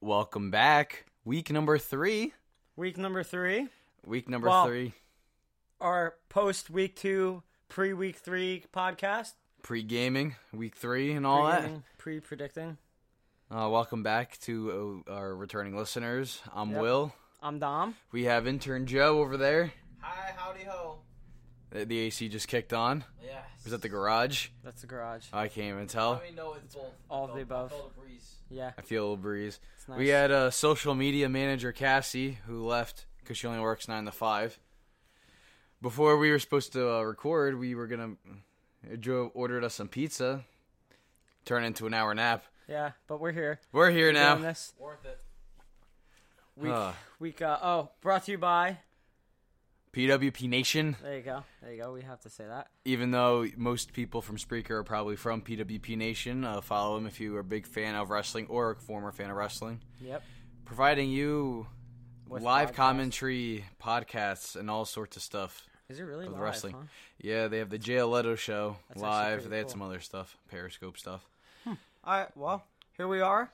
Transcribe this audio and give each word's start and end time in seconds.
Welcome 0.00 0.50
back. 0.50 1.06
Week 1.24 1.50
number 1.50 1.78
three. 1.78 2.32
Week 2.76 2.98
number 2.98 3.22
three, 3.22 3.68
Week 4.04 4.28
number 4.28 4.48
Well, 4.48 4.66
three. 4.66 4.92
our 5.80 6.14
post 6.28 6.68
week 6.68 6.94
two, 6.96 7.42
pre 7.68 7.94
week 7.94 8.16
three 8.16 8.64
podcast. 8.74 9.32
Pre 9.62 9.82
gaming, 9.82 10.36
week 10.52 10.76
three, 10.76 11.12
and 11.12 11.26
all 11.26 11.46
that. 11.46 11.70
Pre 11.96 12.20
predicting. 12.20 12.76
Uh, 13.50 13.68
welcome 13.72 14.02
back 14.02 14.38
to 14.40 15.02
uh, 15.08 15.12
our 15.12 15.34
returning 15.34 15.74
listeners. 15.76 16.42
I'm 16.54 16.72
Yep. 16.72 16.80
Will. 16.82 17.14
I'm 17.42 17.58
Dom. 17.58 17.96
We 18.12 18.24
have 18.24 18.46
intern 18.46 18.86
Joe 18.86 19.20
over 19.20 19.38
there. 19.38 19.72
Hi, 20.00 20.32
howdy 20.36 20.64
ho. 20.64 20.98
The, 21.70 21.84
the 21.84 21.98
AC 21.98 22.28
just 22.28 22.48
kicked 22.48 22.72
on. 22.72 23.04
Yeah. 23.24 23.38
Was 23.64 23.72
that 23.72 23.82
the 23.82 23.88
garage? 23.88 24.48
That's 24.64 24.80
the 24.82 24.86
garage. 24.86 25.24
I 25.32 25.48
can't 25.48 25.74
even 25.74 25.86
tell. 25.88 26.20
I 26.22 26.26
mean, 26.26 26.36
no, 26.36 26.54
it's 26.54 26.74
both. 26.74 26.84
All 27.10 27.24
of 27.24 27.30
Both. 27.30 27.36
the 27.36 27.42
above. 27.42 27.72
I 27.72 27.76
felt 27.76 27.92
a 27.96 28.00
breeze. 28.00 28.32
Yeah, 28.48 28.70
I 28.78 28.82
feel 28.82 29.02
a 29.02 29.04
little 29.04 29.16
breeze. 29.16 29.58
it's 29.76 29.88
nice. 29.88 29.98
We 29.98 30.08
had 30.08 30.30
uh, 30.30 30.50
social 30.52 30.94
media 30.94 31.28
manager 31.28 31.72
Cassie 31.72 32.38
who 32.46 32.64
left 32.64 33.06
because 33.18 33.36
she 33.36 33.46
only 33.48 33.58
works 33.60 33.88
nine 33.88 34.04
to 34.04 34.12
five. 34.12 34.58
Before 35.82 36.16
we 36.16 36.30
were 36.30 36.38
supposed 36.38 36.72
to 36.74 36.88
uh, 36.94 37.00
record, 37.02 37.58
we 37.58 37.74
were 37.74 37.86
gonna. 37.88 38.12
Joe 39.00 39.32
ordered 39.34 39.64
us 39.64 39.74
some 39.74 39.88
pizza. 39.88 40.44
Turn 41.44 41.64
into 41.64 41.86
an 41.88 41.94
hour 41.94 42.14
nap. 42.14 42.44
yeah, 42.68 42.92
but 43.08 43.20
we're 43.20 43.32
here. 43.32 43.60
We're 43.72 43.90
here 43.90 44.06
We're 44.08 44.12
now. 44.12 44.34
doing 44.34 44.44
this 44.46 44.72
Worth 44.78 45.04
it. 45.04 45.18
week. 46.56 46.72
Uh. 46.72 46.92
week. 47.18 47.42
Uh, 47.42 47.58
oh, 47.62 47.90
brought 48.00 48.24
to 48.26 48.32
you 48.32 48.38
by. 48.38 48.78
PWP 49.96 50.46
Nation. 50.48 50.94
There 51.02 51.16
you 51.16 51.22
go. 51.22 51.42
There 51.62 51.72
you 51.72 51.82
go. 51.82 51.92
We 51.92 52.02
have 52.02 52.20
to 52.20 52.28
say 52.30 52.44
that. 52.46 52.68
Even 52.84 53.12
though 53.12 53.46
most 53.56 53.94
people 53.94 54.20
from 54.20 54.36
Spreaker 54.36 54.72
are 54.72 54.84
probably 54.84 55.16
from 55.16 55.40
PWP 55.40 55.96
Nation, 55.96 56.44
uh, 56.44 56.60
follow 56.60 56.96
them 56.96 57.06
if 57.06 57.18
you 57.18 57.34
are 57.36 57.40
a 57.40 57.44
big 57.44 57.66
fan 57.66 57.94
of 57.94 58.10
wrestling 58.10 58.46
or 58.50 58.72
a 58.72 58.76
former 58.76 59.10
fan 59.10 59.30
of 59.30 59.36
wrestling. 59.36 59.80
Yep. 60.02 60.22
Providing 60.66 61.08
you 61.08 61.66
With 62.28 62.42
live 62.42 62.72
podcasts. 62.72 62.74
commentary, 62.74 63.64
podcasts, 63.82 64.54
and 64.54 64.70
all 64.70 64.84
sorts 64.84 65.16
of 65.16 65.22
stuff. 65.22 65.64
Is 65.88 65.98
it 65.98 66.02
really 66.02 66.26
Of 66.26 66.32
live? 66.32 66.40
wrestling. 66.42 66.74
Huh? 66.74 66.82
Yeah, 67.18 67.48
they 67.48 67.58
have 67.58 67.70
the 67.70 67.78
Jay 67.78 68.02
Leto 68.02 68.34
show 68.34 68.76
That's 68.90 69.00
live. 69.00 69.48
They 69.48 69.56
had 69.56 69.66
cool. 69.66 69.70
some 69.72 69.82
other 69.82 70.00
stuff, 70.00 70.36
Periscope 70.50 70.98
stuff. 70.98 71.26
All 71.66 71.74
right. 72.04 72.36
Well, 72.36 72.62
here 72.98 73.08
we 73.08 73.20
are. 73.22 73.50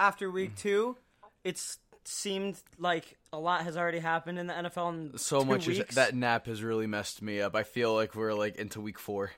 After 0.00 0.30
week 0.30 0.56
two, 0.56 0.96
it's 1.44 1.78
seemed 2.04 2.56
like 2.78 3.16
a 3.32 3.38
lot 3.38 3.62
has 3.64 3.76
already 3.76 3.98
happened 3.98 4.38
in 4.38 4.46
the 4.46 4.52
NFL 4.54 5.12
in 5.12 5.18
So 5.18 5.40
two 5.40 5.46
much 5.46 5.68
is, 5.68 5.78
that 5.94 6.14
nap 6.14 6.46
has 6.46 6.62
really 6.62 6.86
messed 6.86 7.22
me 7.22 7.40
up. 7.40 7.54
I 7.54 7.62
feel 7.62 7.94
like 7.94 8.14
we're 8.14 8.34
like 8.34 8.56
into 8.56 8.80
week 8.80 8.98
four. 8.98 9.30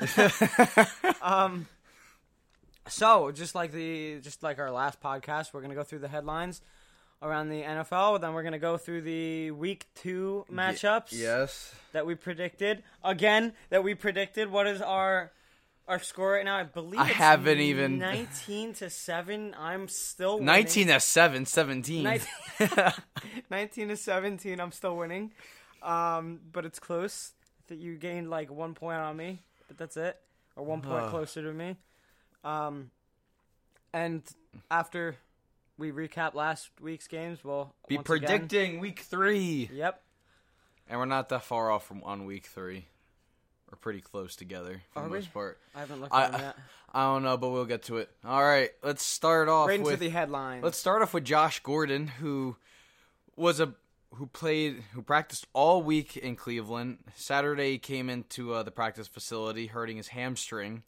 Um. 1.22 1.66
So, 2.88 3.30
just 3.30 3.54
like 3.54 3.72
the 3.72 4.20
just 4.20 4.42
like 4.42 4.58
our 4.58 4.70
last 4.70 5.00
podcast, 5.00 5.52
we're 5.52 5.60
gonna 5.62 5.74
go 5.74 5.82
through 5.84 6.00
the 6.00 6.08
headlines 6.08 6.60
around 7.22 7.50
the 7.50 7.62
NFL. 7.62 8.20
Then 8.20 8.32
we're 8.32 8.42
gonna 8.42 8.58
go 8.58 8.76
through 8.76 9.02
the 9.02 9.50
week 9.52 9.86
two 9.94 10.44
matchups 10.50 11.12
Yes. 11.12 11.74
that 11.92 12.06
we 12.06 12.14
predicted. 12.14 12.82
Again, 13.04 13.52
that 13.68 13.84
we 13.84 13.94
predicted. 13.94 14.50
What 14.50 14.66
is 14.66 14.80
our 14.80 15.30
our 15.90 15.98
score 15.98 16.32
right 16.32 16.44
now? 16.44 16.56
I 16.56 16.62
believe 16.62 17.00
I 17.00 17.04
haven't 17.04 17.58
even- 17.60 17.98
nineteen 17.98 18.72
to 18.74 18.88
seven. 18.88 19.54
I'm 19.58 19.88
still 19.88 20.34
winning. 20.34 20.46
19 20.46 20.86
to 20.88 21.00
7, 21.00 21.44
17. 21.46 22.02
19, 22.04 22.28
19 23.50 23.88
to 23.88 23.96
17 23.96 24.60
i'm 24.60 24.72
still 24.72 24.96
winning 24.96 25.32
um, 25.82 26.40
but 26.52 26.64
it's 26.64 26.78
close 26.78 27.32
that 27.68 27.78
you 27.78 27.96
gained 27.96 28.28
like 28.30 28.50
one 28.50 28.74
point 28.74 28.98
on 28.98 29.16
me 29.16 29.42
but 29.68 29.76
that's 29.78 29.96
it 29.96 30.16
or 30.56 30.64
one 30.64 30.80
point 30.82 31.08
closer 31.08 31.42
to 31.42 31.52
me 31.52 31.76
um, 32.44 32.90
and 33.92 34.22
after 34.70 35.16
we 35.78 35.90
recap 35.90 36.34
last 36.34 36.68
week's 36.80 37.06
games 37.08 37.42
we'll 37.42 37.74
Be 37.88 37.96
once 37.96 38.08
again- 38.10 38.28
predicting 38.28 38.80
week 38.80 39.00
three. 39.00 39.70
yep 39.72 40.02
And 40.88 40.98
we're 40.98 41.06
not 41.06 41.28
that 41.30 41.42
far 41.44 41.70
off 41.70 41.86
from 41.86 42.02
on 42.04 42.24
week 42.26 42.46
three. 42.46 42.86
We're 43.70 43.78
pretty 43.78 44.00
close 44.00 44.36
together 44.36 44.82
for 44.92 45.00
Are 45.00 45.04
the 45.04 45.10
we? 45.10 45.18
most 45.18 45.32
part. 45.32 45.58
i 45.74 45.80
haven't 45.80 46.00
looked 46.00 46.14
I- 46.14 46.24
at 46.26 46.32
yet 46.40 46.56
I 46.92 47.04
don't 47.04 47.22
know, 47.22 47.36
but 47.36 47.50
we'll 47.50 47.66
get 47.66 47.84
to 47.84 47.98
it. 47.98 48.10
All 48.24 48.42
right, 48.42 48.70
let's 48.82 49.04
start 49.04 49.48
off 49.48 49.68
right 49.68 49.78
into 49.78 49.92
with 49.92 50.00
the 50.00 50.08
headlines 50.08 50.64
let's 50.64 50.76
start 50.76 51.02
off 51.02 51.14
with 51.14 51.22
Josh 51.24 51.60
Gordon, 51.60 52.08
who 52.08 52.56
was 53.36 53.60
a 53.60 53.74
who 54.14 54.26
played 54.26 54.82
who 54.92 55.00
practiced 55.02 55.46
all 55.52 55.82
week 55.84 56.16
in 56.16 56.34
Cleveland. 56.34 56.98
Saturday 57.14 57.72
he 57.72 57.78
came 57.78 58.10
into 58.10 58.52
uh, 58.54 58.64
the 58.64 58.72
practice 58.72 59.06
facility 59.06 59.68
hurting 59.68 59.98
his 59.98 60.08
hamstring, 60.08 60.82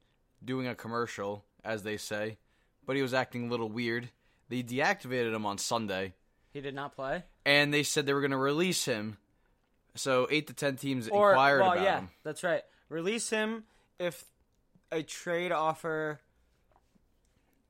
doing 0.44 0.66
a 0.66 0.74
commercial, 0.74 1.44
as 1.64 1.84
they 1.84 1.96
say, 1.96 2.36
but 2.84 2.96
he 2.96 3.02
was 3.02 3.14
acting 3.14 3.46
a 3.46 3.50
little 3.50 3.68
weird. 3.68 4.08
They 4.48 4.64
deactivated 4.64 5.32
him 5.32 5.46
on 5.46 5.56
Sunday. 5.58 6.14
he 6.52 6.60
did 6.60 6.74
not 6.74 6.96
play 6.96 7.22
and 7.46 7.72
they 7.72 7.84
said 7.84 8.06
they 8.06 8.12
were 8.12 8.20
going 8.20 8.32
to 8.32 8.36
release 8.36 8.84
him. 8.86 9.18
So 9.94 10.26
eight 10.32 10.48
to 10.48 10.52
ten 10.52 10.74
teams 10.76 11.06
or 11.08 11.30
inquired 11.30 11.60
well 11.60 11.72
about 11.74 11.84
yeah 11.84 11.98
him. 12.00 12.08
that's 12.24 12.42
right 12.42 12.62
release 12.92 13.30
him 13.30 13.64
if 13.98 14.24
a 14.90 15.02
trade 15.02 15.50
offer 15.52 16.20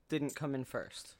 didn't 0.08 0.34
come 0.34 0.54
in 0.54 0.64
first 0.64 1.14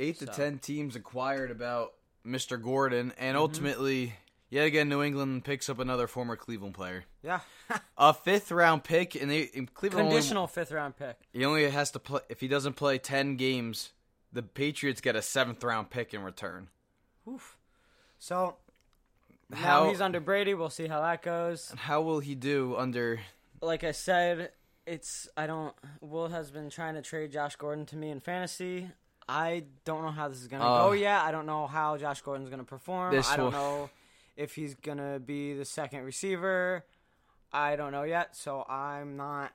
Eight 0.00 0.18
to 0.20 0.26
ten 0.26 0.58
teams 0.58 0.94
inquired 0.94 1.50
about 1.50 1.92
Mr. 2.24 2.60
Gordon, 2.62 3.12
and 3.18 3.34
Mm-hmm. 3.34 3.36
ultimately, 3.42 4.14
yet 4.48 4.64
again, 4.66 4.88
New 4.88 5.02
England 5.02 5.44
picks 5.44 5.68
up 5.68 5.80
another 5.80 6.06
former 6.06 6.36
Cleveland 6.36 6.74
player, 6.74 7.04
yeah 7.22 7.40
a 7.98 8.14
fifth 8.14 8.52
round 8.52 8.84
pick, 8.84 9.14
and 9.20 9.28
they 9.30 9.42
in 9.42 9.66
Cleveland 9.66 10.06
only- 10.06 10.16
conditional 10.16 10.46
fifth 10.46 10.70
round 10.72 10.96
pick 10.96 11.16
he 11.32 11.44
only 11.44 11.68
has 11.68 11.90
to 11.92 11.98
play 11.98 12.20
if 12.28 12.38
he 12.40 12.46
doesn't 12.48 12.74
play 12.74 12.98
ten 12.98 13.36
games. 13.36 13.90
The 14.32 14.42
Patriots 14.42 15.00
get 15.00 15.16
a 15.16 15.22
seventh 15.22 15.64
round 15.64 15.90
pick 15.90 16.12
in 16.14 16.22
return. 16.22 16.68
Oof. 17.26 17.56
So 18.20 18.56
now 19.50 19.56
How 19.56 19.88
he's 19.88 20.00
under 20.00 20.20
Brady. 20.20 20.54
We'll 20.54 20.70
see 20.70 20.86
how 20.86 21.00
that 21.02 21.22
goes. 21.22 21.72
how 21.76 22.02
will 22.02 22.20
he 22.20 22.34
do 22.34 22.76
under? 22.76 23.20
Like 23.60 23.82
I 23.84 23.92
said, 23.92 24.52
it's 24.86 25.28
I 25.36 25.46
don't. 25.46 25.74
Will 26.00 26.28
has 26.28 26.50
been 26.50 26.70
trying 26.70 26.94
to 26.94 27.02
trade 27.02 27.32
Josh 27.32 27.56
Gordon 27.56 27.86
to 27.86 27.96
me 27.96 28.10
in 28.10 28.20
fantasy. 28.20 28.88
I 29.28 29.64
don't 29.84 30.02
know 30.02 30.10
how 30.10 30.28
this 30.28 30.38
is 30.40 30.48
gonna 30.48 30.64
Uh, 30.64 30.86
go 30.86 30.92
yet. 30.92 31.22
I 31.22 31.30
don't 31.32 31.46
know 31.46 31.66
how 31.66 31.96
Josh 31.96 32.22
Gordon's 32.22 32.48
gonna 32.50 32.64
perform. 32.64 33.14
I 33.18 33.36
don't 33.36 33.44
will- 33.46 33.50
know 33.52 33.90
if 34.36 34.54
he's 34.54 34.74
gonna 34.74 35.18
be 35.18 35.54
the 35.54 35.64
second 35.64 36.04
receiver. 36.04 36.84
I 37.52 37.76
don't 37.76 37.92
know 37.92 38.04
yet, 38.04 38.36
so 38.36 38.64
I'm 38.68 39.16
not 39.16 39.52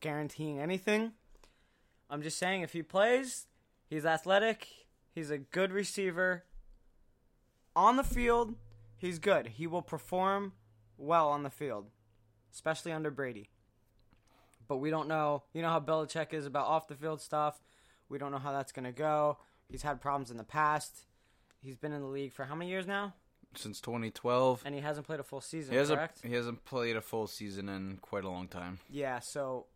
guaranteeing 0.00 0.60
anything. 0.60 1.12
I'm 2.10 2.22
just 2.22 2.38
saying 2.38 2.62
if 2.62 2.72
he 2.72 2.82
plays, 2.82 3.46
he's 3.88 4.04
athletic, 4.06 4.68
he's 5.12 5.30
a 5.30 5.38
good 5.38 5.72
receiver. 5.72 6.44
On 7.74 7.96
the 7.96 8.04
field, 8.04 8.54
he's 8.96 9.18
good. 9.18 9.46
He 9.48 9.66
will 9.66 9.82
perform 9.82 10.52
well 10.98 11.28
on 11.28 11.42
the 11.42 11.50
field, 11.50 11.86
especially 12.52 12.92
under 12.92 13.10
Brady. 13.10 13.50
But 14.68 14.78
we 14.78 14.90
don't 14.90 15.08
know. 15.08 15.44
You 15.52 15.62
know 15.62 15.68
how 15.70 15.80
Belichick 15.80 16.32
is 16.32 16.46
about 16.46 16.66
off 16.66 16.88
the 16.88 16.96
field 16.96 17.20
stuff. 17.20 17.60
We 18.08 18.18
don't 18.18 18.32
know 18.32 18.38
how 18.38 18.52
that's 18.52 18.72
going 18.72 18.84
to 18.84 18.92
go. 18.92 19.38
He's 19.68 19.82
had 19.82 20.00
problems 20.00 20.30
in 20.30 20.36
the 20.36 20.44
past. 20.44 21.06
He's 21.60 21.76
been 21.76 21.92
in 21.92 22.00
the 22.00 22.06
league 22.08 22.32
for 22.32 22.44
how 22.44 22.54
many 22.54 22.70
years 22.70 22.86
now? 22.86 23.14
Since 23.54 23.80
2012, 23.80 24.62
And 24.66 24.74
he 24.74 24.80
hasn't 24.80 25.06
played 25.06 25.18
a 25.20 25.24
full 25.24 25.40
season, 25.40 25.72
he 25.72 25.78
hasn't 25.78 25.98
correct? 25.98 26.20
he 26.22 26.34
hasn't 26.34 26.64
played 26.64 26.94
a 26.96 27.00
full 27.00 27.26
season 27.26 27.68
in 27.68 27.98
quite 28.02 28.24
a 28.24 28.28
long 28.28 28.48
time. 28.48 28.78
Yeah, 28.90 29.20
so 29.20 29.66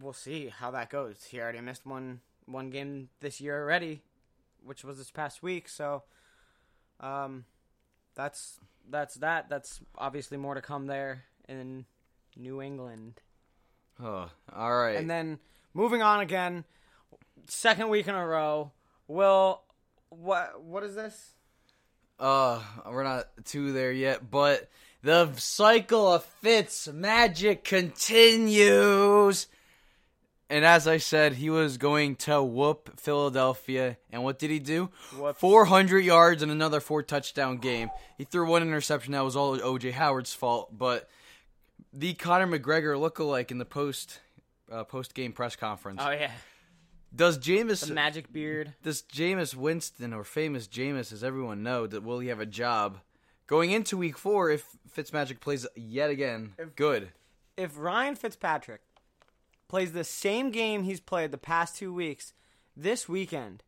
we'll 0.00 0.12
see 0.12 0.48
how 0.48 0.70
that 0.70 0.88
goes. 0.90 1.24
He 1.24 1.40
already 1.40 1.60
missed 1.60 1.84
one 1.84 2.20
one 2.44 2.70
game 2.70 3.08
this 3.20 3.40
year 3.40 3.60
already, 3.60 4.02
which 4.64 4.84
was 4.84 4.98
this 4.98 5.10
past 5.10 5.42
week. 5.42 5.68
So, 5.68 6.04
um, 7.00 7.44
that's 8.16 8.58
that's 8.90 9.14
that. 9.16 9.48
That's 9.48 9.80
obviously 9.96 10.36
more 10.38 10.54
to 10.54 10.62
come 10.62 10.86
there 10.86 11.24
in 11.48 11.84
New 12.36 12.60
England. 12.60 13.20
Oh, 14.02 14.28
all 14.54 14.76
right. 14.76 14.96
And 14.96 15.08
then 15.08 15.38
moving 15.74 16.02
on 16.02 16.20
again, 16.20 16.64
second 17.46 17.88
week 17.88 18.08
in 18.08 18.14
a 18.14 18.26
row. 18.26 18.72
Will 19.06 19.62
what 20.08 20.62
what 20.62 20.82
is 20.82 20.94
this? 20.94 21.34
Uh, 22.18 22.62
we're 22.86 23.04
not 23.04 23.26
two 23.44 23.72
there 23.72 23.92
yet, 23.92 24.30
but 24.30 24.68
the 25.02 25.30
cycle 25.36 26.12
of 26.12 26.24
Fitz 26.24 26.88
magic 26.88 27.62
continues. 27.62 29.46
And 30.48 30.64
as 30.64 30.86
I 30.86 30.98
said, 30.98 31.34
he 31.34 31.50
was 31.50 31.76
going 31.76 32.14
to 32.16 32.40
whoop 32.42 33.00
Philadelphia. 33.00 33.96
And 34.10 34.22
what 34.22 34.38
did 34.38 34.50
he 34.50 34.58
do? 34.60 34.90
Whoops. 35.18 35.40
400 35.40 35.98
yards 36.00 36.40
and 36.42 36.52
another 36.52 36.78
four 36.80 37.02
touchdown 37.02 37.56
game. 37.58 37.90
He 38.16 38.22
threw 38.24 38.48
one 38.48 38.62
interception. 38.62 39.12
That 39.12 39.24
was 39.24 39.34
all 39.34 39.58
OJ 39.58 39.92
Howard's 39.92 40.32
fault. 40.34 40.76
But 40.78 41.08
the 41.92 42.14
Conor 42.14 42.46
McGregor 42.46 42.96
lookalike 42.96 43.50
in 43.50 43.58
the 43.58 43.64
post 43.64 44.20
uh, 44.70 44.84
post 44.84 45.14
game 45.14 45.32
press 45.32 45.56
conference. 45.56 46.00
Oh 46.04 46.10
yeah, 46.10 46.30
Does 47.14 47.38
Jameis 47.38 47.86
the 47.86 47.94
magic 47.94 48.32
beard. 48.32 48.74
does 48.82 49.02
Jameis 49.02 49.54
Winston 49.54 50.12
or 50.12 50.22
famous 50.24 50.66
Jameis, 50.68 51.12
as 51.12 51.22
everyone 51.24 51.62
know, 51.62 51.86
that 51.86 52.02
will 52.02 52.18
he 52.20 52.28
have 52.28 52.40
a 52.40 52.46
job 52.46 52.98
going 53.46 53.70
into 53.72 53.96
Week 53.96 54.18
Four 54.18 54.50
if 54.50 54.64
Fitzmagic 54.96 55.40
plays 55.40 55.66
yet 55.76 56.10
again? 56.10 56.52
Good. 56.76 57.10
if 57.56 57.78
Ryan 57.78 58.14
Fitzpatrick 58.16 58.82
plays 59.68 59.92
the 59.92 60.04
same 60.04 60.50
game 60.50 60.84
he's 60.84 61.00
played 61.00 61.30
the 61.30 61.38
past 61.38 61.76
two 61.76 61.92
weeks 61.92 62.32
this 62.76 63.08
weekend, 63.08 63.62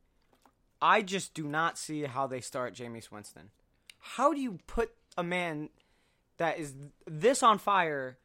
I 0.83 1.03
just 1.03 1.35
do 1.35 1.49
not 1.49 1.79
see 1.79 2.03
how 2.03 2.27
they 2.27 2.41
start 2.41 2.75
Jameis 2.75 3.11
Winston. 3.11 3.51
How 3.99 4.33
do 4.33 4.41
you 4.41 4.59
put 4.67 4.93
a 5.17 5.23
man 5.25 5.71
that 6.37 6.59
is 6.59 6.75
this 7.07 7.43
on 7.43 7.59
fire 7.59 8.19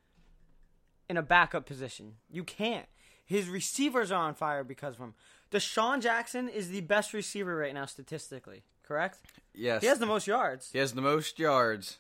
in 1.10 1.18
a 1.18 1.22
backup 1.24 1.66
position? 1.66 2.16
You 2.30 2.44
can't. 2.44 2.86
His 3.26 3.48
receivers 3.48 4.12
are 4.12 4.22
on 4.28 4.36
fire 4.36 4.64
because 4.64 4.96
of 4.96 5.00
him. 5.00 5.14
DeSean 5.52 6.02
Jackson 6.02 6.50
is 6.50 6.70
the 6.70 6.82
best 6.82 7.14
receiver 7.14 7.56
right 7.56 7.74
now 7.74 7.86
statistically, 7.86 8.64
correct? 8.84 9.20
Yes. 9.54 9.82
He 9.82 9.88
has 9.88 10.00
the 10.00 10.06
most 10.06 10.28
yards 10.28 10.70
He 10.72 10.80
has 10.80 10.94
the 10.94 11.02
most 11.02 11.40
yards. 11.40 12.00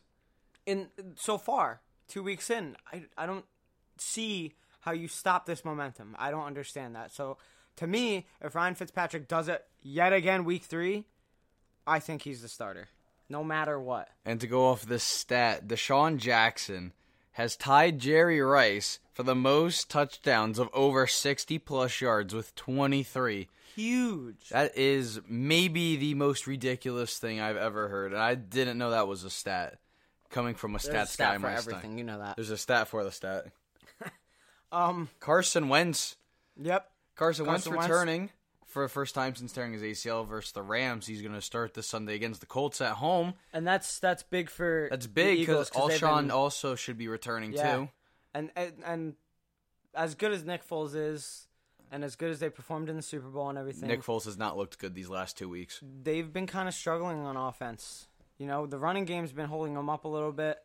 in 0.65 0.89
so 1.15 1.37
far. 1.37 1.81
Two 2.09 2.21
weeks 2.21 2.49
in, 2.49 2.75
I 2.91 3.03
I 3.17 3.25
don't 3.25 3.45
see 3.97 4.53
how 4.83 4.91
you 4.91 5.07
stop 5.07 5.45
this 5.45 5.63
momentum. 5.63 6.15
I 6.19 6.29
don't 6.31 6.45
understand 6.45 6.95
that. 6.95 7.11
So 7.13 7.37
to 7.77 7.87
me, 7.87 8.27
if 8.41 8.53
Ryan 8.53 8.75
Fitzpatrick 8.75 9.27
does 9.27 9.47
it 9.47 9.65
yet 9.81 10.13
again 10.13 10.43
week 10.43 10.63
three, 10.63 11.05
I 11.87 11.99
think 11.99 12.21
he's 12.23 12.41
the 12.41 12.47
starter, 12.49 12.89
no 13.29 13.43
matter 13.43 13.79
what. 13.79 14.09
And 14.25 14.39
to 14.41 14.47
go 14.47 14.67
off 14.67 14.83
this 14.85 15.03
stat, 15.03 15.67
DeSean 15.67 16.17
Jackson 16.17 16.93
has 17.33 17.55
tied 17.55 17.99
Jerry 17.99 18.41
Rice 18.41 18.99
for 19.13 19.23
the 19.23 19.35
most 19.35 19.89
touchdowns 19.89 20.59
of 20.59 20.69
over 20.73 21.07
60 21.07 21.57
plus 21.59 22.01
yards 22.01 22.33
with 22.33 22.53
23. 22.55 23.47
Huge. 23.75 24.49
That 24.49 24.77
is 24.77 25.19
maybe 25.27 25.95
the 25.95 26.13
most 26.13 26.45
ridiculous 26.45 27.17
thing 27.17 27.39
I've 27.39 27.57
ever 27.57 27.87
heard. 27.87 28.13
And 28.13 28.21
I 28.21 28.35
didn't 28.35 28.77
know 28.77 28.91
that 28.91 29.07
was 29.07 29.23
a 29.23 29.29
stat 29.31 29.79
coming 30.29 30.53
from 30.55 30.75
a 30.75 30.79
There's 30.79 31.09
a 31.09 31.11
stat 31.11 31.41
guy. 31.41 31.47
for 31.47 31.47
everything. 31.47 31.97
You 31.97 32.03
know 32.03 32.19
that. 32.19 32.35
There's 32.35 32.51
a 32.51 32.57
stat 32.57 32.87
for 32.87 33.03
the 33.03 33.11
stat. 33.11 33.47
Um. 34.73 35.09
Carson 35.19 35.69
Wentz. 35.69 36.15
Yep. 36.61 36.89
Carson, 37.15 37.45
Wentz 37.45 37.63
Carson 37.65 37.77
Wentz. 37.77 37.89
returning 37.89 38.29
for 38.65 38.83
the 38.83 38.89
first 38.89 39.13
time 39.13 39.35
since 39.35 39.51
tearing 39.53 39.73
his 39.73 39.83
ACL 39.83 40.27
versus 40.27 40.51
the 40.51 40.61
Rams. 40.63 41.05
He's 41.05 41.21
going 41.21 41.33
to 41.35 41.41
start 41.41 41.73
this 41.75 41.85
Sunday 41.87 42.15
against 42.15 42.39
the 42.39 42.47
Colts 42.47 42.81
at 42.81 42.93
home. 42.93 43.35
And 43.53 43.65
that's 43.67 43.99
that's 43.99 44.23
big 44.23 44.49
for 44.49 44.87
That's 44.89 45.05
big 45.07 45.39
because 45.39 45.69
Alshon 45.71 46.21
been- 46.23 46.31
also 46.31 46.73
should 46.75 46.97
be 46.97 47.07
returning 47.07 47.53
Yeah. 47.53 47.75
too. 47.75 47.89
and, 48.33 48.51
and 48.55 48.73
and 48.85 49.13
as 49.93 50.15
good 50.15 50.31
as 50.31 50.43
Nick 50.43 50.67
Foles 50.67 50.95
is, 50.95 51.47
and 51.91 52.03
as 52.03 52.15
good 52.15 52.31
as 52.31 52.39
they 52.39 52.49
performed 52.49 52.89
in 52.89 52.95
the 52.95 53.03
Super 53.03 53.27
Bowl 53.29 53.49
and 53.49 53.59
everything, 53.59 53.87
Nick 53.87 54.01
Foles 54.01 54.25
has 54.25 54.37
not 54.39 54.57
looked 54.57 54.79
good 54.79 54.95
these 54.95 55.09
last 55.09 55.37
two 55.37 55.47
weeks. 55.49 55.79
they've 56.01 56.33
been 56.33 56.47
kind 56.47 56.67
of 56.67 56.73
struggling 56.73 57.19
on 57.19 57.37
offense. 57.37 58.07
You 58.39 58.47
know, 58.47 58.65
the 58.65 58.79
running 58.79 59.05
game's 59.05 59.31
been 59.31 59.45
holding 59.49 59.75
them 59.75 59.87
up 59.89 60.03
a 60.05 60.07
little 60.07 60.31
bit. 60.31 60.57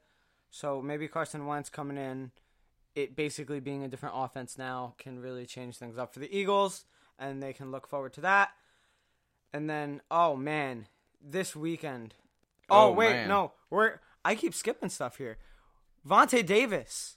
So 0.50 0.80
maybe 0.80 1.06
Carson 1.08 1.44
Wentz 1.44 1.68
coming 1.68 1.98
in, 1.98 2.30
it 2.98 3.16
basically 3.16 3.60
being 3.60 3.84
a 3.84 3.88
different 3.88 4.14
offense 4.18 4.58
now 4.58 4.94
can 4.98 5.20
really 5.20 5.46
change 5.46 5.76
things 5.76 5.96
up 5.98 6.12
for 6.12 6.20
the 6.20 6.36
Eagles, 6.36 6.84
and 7.18 7.42
they 7.42 7.52
can 7.52 7.70
look 7.70 7.86
forward 7.86 8.12
to 8.14 8.20
that. 8.22 8.50
And 9.52 9.68
then, 9.68 10.02
oh 10.10 10.36
man, 10.36 10.86
this 11.22 11.54
weekend. 11.56 12.14
Oh, 12.70 12.88
Oh, 12.88 12.92
wait, 12.92 13.12
man. 13.12 13.28
no, 13.28 13.52
we're 13.70 14.00
I 14.24 14.34
keep 14.34 14.54
skipping 14.54 14.90
stuff 14.90 15.16
here. 15.16 15.38
Vontae 16.06 16.44
Davis. 16.44 17.16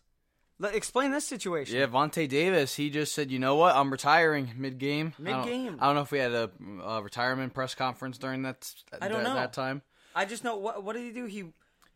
Let, 0.60 0.76
explain 0.76 1.12
this 1.12 1.28
situation. 1.28 1.76
Yeah, 1.78 1.88
Vontae 1.88 2.30
Davis. 2.30 2.76
He 2.76 2.90
just 2.90 3.14
said, 3.14 3.32
"You 3.32 3.40
know 3.40 3.56
what? 3.56 3.76
I'm 3.76 3.92
retiring 3.92 4.52
mid 4.56 4.78
game. 4.78 5.14
Mid-game. 5.18 5.78
I 5.82 5.88
don't 5.88 5.96
know 5.96 6.02
if 6.02 6.12
we 6.12 6.20
had 6.20 6.32
a, 6.32 6.52
a 6.86 7.02
retirement 7.02 7.54
press 7.54 7.74
conference 7.74 8.18
during 8.20 8.44
that. 8.44 8.72
I 9.02 9.08
don't 9.08 9.24
that, 9.24 9.30
know. 9.30 9.36
that 9.36 9.54
time. 9.54 9.82
I 10.16 10.26
just 10.26 10.44
know 10.44 10.58
what 10.58 10.84
what 10.84 10.96
did 10.96 11.04
he 11.04 11.12
do? 11.12 11.26
He 11.26 11.46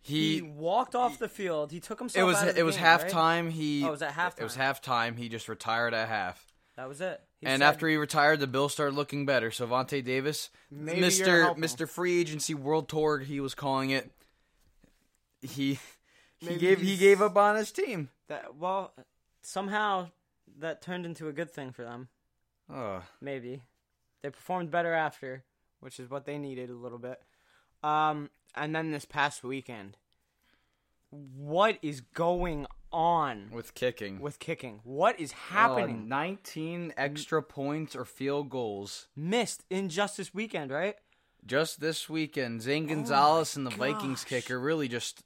he, 0.05 0.35
He 0.35 0.41
walked 0.43 0.93
off 0.93 1.17
the 1.17 1.27
field. 1.27 1.71
He 1.71 1.79
took 1.79 1.97
himself. 1.99 2.21
it 2.21 2.25
was 2.25 2.37
out 2.37 2.47
of 2.49 2.53
the 2.55 2.61
it 2.61 2.63
was 2.63 2.75
game, 2.75 2.85
right? 2.85 3.01
halftime. 3.11 3.49
He 3.51 3.83
Oh, 3.83 3.87
it 3.87 3.91
was 3.91 4.01
at 4.03 4.13
halftime. 4.13 4.39
It 4.39 4.43
was 4.43 4.55
halftime. 4.55 5.13
halftime. 5.13 5.17
He 5.17 5.29
just 5.29 5.49
retired 5.49 5.93
at 5.95 6.07
half. 6.07 6.45
That 6.75 6.87
was 6.87 7.01
it. 7.01 7.21
He 7.39 7.47
and 7.47 7.61
said- 7.61 7.67
after 7.67 7.87
he 7.87 7.95
retired, 7.95 8.39
the 8.39 8.47
Bills 8.47 8.71
started 8.73 8.95
looking 8.95 9.25
better. 9.25 9.49
So 9.49 9.65
Vontae 9.65 10.03
Davis, 10.03 10.49
Mister. 10.69 11.55
Mister 11.55 11.87
Free 11.87 12.19
Agency 12.19 12.53
World 12.53 12.87
Tour, 12.87 13.19
he 13.19 13.39
was 13.39 13.55
calling 13.55 13.89
it. 13.89 14.11
He 15.41 15.79
he 16.37 16.45
Maybe 16.47 16.59
gave 16.59 16.81
he 16.81 16.97
gave 16.97 17.21
up 17.21 17.35
on 17.37 17.55
his 17.55 17.71
team. 17.71 18.09
that 18.27 18.55
well 18.55 18.93
somehow 19.41 20.09
that 20.59 20.81
turned 20.81 21.05
into 21.05 21.27
a 21.27 21.33
good 21.33 21.51
thing 21.51 21.71
for 21.71 21.83
them. 21.83 22.09
Oh, 22.71 23.03
Maybe 23.21 23.61
they 24.21 24.29
performed 24.31 24.71
better 24.71 24.93
after, 24.93 25.43
which 25.79 25.99
is 25.99 26.09
what 26.09 26.25
they 26.25 26.37
needed 26.37 26.69
a 26.69 26.75
little 26.75 26.97
bit. 26.97 27.21
Um, 27.85 28.29
and 28.55 28.75
then 28.75 28.91
this 28.91 29.05
past 29.05 29.43
weekend, 29.43 29.97
what 31.11 31.77
is 31.81 32.01
going 32.01 32.65
on 32.91 33.49
with 33.51 33.73
kicking. 33.73 34.19
with 34.19 34.39
kicking? 34.39 34.79
What 34.83 35.19
is 35.19 35.31
Uh, 35.33 35.35
happening? 35.53 36.07
19 36.07 36.93
extra 36.97 37.43
points 37.43 37.95
or 37.95 38.05
field 38.05 38.49
goals. 38.49 39.07
Missed 39.15 39.63
in 39.69 39.89
just 39.89 40.17
this 40.17 40.33
weekend, 40.33 40.71
right? 40.71 40.95
Just 41.45 41.79
this 41.79 42.09
weekend, 42.09 42.61
Zane 42.63 42.87
Gonzalez 42.87 43.55
and 43.55 43.65
the 43.67 43.71
Vikings 43.71 44.23
gosh. 44.23 44.29
kicker 44.29 44.59
really 44.59 44.87
just 44.87 45.23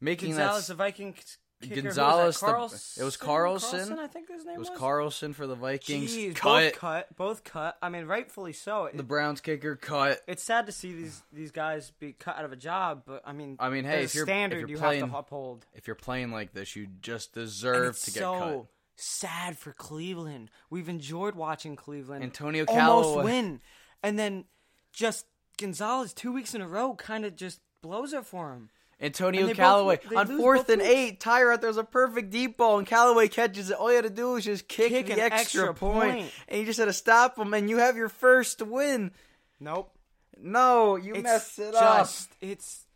making 0.00 0.30
Gonzalez, 0.30 0.66
that. 0.68 0.74
the 0.74 0.76
Viking 0.76 1.14
kicker, 1.60 1.82
Gonzalez, 1.82 2.38
the- 2.40 3.00
it 3.00 3.04
was 3.04 3.16
Carlson. 3.16 3.98
I 3.98 4.06
think 4.06 4.28
his 4.28 4.44
name 4.44 4.54
It 4.54 4.58
was 4.58 4.70
was. 4.70 4.78
Carlson 4.78 5.32
for 5.32 5.46
the 5.46 5.54
Vikings. 5.54 6.10
Jeez, 6.14 6.34
cut. 6.36 6.44
both 6.72 6.72
cut, 6.80 7.16
both 7.16 7.44
cut. 7.44 7.76
I 7.82 7.88
mean, 7.88 8.06
rightfully 8.06 8.52
so. 8.52 8.84
It- 8.86 8.96
The 8.96 9.02
Browns 9.02 9.40
kicker 9.40 9.74
cut. 9.76 10.20
it's 10.26 10.42
sad 10.42 10.66
to 10.66 10.72
see 10.72 10.92
these 10.92 11.22
these 11.32 11.50
guys 11.50 11.90
be 11.98 12.12
cut 12.12 12.36
out 12.36 12.44
of 12.44 12.52
a 12.52 12.56
job, 12.56 13.02
but 13.06 13.22
I 13.26 13.32
mean, 13.32 13.56
I 13.58 13.70
mean, 13.70 13.84
hey, 13.84 14.04
if 14.04 14.14
you're- 14.14 14.26
standard 14.26 14.56
if 14.56 14.60
you're 14.62 14.68
you 14.70 14.78
playing- 14.78 15.00
have 15.00 15.10
to 15.10 15.18
uphold. 15.18 15.66
If 15.74 15.86
you're 15.86 15.96
playing 15.96 16.30
like 16.30 16.52
this, 16.52 16.76
you 16.76 16.86
just 17.00 17.32
deserve 17.34 17.98
to 18.00 18.10
get 18.10 18.20
so 18.20 18.38
cut. 18.38 18.66
sad 18.96 19.58
for 19.58 19.72
Cleveland. 19.72 20.50
We've 20.70 20.88
enjoyed 20.88 21.34
watching 21.34 21.76
Cleveland 21.76 22.22
Antonio 22.24 22.64
almost 22.68 23.24
win, 23.24 23.60
and 24.02 24.18
then 24.18 24.44
just 24.92 25.26
Gonzalez 25.58 26.12
two 26.14 26.32
weeks 26.32 26.54
in 26.54 26.60
a 26.60 26.68
row 26.68 26.94
kind 26.94 27.24
of 27.24 27.34
just 27.36 27.60
blows 27.82 28.12
it 28.12 28.24
for 28.26 28.52
him. 28.52 28.70
Antonio 29.00 29.40
And 29.42 29.48
they 29.50 29.52
both- 29.52 29.58
Callaway 29.58 30.00
on 30.16 30.38
fourth 30.38 30.68
and 30.68 30.80
weeks. 30.82 30.92
eight. 30.92 31.20
Tyrod 31.20 31.60
throws 31.60 31.76
a 31.76 31.84
perfect 31.84 32.30
deep 32.30 32.56
ball, 32.56 32.78
and 32.78 32.86
Callaway 32.86 33.28
catches 33.28 33.70
it. 33.70 33.76
All 33.76 33.90
you 33.90 33.96
had 33.96 34.04
to 34.04 34.10
do 34.10 34.32
was 34.32 34.44
just 34.44 34.66
kick, 34.66 34.88
Kick 34.88 35.06
the 35.06 35.12
an 35.12 35.20
extra, 35.20 35.38
extra 35.68 35.74
point, 35.74 36.12
point. 36.14 36.32
and 36.48 36.60
you 36.60 36.66
just 36.66 36.78
had 36.80 36.86
to 36.86 36.92
stop 36.92 37.38
him, 37.38 37.54
and 37.54 37.70
you 37.70 37.76
have 37.78 37.96
your 37.96 38.08
first 38.08 38.60
win. 38.60 39.12
Nope, 39.60 39.96
No, 40.36 40.96
you 40.96 41.14
it's 41.14 41.22
messed 41.22 41.58
it 41.60 41.74
up 41.74 41.98
just 42.00 42.28
it's 42.40 42.86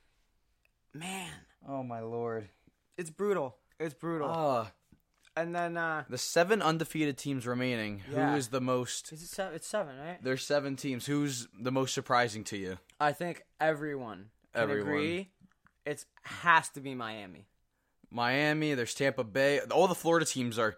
man. 0.95 1.31
Oh 1.69 1.83
my 1.83 2.01
lord. 2.01 2.49
it's 2.97 3.11
brutal. 3.11 3.57
It's 3.79 3.95
brutal. 3.95 4.29
Oh, 4.29 4.69
and 5.37 5.55
then 5.55 5.77
uh 5.77 6.05
the 6.09 6.19
seven 6.19 6.61
undefeated 6.63 7.17
teams 7.19 7.47
remaining. 7.47 8.03
Yeah. 8.13 8.31
Who 8.33 8.37
is 8.37 8.49
the 8.49 8.61
most? 8.61 9.13
is 9.13 9.23
it 9.23 9.29
seven? 9.29 9.55
It's 9.55 9.67
seven, 9.67 9.97
right? 9.99 10.19
There's 10.23 10.45
seven 10.45 10.77
teams. 10.77 11.07
Who's 11.07 11.49
the 11.59 11.73
most 11.73 11.95
surprising 11.95 12.45
to 12.45 12.57
you? 12.57 12.79
I 13.01 13.13
think 13.13 13.43
everyone 13.61 14.31
can 14.55 14.63
Everyone. 14.65 14.89
agree. 14.91 15.31
It's 15.85 16.07
has 16.23 16.69
to 16.71 16.81
be 16.81 16.95
Miami. 16.95 17.47
Miami. 18.11 18.75
There's 18.75 18.95
Tampa 18.95 19.25
Bay. 19.25 19.61
All 19.71 19.89
the 19.89 19.95
Florida 19.95 20.27
teams 20.27 20.59
are 20.59 20.77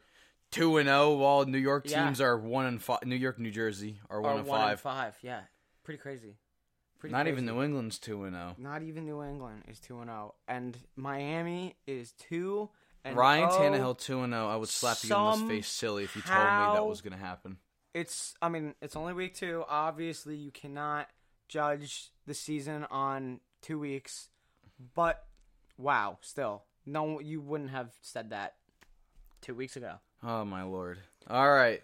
two 0.51 0.77
and 0.77 0.87
zero, 0.89 1.17
while 1.17 1.45
New 1.45 1.59
York 1.59 1.85
Yeah. 1.89 2.05
teams 2.05 2.21
are 2.21 2.39
one 2.39 2.67
and 2.67 2.83
five. 2.83 3.05
New 3.05 3.17
York, 3.17 3.39
New 3.39 3.51
Jersey 3.51 4.01
are 4.09 4.21
one 4.21 4.37
Or 4.37 4.39
and 4.39 4.47
one 4.47 4.61
five. 4.61 4.71
and 4.73 4.81
five. 4.81 5.19
Yeah, 5.23 5.43
pretty 5.83 5.99
crazy. 5.99 6.37
Pretty 6.99 7.13
Not 7.13 7.25
crazy. 7.25 7.33
even 7.33 7.47
New 7.47 7.63
England's 7.63 7.99
two 7.99 8.25
and 8.25 8.35
oh. 8.35 8.39
zero. 8.39 8.55
Not 8.59 8.83
even 8.83 9.05
New 9.05 9.23
England 9.23 9.65
is 9.69 9.79
two 9.81 9.99
and 10.01 10.09
zero, 10.09 10.35
and 10.49 10.79
Miami 10.97 11.77
is 11.87 12.13
two. 12.13 12.71
And 13.05 13.17
Ryan 13.17 13.49
oh, 13.51 13.59
Tannehill 13.59 13.99
two 13.99 14.23
and 14.23 14.33
zero. 14.33 14.49
I 14.49 14.57
would 14.57 14.71
slap 14.71 14.97
you 15.03 15.15
in 15.15 15.41
the 15.49 15.55
face, 15.55 15.69
silly, 15.69 16.05
if 16.05 16.17
you 16.17 16.23
told 16.23 16.39
me 16.39 16.45
that 16.75 16.87
was 16.87 17.03
going 17.03 17.13
to 17.13 17.19
happen. 17.19 17.59
It's. 17.93 18.35
I 18.41 18.49
mean, 18.49 18.75
it's 18.81 18.97
only 18.97 19.13
week 19.13 19.35
two. 19.35 19.65
Obviously, 19.69 20.37
you 20.37 20.51
cannot 20.51 21.09
judge 21.49 22.11
the 22.27 22.33
season 22.33 22.85
on 22.91 23.41
two 23.61 23.79
weeks, 23.79 24.31
but 24.95 25.25
wow, 25.79 26.19
still, 26.21 26.63
no, 26.87 27.21
you 27.21 27.41
wouldn't 27.41 27.71
have 27.71 27.91
said 28.03 28.31
that 28.31 28.55
two 29.41 29.55
weeks 29.55 29.77
ago. 29.77 29.95
Oh 30.23 30.45
my 30.45 30.63
lord! 30.63 30.99
All 31.29 31.51
right, 31.53 31.83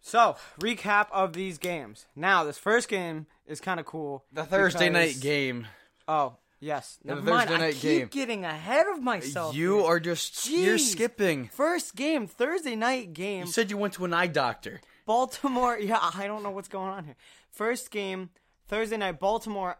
So, 0.00 0.36
recap 0.60 1.06
of 1.12 1.32
these 1.32 1.58
games. 1.58 2.06
Now, 2.16 2.44
this 2.44 2.58
first 2.58 2.88
game 2.88 3.26
is 3.46 3.60
kind 3.60 3.80
of 3.80 3.86
cool. 3.86 4.24
the 4.32 4.44
Thursday 4.44 4.88
night 4.90 5.20
game. 5.20 5.66
Oh, 6.06 6.36
yes. 6.60 6.98
The 7.04 7.14
Never 7.14 7.20
mind. 7.22 7.48
Thursday 7.48 7.54
I 7.54 7.66
night 7.66 7.74
keep 7.74 7.98
game. 8.00 8.08
getting 8.10 8.44
ahead 8.44 8.86
of 8.86 9.02
myself. 9.02 9.54
You 9.54 9.84
are 9.84 10.00
just 10.00 10.48
you're 10.50 10.78
skipping. 10.78 11.48
First 11.48 11.94
game, 11.96 12.26
Thursday 12.26 12.76
night 12.76 13.12
game. 13.12 13.46
You 13.46 13.52
said 13.52 13.70
you 13.70 13.76
went 13.76 13.94
to 13.94 14.04
an 14.06 14.14
eye 14.14 14.26
doctor. 14.26 14.80
Baltimore. 15.06 15.78
Yeah, 15.80 15.98
I 16.14 16.26
don't 16.26 16.42
know 16.42 16.50
what's 16.50 16.68
going 16.68 16.90
on 16.90 17.04
here. 17.04 17.16
First 17.50 17.90
game, 17.90 18.30
Thursday 18.68 18.96
night, 18.98 19.18
Baltimore 19.20 19.78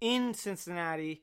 in 0.00 0.32
Cincinnati. 0.34 1.22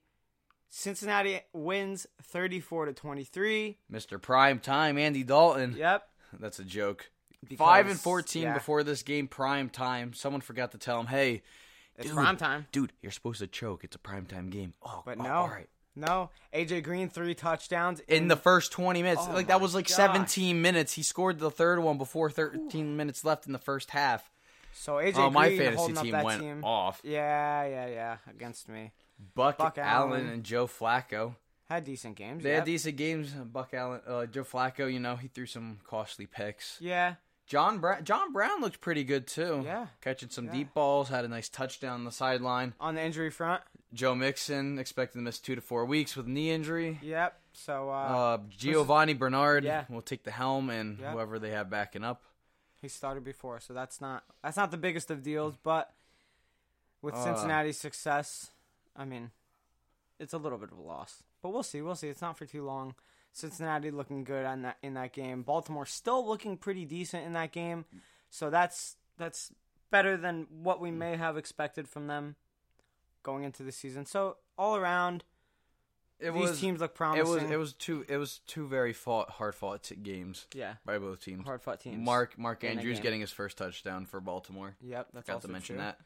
Cincinnati 0.74 1.42
wins 1.54 2.08
34 2.24 2.86
to 2.86 2.94
23. 2.94 3.78
Mr. 3.92 4.20
Prime 4.22 4.58
Time, 4.60 4.98
Andy 4.98 5.24
Dalton. 5.24 5.76
Yep. 5.78 6.08
That's 6.40 6.60
a 6.60 6.64
joke. 6.64 7.12
Because- 7.44 7.58
Five 7.58 7.90
and 7.90 8.00
fourteen 8.00 8.44
yeah. 8.44 8.54
before 8.54 8.84
this 8.84 9.02
game, 9.04 9.28
prime 9.28 9.68
time. 9.70 10.14
Someone 10.14 10.42
forgot 10.42 10.72
to 10.74 10.78
tell 10.78 11.00
him, 11.00 11.08
"Hey, 11.08 11.42
It's 11.98 12.06
dude, 12.08 12.16
prime 12.16 12.38
time. 12.38 12.68
dude. 12.72 12.94
You're 13.02 13.12
supposed 13.12 13.40
to 13.40 13.48
choke. 13.48 13.84
It's 13.84 13.96
a 13.96 14.00
prime 14.00 14.28
time 14.28 14.50
game." 14.52 14.76
Oh, 14.84 15.02
But 15.06 15.18
oh, 15.20 15.24
no. 15.24 15.34
all 15.34 15.48
right. 15.48 15.68
No. 15.96 16.30
AJ 16.54 16.84
Green, 16.84 17.10
three 17.10 17.34
touchdowns. 17.34 18.00
In 18.02 18.28
the 18.28 18.36
first 18.38 18.72
twenty 18.72 19.02
minutes, 19.02 19.24
Oh 19.28 19.34
like 19.34 19.48
that 19.48 19.60
was 19.60 19.74
like 19.74 19.88
gosh. 19.88 19.96
seventeen 19.98 20.62
minutes. 20.62 20.94
He 20.94 21.02
scored 21.04 21.40
the 21.40 21.50
third 21.52 21.80
one 21.80 21.98
before 21.98 22.30
thirteen 22.30 22.96
minutes 22.96 23.26
left 23.26 23.48
in 23.48 23.54
the 23.54 23.60
first 23.60 23.90
half. 23.90 24.32
So 24.74 24.94
AJ 24.98 25.16
Oh, 25.18 25.30
my 25.32 25.48
Green 25.48 25.58
fantasy 25.62 25.78
holding 25.78 25.98
up 25.98 26.04
team 26.04 26.12
that 26.12 26.24
went 26.26 26.42
team. 26.42 26.64
off. 26.64 27.02
Yeah, 27.04 27.66
yeah, 27.66 27.88
yeah. 27.88 28.18
Against 28.30 28.70
me, 28.70 28.92
Buck, 29.36 29.58
Buck 29.58 29.78
Allen 29.78 30.12
Allen. 30.22 30.28
and 30.28 30.44
Joe 30.44 30.68
Flacco. 30.68 31.36
had 31.70 31.84
decent 31.86 32.16
games. 32.16 32.44
They 32.44 32.50
yep. 32.50 32.60
had 32.60 32.66
decent 32.66 32.98
games. 32.98 33.32
Buck 33.32 33.74
Allen, 33.74 34.02
uh, 34.08 34.26
Joe 34.26 34.44
Flacco. 34.44 34.92
You 34.92 35.00
know, 35.00 35.16
he 35.16 35.28
threw 35.28 35.46
some 35.46 35.80
costly 35.86 36.26
picks. 36.26 36.78
Yeah, 36.82 37.16
John 37.48 37.80
Brown, 37.80 38.04
John 38.04 38.34
Brown 38.34 38.62
looked 38.62 38.82
pretty 38.82 39.04
good 39.04 39.28
too. 39.28 39.62
Yeah. 39.66 39.88
catching 40.02 40.30
some 40.30 40.46
Yeah. 40.46 40.52
deep 40.54 40.74
balls. 40.74 41.10
Had 41.10 41.26
a 41.26 41.28
nice 41.28 41.50
touchdown 41.50 41.94
on 41.96 42.04
the 42.06 42.12
sideline. 42.12 42.74
on 42.80 42.96
the 42.96 43.02
injury 43.02 43.30
front. 43.30 43.62
Joe 43.94 44.16
Mixon 44.16 44.80
expected 44.80 45.18
to 45.18 45.22
miss 45.24 45.38
two 45.40 45.56
to 45.56 45.62
four 45.62 45.86
weeks 45.86 46.16
with 46.16 46.26
knee 46.26 46.50
injury. 46.52 46.98
Yep. 47.02 47.38
So 47.54 47.90
uh, 47.90 47.94
Uh, 47.94 48.38
Giovani 48.58 49.14
Bernard 49.14 49.66
Yeah. 49.66 49.84
will 49.90 50.02
take 50.02 50.24
the 50.24 50.32
helm, 50.32 50.70
and 50.70 50.98
Yeah. 50.98 51.12
whoever 51.12 51.40
they 51.40 51.50
have 51.52 51.70
backing 51.70 52.04
up. 52.04 52.22
he 52.82 52.88
started 52.88 53.24
before, 53.24 53.60
so 53.60 53.74
that's 53.74 54.02
not 54.02 54.24
that's 54.42 54.58
not 54.58 54.72
the 54.72 54.78
biggest 54.78 55.12
of 55.12 55.22
deals. 55.24 55.56
But 55.62 55.94
with 57.02 57.14
Uh. 57.16 57.24
Cincinnati's 57.24 57.78
success, 57.80 58.52
I 58.96 59.06
mean, 59.06 59.32
it's 60.20 60.34
a 60.34 60.38
little 60.38 60.58
bit 60.58 60.72
of 60.72 60.78
a 60.78 60.82
loss. 60.82 61.24
But 61.42 61.50
we'll 61.50 61.64
see. 61.64 61.82
We'll 61.82 61.96
see. 61.96 62.10
It's 62.10 62.22
not 62.22 62.38
for 62.38 62.46
too 62.46 62.64
long. 62.64 62.96
Cincinnati 63.34 63.92
looking 63.92 64.24
good 64.24 64.46
on 64.46 64.62
that 64.64 64.78
in 64.84 64.94
that 64.96 65.14
game. 65.14 65.42
Baltimore 65.44 65.86
still 65.86 66.28
looking 66.28 66.58
pretty 66.58 66.86
decent 66.86 67.26
in 67.26 67.34
that 67.34 67.52
game. 67.52 67.86
So 68.30 68.50
that's 68.50 68.98
that's 69.18 69.52
better 69.90 70.18
than 70.18 70.48
what 70.62 70.80
we 70.82 70.92
may 70.92 71.16
have 71.18 71.38
expected 71.38 71.88
from 71.88 72.08
them 72.08 72.36
going 73.24 73.44
into 73.44 73.64
the 73.64 73.72
season. 73.72 74.06
So 74.06 74.38
all 74.58 74.76
around, 74.76 75.24
It 76.20 76.32
these 76.32 76.50
was 76.50 76.60
teams 76.60 76.82
look 76.82 76.92
it 76.92 76.96
promising. 76.96 77.34
was 77.34 77.44
it 77.44 77.58
was 77.58 77.74
two 77.74 78.06
it 78.10 78.18
was 78.18 78.42
two 78.48 78.68
very 78.68 78.94
fought 78.94 79.30
hard 79.32 79.56
fought 79.56 79.84
t- 79.84 79.96
games 79.96 80.46
yeah, 80.54 80.74
by 80.86 80.98
both 80.98 81.22
teams. 81.22 81.46
hard 81.46 81.62
fought 81.62 81.80
teams. 81.80 81.98
Mark 82.06 82.38
Mark 82.38 82.64
in 82.66 82.78
Andrews 82.78 83.00
getting 83.00 83.22
his 83.22 83.32
first 83.32 83.58
touchdown 83.58 84.06
for 84.06 84.20
Baltimore. 84.20 84.76
Yep, 84.82 85.08
that's 85.14 85.28
Got 85.28 85.42
to 85.44 85.48
mention 85.48 85.78
true. 85.78 85.86
that. 85.86 86.00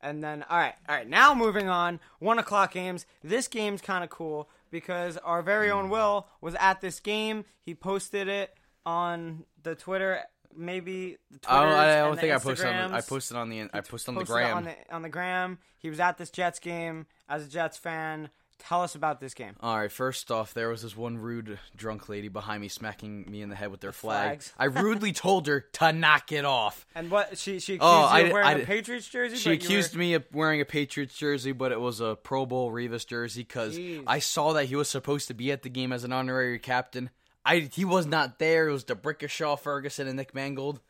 And 0.00 0.22
then, 0.22 0.44
all 0.48 0.58
right, 0.58 0.74
all 0.88 0.94
right. 0.94 1.08
Now 1.08 1.34
moving 1.34 1.68
on, 1.68 1.98
one 2.20 2.38
o'clock 2.38 2.72
games. 2.72 3.04
This 3.22 3.48
game's 3.48 3.80
kind 3.80 4.04
of 4.04 4.10
cool 4.10 4.48
because 4.70 5.16
our 5.18 5.42
very 5.42 5.70
own 5.70 5.90
Will 5.90 6.28
was 6.40 6.54
at 6.60 6.80
this 6.80 7.00
game. 7.00 7.44
He 7.60 7.74
posted 7.74 8.28
it 8.28 8.54
on 8.86 9.44
the 9.62 9.74
Twitter, 9.74 10.20
maybe 10.56 11.16
the. 11.30 11.38
I 11.48 11.64
don't, 11.64 11.72
I 11.74 11.96
don't 11.96 12.20
think 12.20 12.32
I 12.32 12.38
posted 12.38 12.66
on 12.66 12.90
the, 12.90 12.96
I 12.96 13.00
posted 13.00 13.36
on 13.36 13.48
the 13.48 13.68
I 13.72 13.80
posted 13.80 14.08
on 14.10 14.14
the 14.14 14.20
Posted 14.20 14.34
gram. 14.34 14.56
on 14.56 14.64
the 14.64 14.76
on 14.90 15.02
the 15.02 15.08
gram. 15.08 15.58
He 15.78 15.90
was 15.90 16.00
at 16.00 16.16
this 16.18 16.30
Jets 16.30 16.58
game 16.58 17.06
as 17.28 17.46
a 17.46 17.48
Jets 17.48 17.76
fan. 17.76 18.30
Tell 18.58 18.82
us 18.82 18.94
about 18.96 19.20
this 19.20 19.34
game. 19.34 19.54
All 19.60 19.78
right, 19.78 19.90
first 19.90 20.30
off, 20.30 20.52
there 20.52 20.68
was 20.68 20.82
this 20.82 20.96
one 20.96 21.16
rude 21.16 21.58
drunk 21.76 22.08
lady 22.08 22.28
behind 22.28 22.60
me 22.60 22.68
smacking 22.68 23.24
me 23.30 23.40
in 23.40 23.48
the 23.50 23.54
head 23.56 23.70
with 23.70 23.80
their 23.80 23.92
flag. 23.92 24.26
flags. 24.42 24.52
I 24.58 24.64
rudely 24.64 25.12
told 25.12 25.46
her 25.46 25.60
to 25.74 25.92
knock 25.92 26.32
it 26.32 26.44
off. 26.44 26.84
And 26.94 27.10
what 27.10 27.38
she 27.38 27.60
she 27.60 27.74
accused 27.74 27.82
Oh, 27.82 28.00
you 28.00 28.06
I 28.06 28.18
of 28.20 28.32
wearing 28.32 28.46
I 28.48 28.52
a 28.52 28.66
Patriots 28.66 29.08
jersey. 29.08 29.36
She 29.36 29.52
accused 29.52 29.94
were- 29.94 30.00
me 30.00 30.14
of 30.14 30.24
wearing 30.32 30.60
a 30.60 30.64
Patriots 30.64 31.16
jersey, 31.16 31.52
but 31.52 31.70
it 31.72 31.80
was 31.80 32.00
a 32.00 32.16
Pro 32.16 32.46
Bowl 32.46 32.70
Revis 32.72 33.06
jersey 33.06 33.42
because 33.42 33.78
I 34.06 34.18
saw 34.18 34.52
that 34.54 34.64
he 34.66 34.74
was 34.76 34.88
supposed 34.88 35.28
to 35.28 35.34
be 35.34 35.52
at 35.52 35.62
the 35.62 35.70
game 35.70 35.92
as 35.92 36.02
an 36.04 36.12
honorary 36.12 36.58
captain. 36.58 37.10
I 37.44 37.70
he 37.72 37.84
was 37.84 38.06
not 38.06 38.38
there. 38.40 38.68
It 38.68 38.72
was 38.72 38.84
D'Brickashaw, 38.84 39.58
Ferguson, 39.60 40.08
and 40.08 40.16
Nick 40.16 40.34
Mangold. 40.34 40.80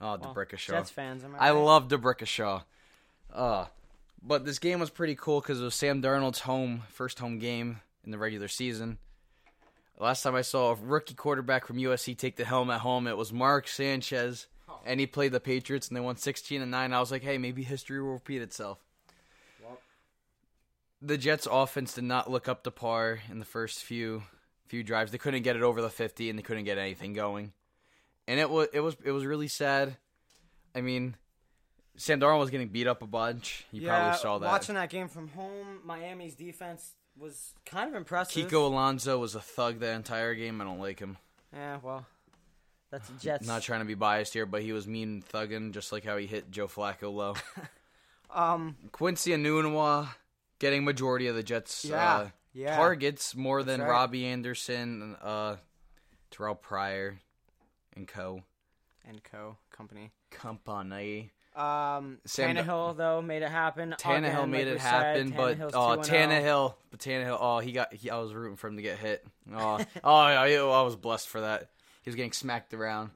Oh, 0.00 0.16
D'Brickashaw. 0.16 0.70
Jets 0.70 0.90
fans. 0.90 1.22
Am 1.22 1.34
I, 1.36 1.48
I 1.48 1.52
right? 1.52 1.60
love 1.60 1.88
D'Brickashaw. 1.88 2.64
Uh, 3.32 3.66
but 4.26 4.44
this 4.44 4.58
game 4.58 4.80
was 4.80 4.90
pretty 4.90 5.14
cool 5.14 5.40
because 5.40 5.60
it 5.60 5.64
was 5.64 5.74
Sam 5.74 6.02
Darnold's 6.02 6.40
home 6.40 6.82
first 6.88 7.18
home 7.18 7.38
game 7.38 7.80
in 8.04 8.10
the 8.10 8.18
regular 8.18 8.48
season. 8.48 8.98
Last 9.98 10.22
time 10.22 10.34
I 10.34 10.42
saw 10.42 10.72
a 10.72 10.74
rookie 10.74 11.14
quarterback 11.14 11.66
from 11.66 11.76
USC 11.76 12.16
take 12.16 12.36
the 12.36 12.44
helm 12.44 12.70
at 12.70 12.80
home, 12.80 13.06
it 13.06 13.16
was 13.16 13.32
Mark 13.32 13.68
Sanchez, 13.68 14.48
and 14.84 14.98
he 14.98 15.06
played 15.06 15.32
the 15.32 15.40
Patriots, 15.40 15.86
and 15.88 15.96
they 15.96 16.00
won 16.00 16.16
sixteen 16.16 16.62
and 16.62 16.70
nine. 16.70 16.92
I 16.92 17.00
was 17.00 17.12
like, 17.12 17.22
hey, 17.22 17.38
maybe 17.38 17.62
history 17.62 18.02
will 18.02 18.14
repeat 18.14 18.42
itself. 18.42 18.78
Well. 19.62 19.78
The 21.00 21.18
Jets' 21.18 21.46
offense 21.50 21.94
did 21.94 22.04
not 22.04 22.30
look 22.30 22.48
up 22.48 22.64
to 22.64 22.70
par 22.70 23.20
in 23.30 23.38
the 23.38 23.44
first 23.44 23.84
few 23.84 24.24
few 24.66 24.82
drives. 24.82 25.12
They 25.12 25.18
couldn't 25.18 25.42
get 25.42 25.56
it 25.56 25.62
over 25.62 25.80
the 25.80 25.90
fifty, 25.90 26.28
and 26.28 26.38
they 26.38 26.42
couldn't 26.42 26.64
get 26.64 26.78
anything 26.78 27.12
going. 27.12 27.52
And 28.26 28.40
it 28.40 28.50
was 28.50 28.68
it 28.72 28.80
was 28.80 28.96
it 29.04 29.12
was 29.12 29.24
really 29.24 29.48
sad. 29.48 29.96
I 30.74 30.80
mean, 30.80 31.14
Darnold 31.98 32.40
was 32.40 32.50
getting 32.50 32.68
beat 32.68 32.86
up 32.86 33.02
a 33.02 33.06
bunch. 33.06 33.64
You 33.70 33.82
yeah, 33.82 33.98
probably 33.98 34.18
saw 34.18 34.38
that. 34.38 34.46
Watching 34.46 34.74
that 34.74 34.90
game 34.90 35.08
from 35.08 35.28
home, 35.28 35.80
Miami's 35.84 36.34
defense 36.34 36.92
was 37.18 37.54
kind 37.66 37.88
of 37.88 37.94
impressive. 37.94 38.48
Kiko 38.48 38.66
Alonso 38.66 39.18
was 39.18 39.34
a 39.34 39.40
thug 39.40 39.78
the 39.78 39.90
entire 39.90 40.34
game. 40.34 40.60
I 40.60 40.64
don't 40.64 40.80
like 40.80 40.98
him. 40.98 41.16
Yeah, 41.52 41.78
well, 41.82 42.06
that's 42.90 43.08
Jets. 43.20 43.46
Not 43.46 43.62
trying 43.62 43.80
to 43.80 43.86
be 43.86 43.94
biased 43.94 44.32
here, 44.32 44.46
but 44.46 44.62
he 44.62 44.72
was 44.72 44.86
mean 44.86 45.22
thugging, 45.32 45.72
just 45.72 45.92
like 45.92 46.04
how 46.04 46.16
he 46.16 46.26
hit 46.26 46.50
Joe 46.50 46.66
Flacco 46.66 47.14
low. 47.14 47.34
um, 48.34 48.76
Quincy 48.92 49.30
Enunwa 49.30 50.08
getting 50.58 50.84
majority 50.84 51.28
of 51.28 51.36
the 51.36 51.42
Jets 51.42 51.84
Yeah, 51.84 52.14
uh, 52.16 52.28
yeah. 52.52 52.76
targets 52.76 53.36
more 53.36 53.62
than 53.62 53.80
right. 53.80 53.88
Robbie 53.88 54.26
Anderson, 54.26 55.16
uh, 55.22 55.56
Terrelle 56.32 56.60
Pryor, 56.60 57.18
and 57.94 58.08
co. 58.08 58.42
and 59.06 59.22
Co. 59.22 59.56
Company. 59.70 60.10
Company. 60.30 61.30
Um, 61.54 62.18
Sam- 62.24 62.56
Tannehill 62.56 62.96
though 62.96 63.22
made 63.22 63.42
it 63.42 63.50
happen. 63.50 63.94
Tannehill 63.98 64.38
Again, 64.38 64.50
made 64.50 64.58
like 64.58 64.66
it 64.66 64.72
we 64.74 64.78
said, 64.80 64.90
happen, 64.90 65.30
but 65.36 65.58
Tannehill's 65.58 65.74
oh, 65.74 65.96
2-0. 65.98 66.04
Tannehill, 66.04 66.74
but 66.90 67.00
Tannehill, 67.00 67.38
oh, 67.40 67.58
he 67.60 67.72
got, 67.72 67.94
he, 67.94 68.10
I 68.10 68.18
was 68.18 68.34
rooting 68.34 68.56
for 68.56 68.66
him 68.68 68.76
to 68.76 68.82
get 68.82 68.98
hit. 68.98 69.24
Oh, 69.54 69.78
oh, 70.02 70.14
I, 70.14 70.52
I 70.52 70.82
was 70.82 70.96
blessed 70.96 71.28
for 71.28 71.42
that. 71.42 71.70
He 72.02 72.10
was 72.10 72.16
getting 72.16 72.32
smacked 72.32 72.74
around. 72.74 73.10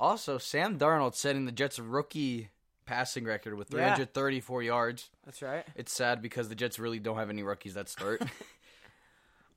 Also, 0.00 0.38
Sam 0.38 0.78
Darnold 0.78 1.14
setting 1.14 1.44
the 1.44 1.52
Jets' 1.52 1.78
rookie 1.78 2.48
passing 2.86 3.24
record 3.24 3.54
with 3.54 3.68
Yeah. 3.72 3.94
334 3.94 4.62
yards. 4.62 5.10
That's 5.24 5.42
right. 5.42 5.64
It's 5.76 5.92
sad 5.92 6.22
because 6.22 6.48
the 6.48 6.54
Jets 6.54 6.78
really 6.78 6.98
don't 6.98 7.16
have 7.16 7.30
any 7.30 7.42
rookies 7.42 7.74
that 7.74 7.88
start. 7.88 8.22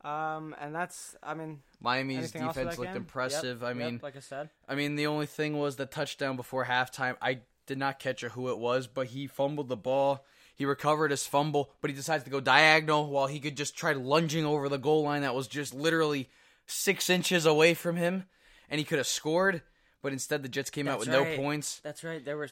Um, 0.04 0.56
and 0.62 0.74
that's 0.74 1.18
I 1.22 1.34
mean, 1.34 1.60
Miami's 1.82 2.18
anything 2.20 2.44
else 2.44 2.54
for 2.54 2.60
defense 2.62 2.78
looked 2.78 2.92
game? 2.92 2.98
impressive. 3.02 3.62
Yep, 3.62 3.70
I 3.70 3.74
mean, 3.74 3.94
yep, 3.96 4.04
like 4.04 4.16
I 4.16 4.20
said, 4.22 4.50
I 4.70 4.76
mean, 4.76 4.96
the 4.96 5.08
only 5.08 5.26
thing 5.26 5.58
was 5.58 5.76
the 5.76 5.86
touchdown 5.86 6.38
before 6.38 6.64
halftime. 6.64 7.18
I 7.22 7.40
did 7.68 7.78
not 7.78 8.00
catch 8.00 8.22
who 8.24 8.50
it 8.50 8.58
was, 8.58 8.88
but 8.88 9.08
he 9.08 9.28
fumbled 9.28 9.70
the 9.70 9.78
ball. 9.78 10.26
He 10.56 10.66
recovered 10.66 11.12
his 11.12 11.28
fumble, 11.28 11.72
but 11.82 11.92
he 11.92 11.96
decides 11.96 12.24
to 12.24 12.32
go 12.32 12.40
diagonal 12.40 13.08
while 13.12 13.28
he 13.28 13.40
could 13.40 13.56
just 13.56 13.78
try 13.78 13.94
lunging 13.94 14.44
over 14.44 14.68
the 14.70 14.80
goal 14.80 15.04
line 15.04 15.22
that 15.22 15.36
was 15.36 15.48
just 15.48 15.74
literally 15.74 16.30
six 16.66 17.12
inches 17.12 17.46
away 17.46 17.76
from 17.76 17.96
him, 17.96 18.26
and 18.70 18.80
he 18.80 18.86
could 18.86 18.98
have 18.98 19.06
scored. 19.06 19.62
But 20.02 20.14
instead, 20.14 20.42
the 20.42 20.50
Jets 20.50 20.72
came 20.72 20.88
out 20.88 20.98
with 20.98 21.10
right. 21.10 21.38
no 21.38 21.44
points. 21.44 21.80
that's 21.84 22.04
right. 22.04 22.24
They 22.24 22.34
were, 22.34 22.50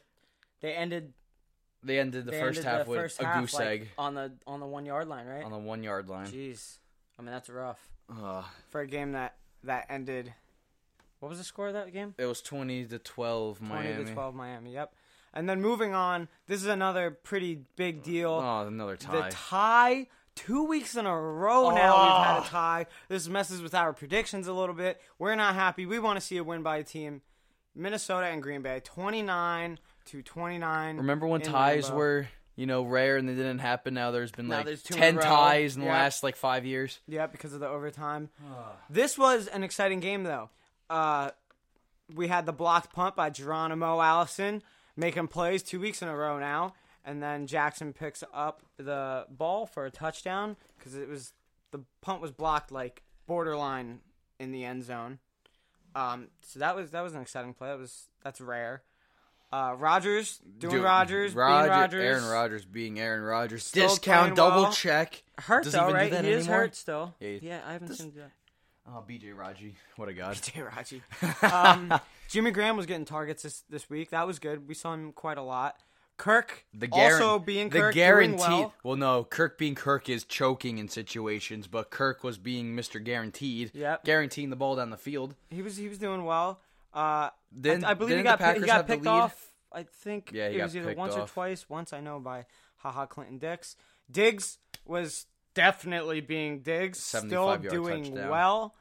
they 0.61 0.73
ended 0.73 1.13
They 1.83 1.99
ended 1.99 2.25
the 2.25 2.31
they 2.31 2.39
first 2.39 2.59
ended 2.59 2.71
half 2.71 2.85
the 2.85 2.91
with 2.91 2.99
first 2.99 3.21
a 3.21 3.25
half, 3.25 3.41
goose 3.41 3.53
like, 3.55 3.67
egg 3.67 3.89
on 3.97 4.13
the 4.13 4.33
on 4.45 4.59
the 4.59 4.65
one 4.67 4.85
yard 4.85 5.07
line, 5.07 5.25
right? 5.25 5.43
on 5.43 5.51
the 5.51 5.57
one 5.57 5.81
yard 5.81 6.07
line. 6.07 6.27
Jeez, 6.27 6.77
I 7.17 7.21
mean 7.21 7.31
that's 7.31 7.49
rough 7.49 7.79
Ugh. 8.09 8.43
for 8.69 8.81
a 8.81 8.87
game 8.87 9.13
that 9.13 9.35
that 9.63 9.85
ended. 9.89 10.33
What 11.19 11.29
was 11.29 11.37
the 11.37 11.43
score 11.43 11.67
of 11.67 11.73
that 11.73 11.91
game? 11.91 12.13
it 12.17 12.25
was 12.25 12.41
twenty 12.41 12.85
to 12.85 12.99
twelve, 12.99 13.61
Miami. 13.61 13.93
20 13.93 14.05
to 14.05 14.13
12 14.13 14.35
Miami. 14.35 14.73
Yep. 14.73 14.93
And 15.35 15.49
then 15.49 15.61
moving 15.61 15.93
on, 15.93 16.29
this 16.47 16.61
is 16.61 16.67
another 16.67 17.11
pretty 17.11 17.59
big 17.75 18.03
deal. 18.03 18.31
Oh, 18.31 18.67
another 18.67 18.95
tie. 18.95 19.29
The 19.29 19.35
tie. 19.35 20.07
Two 20.33 20.65
weeks 20.65 20.95
in 20.97 21.05
a 21.05 21.15
row 21.17 21.69
now 21.71 22.03
we've 22.03 22.25
had 22.25 22.37
Oh. 22.37 22.41
a 22.41 22.45
tie. 22.47 22.85
This 23.07 23.27
messes 23.27 23.61
with 23.61 23.73
our 23.73 23.93
predictions 23.93 24.47
a 24.47 24.53
little 24.53 24.75
bit. 24.75 25.01
We're 25.19 25.35
not 25.35 25.55
happy. 25.55 25.85
We 25.85 25.99
want 25.99 26.17
to 26.17 26.21
see 26.25 26.37
a 26.37 26.43
win 26.43 26.61
by 26.63 26.77
a 26.77 26.83
team. 26.83 27.21
Minnesota 27.73 28.27
and 28.27 28.41
Green 28.41 28.61
Bay, 28.61 28.81
29 28.83 29.79
to 30.05 30.21
29. 30.21 30.97
Remember 30.97 31.27
when 31.27 31.41
ties 31.41 31.89
Lambeau. 31.89 31.95
were, 31.95 32.27
you 32.55 32.65
know, 32.65 32.83
rare 32.83 33.17
and 33.17 33.27
they 33.27 33.33
didn't 33.33 33.59
happen? 33.59 33.93
Now 33.93 34.11
there's 34.11 34.31
been 34.31 34.47
Now 34.47 34.57
like 34.57 34.65
there's 34.65 34.83
two 34.83 34.93
in 34.95 34.99
ten 35.01 35.15
ties 35.19 35.75
in 35.75 35.81
the 35.83 35.87
last 35.89 36.23
like 36.23 36.35
five 36.37 36.65
years. 36.65 36.99
Yeah, 37.07 37.27
because 37.27 37.53
of 37.53 37.59
the 37.59 37.67
overtime. 37.67 38.29
this 38.89 39.17
was 39.17 39.47
an 39.47 39.63
exciting 39.63 39.99
game, 39.99 40.23
though. 40.23 40.49
Uh, 40.89 41.31
we 42.13 42.27
had 42.27 42.45
the 42.45 42.53
blocked 42.53 42.93
punt 42.93 43.15
by 43.15 43.29
Geronimo 43.29 43.99
Allison 43.99 44.61
making 44.95 45.27
plays 45.27 45.63
two 45.63 45.79
weeks 45.79 46.01
in 46.01 46.07
a 46.07 46.15
row 46.15 46.39
now, 46.39 46.73
and 47.03 47.21
then 47.21 47.47
Jackson 47.47 47.93
picks 47.93 48.23
up 48.33 48.61
the 48.77 49.25
ball 49.29 49.65
for 49.65 49.85
a 49.85 49.91
touchdown 49.91 50.55
because 50.77 50.95
it 50.95 51.07
was 51.09 51.33
the 51.71 51.79
punt 52.01 52.21
was 52.21 52.31
blocked 52.31 52.71
like 52.71 53.03
borderline 53.27 53.99
in 54.39 54.51
the 54.51 54.63
end 54.63 54.83
zone. 54.83 55.19
Um, 55.95 56.27
so 56.41 56.59
that 56.59 56.75
was 56.75 56.91
that 56.91 57.01
was 57.01 57.13
an 57.13 57.21
exciting 57.21 57.53
play. 57.53 57.69
That 57.69 57.79
was 57.79 58.07
that's 58.23 58.41
rare. 58.41 58.83
Uh, 59.53 59.73
Rodgers 59.77 60.41
doing 60.57 60.75
Dude, 60.75 60.83
Rodgers, 60.83 61.33
Roger- 61.33 61.61
being 61.69 61.69
Rodgers. 61.79 62.03
Aaron 62.03 62.25
Rodgers 62.25 62.65
being 62.65 62.99
Aaron 62.99 63.21
Rodgers. 63.23 63.63
Still 63.65 63.87
Discount, 63.89 64.35
double 64.35 64.63
well. 64.63 64.71
check. 64.73 65.23
hurt 65.37 65.63
Does 65.63 65.73
he 65.73 65.79
though, 65.79 65.87
do 65.89 65.93
right? 65.93 66.11
that 66.11 66.25
he 66.25 66.31
is 66.31 66.47
hurt 66.47 66.75
still. 66.75 67.13
Yeah, 67.21 67.29
he- 67.39 67.51
I 67.51 67.73
haven't 67.73 67.87
This- 67.89 67.99
seen 67.99 68.11
that. 68.17 68.31
Oh, 68.87 69.03
BJ 69.07 69.35
Raji, 69.35 69.75
what 69.95 70.09
a 70.09 70.13
god. 70.13 70.35
BJ 70.35 70.65
Raji. 70.75 71.01
Um, 71.41 71.99
Jimmy 72.29 72.51
Graham 72.51 72.77
was 72.77 72.85
getting 72.85 73.05
targets 73.05 73.43
this, 73.43 73.63
this 73.69 73.89
week. 73.89 74.11
That 74.11 74.27
was 74.27 74.39
good. 74.39 74.67
We 74.67 74.73
saw 74.73 74.93
him 74.93 75.11
quite 75.11 75.37
a 75.37 75.41
lot. 75.43 75.77
Kirk 76.17 76.65
The 76.73 76.87
guaran- 76.87 77.13
also 77.21 77.39
being 77.39 77.69
the 77.69 77.79
Kirk 77.79 77.93
guaranteed. 77.93 78.39
doing 78.47 78.71
well. 78.83 78.95
no, 78.95 79.23
Kirk 79.25 79.57
being 79.57 79.75
Kirk 79.75 80.07
is 80.07 80.23
choking 80.23 80.77
in 80.77 80.87
situations, 80.87 81.67
but 81.67 81.89
Kirk 81.89 82.23
was 82.23 82.37
being 82.37 82.73
Mr. 82.75 83.03
Guaranteed. 83.03 83.71
Yep. 83.73 84.05
guaranteeing 84.05 84.49
the 84.49 84.55
ball 84.55 84.75
down 84.77 84.91
the 84.91 84.97
field. 84.97 85.35
He 85.49 85.61
was 85.61 85.75
he 85.75 85.89
was 85.89 85.97
doing 85.97 86.23
well. 86.23 86.61
Uh, 86.93 87.31
Then- 87.51 87.83
I, 87.83 87.91
I 87.91 87.93
believe 87.95 88.11
he 88.17 88.23
the 88.23 88.23
got 88.23 88.55
he 88.55 88.61
got 88.61 88.87
the 88.87 88.93
picked 88.93 89.07
off 89.07 89.51
I 89.73 89.83
think 89.83 90.31
Yeah, 90.33 90.47
he 90.49 90.59
it 90.59 90.63
was 90.63 90.75
either 90.77 90.93
once 90.95 91.15
or 91.15 91.27
twice. 91.27 91.69
Once 91.69 91.91
I 91.91 91.99
know 91.99 92.19
by 92.19 92.45
Ha 92.77 92.91
Ha 92.91 93.05
Clinton-Dix. 93.07 93.75
Diggs 94.09 94.57
was 94.85 95.25
definitely 95.55 96.21
being 96.21 96.59
Diggs, 96.59 96.99
still 96.99 97.57
doing 97.57 98.03
touchdown. 98.05 98.29
well, 98.29 98.75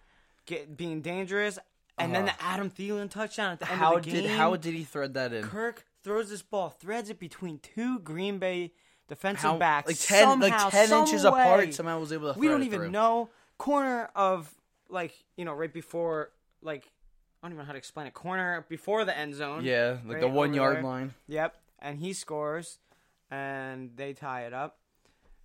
get 0.45 0.77
being 0.77 1.01
dangerous, 1.01 1.59
and 1.97 2.15
then 2.15 2.29
Uh-huh. 2.29 2.37
the 2.39 2.45
Adam 2.45 2.71
Thielen 2.71 3.09
touchdown 3.11 3.53
at 3.53 3.61
the 3.61 3.71
end 3.71 3.81
How 3.81 3.97
of 3.97 4.05
the 4.05 4.11
did 4.11 4.25
game. 4.25 4.37
how 4.37 4.55
did 4.57 4.75
he 4.75 4.85
thread 4.85 5.15
that 5.15 5.33
in? 5.33 5.45
Kirk 5.45 5.87
throws 6.03 6.29
this 6.29 6.43
ball, 6.43 6.69
threads 6.69 7.09
it 7.09 7.19
between 7.19 7.59
two 7.61 7.99
Green 8.01 8.39
Bay 8.39 8.73
defensive 9.09 9.43
How- 9.43 9.57
backs, 9.59 9.87
like 9.89 9.99
ten 9.99 10.25
somehow, 10.29 10.65
like 10.65 10.71
ten 10.71 10.93
inches 10.93 11.25
way. 11.25 11.29
apart. 11.31 11.73
Somehow 11.75 11.99
was 12.01 12.13
able 12.13 12.35
to. 12.35 12.39
We 12.39 12.49
don't 12.49 12.63
even 12.65 12.81
through. 12.81 12.91
know 12.91 13.31
corner 13.57 14.11
of 14.15 14.53
like 14.91 15.15
you 15.37 15.45
know 15.47 15.55
right 15.55 15.73
before 15.73 16.31
like 16.61 16.91
I 17.43 17.47
don't 17.47 17.53
even 17.53 17.59
know 17.63 17.67
how 17.67 17.73
to 17.73 17.79
explain 17.79 18.07
it. 18.07 18.15
Corner 18.15 18.65
before 18.69 19.05
the 19.05 19.17
end 19.17 19.35
zone. 19.35 19.65
Yeah, 19.65 19.99
like 20.05 20.15
Right 20.15 20.21
the 20.21 20.29
one 20.29 20.55
yard 20.55 20.77
there. 20.77 20.83
line. 20.83 21.15
Yep. 21.29 21.57
And 21.79 21.99
he 21.99 22.15
scores, 22.15 22.79
and 23.31 23.91
they 23.97 24.15
tie 24.15 24.47
it 24.47 24.55
up. 24.55 24.79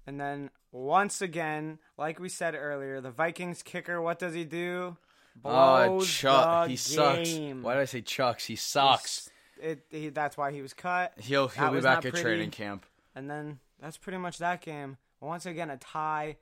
And 0.10 0.20
then 0.20 0.50
once 0.72 1.22
again, 1.22 1.78
like 1.96 2.20
we 2.20 2.30
said 2.30 2.56
earlier, 2.56 3.00
the 3.00 3.12
Vikings 3.12 3.62
kicker. 3.62 4.02
What 4.02 4.18
does 4.18 4.34
he 4.34 4.44
do? 4.44 4.98
Oh, 5.46 5.86
Blows 5.88 6.10
Chuck, 6.10 6.66
the 6.66 6.72
he 6.72 6.76
sucks. 6.78 7.30
game. 7.32 7.62
Why 7.62 7.76
did 7.76 7.82
I 7.82 7.86
say 7.86 8.02
Chucks? 8.02 8.44
He 8.44 8.56
sucks. 8.56 9.30
It, 9.62 9.86
he, 9.92 10.10
that's 10.10 10.36
why 10.36 10.52
he 10.52 10.64
was 10.64 10.74
cut. 10.74 11.14
He'll 11.20 11.48
he'll 11.48 11.72
be 11.72 11.82
back 11.82 11.98
at 11.98 12.14
pretty. 12.14 12.22
training 12.24 12.50
camp. 12.50 12.88
And 13.14 13.30
then 13.30 13.60
that's 13.80 13.98
pretty 13.98 14.18
much 14.18 14.40
that 14.40 14.62
game. 14.62 14.98
Once 15.22 15.46
again, 15.46 15.70
a 15.70 15.78
tie. 15.78 16.38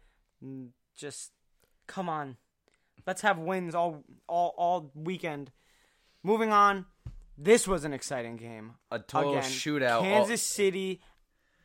Just 0.95 1.33
come 1.87 2.07
on, 2.07 2.37
let's 3.05 3.21
have 3.23 3.37
wins 3.37 3.75
all 3.75 4.05
all 4.27 4.55
all 4.57 4.91
weekend. 4.95 5.51
Moving 6.23 6.53
on, 6.53 6.85
this 7.37 7.67
was 7.67 7.83
an 7.83 7.91
exciting 7.91 8.37
game. 8.37 8.75
A 8.91 8.99
total 8.99 9.37
Again, 9.37 9.43
shootout. 9.43 10.01
Kansas 10.03 10.41
City 10.41 11.01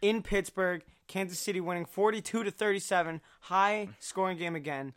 in 0.02 0.22
Pittsburgh. 0.22 0.82
Kansas 1.08 1.38
City 1.38 1.60
winning 1.60 1.84
42 1.84 2.44
to 2.44 2.50
37. 2.50 3.20
High 3.40 3.88
scoring 3.98 4.38
game 4.38 4.56
again. 4.56 4.94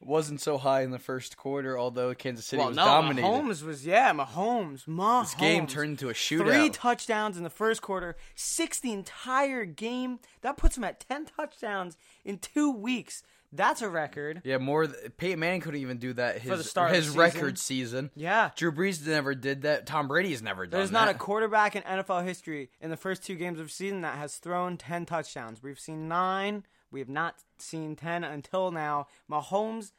wasn't 0.00 0.40
so 0.40 0.58
high 0.58 0.82
in 0.82 0.90
the 0.90 0.98
first 0.98 1.36
quarter, 1.36 1.78
although 1.78 2.14
Kansas 2.14 2.46
City 2.46 2.60
well, 2.60 2.68
was 2.68 2.76
no, 2.76 2.84
dominated. 2.84 3.26
Mahomes 3.26 3.62
was 3.62 3.84
yeah, 3.84 4.12
Mahomes. 4.12 4.86
Mahomes. 4.86 5.22
This 5.22 5.34
game 5.34 5.66
turned 5.66 5.90
into 5.92 6.08
a 6.08 6.14
shootout. 6.14 6.46
Three 6.46 6.70
touchdowns 6.70 7.36
in 7.36 7.42
the 7.42 7.50
first 7.50 7.82
quarter, 7.82 8.16
six 8.34 8.78
the 8.80 8.92
entire 8.92 9.64
game. 9.64 10.20
That 10.42 10.56
puts 10.56 10.76
him 10.76 10.84
at 10.84 11.00
ten 11.00 11.26
touchdowns 11.26 11.96
in 12.24 12.38
two 12.38 12.70
weeks. 12.70 13.22
That's 13.50 13.80
a 13.80 13.88
record. 13.88 14.42
yeah, 14.44 14.58
more. 14.58 14.86
Th- 14.86 15.16
Peyton 15.16 15.40
Manning 15.40 15.60
couldn't 15.62 15.80
even 15.80 15.96
do 15.98 16.12
that. 16.14 16.40
His 16.40 16.58
the 16.58 16.64
start 16.64 16.90
of 16.90 16.96
his 16.96 17.06
season. 17.06 17.20
record 17.20 17.58
season. 17.58 18.10
Yeah. 18.14 18.50
Drew 18.56 18.70
Brees 18.72 19.06
never 19.06 19.34
did 19.34 19.62
that. 19.62 19.86
Tom 19.86 20.06
Brady's 20.06 20.42
never 20.42 20.66
done 20.66 20.72
that. 20.72 20.76
There's 20.78 20.90
that. 20.90 21.06
not 21.06 21.08
a 21.08 21.18
quarterback 21.18 21.74
in 21.74 21.82
NFL 21.82 22.24
history 22.24 22.70
in 22.80 22.90
the 22.90 22.96
first 22.96 23.24
two 23.24 23.36
games 23.36 23.58
of 23.58 23.66
the 23.68 23.72
season 23.72 24.02
that 24.02 24.18
has 24.18 24.36
thrown 24.36 24.76
10 24.76 25.06
touchdowns. 25.06 25.62
We've 25.62 25.80
seen 25.80 26.08
nine. 26.08 26.64
We 26.90 27.00
have 27.00 27.08
not 27.08 27.36
seen 27.58 27.96
10 27.96 28.22
until 28.24 28.70
now. 28.70 29.06
Mahomes 29.30 29.92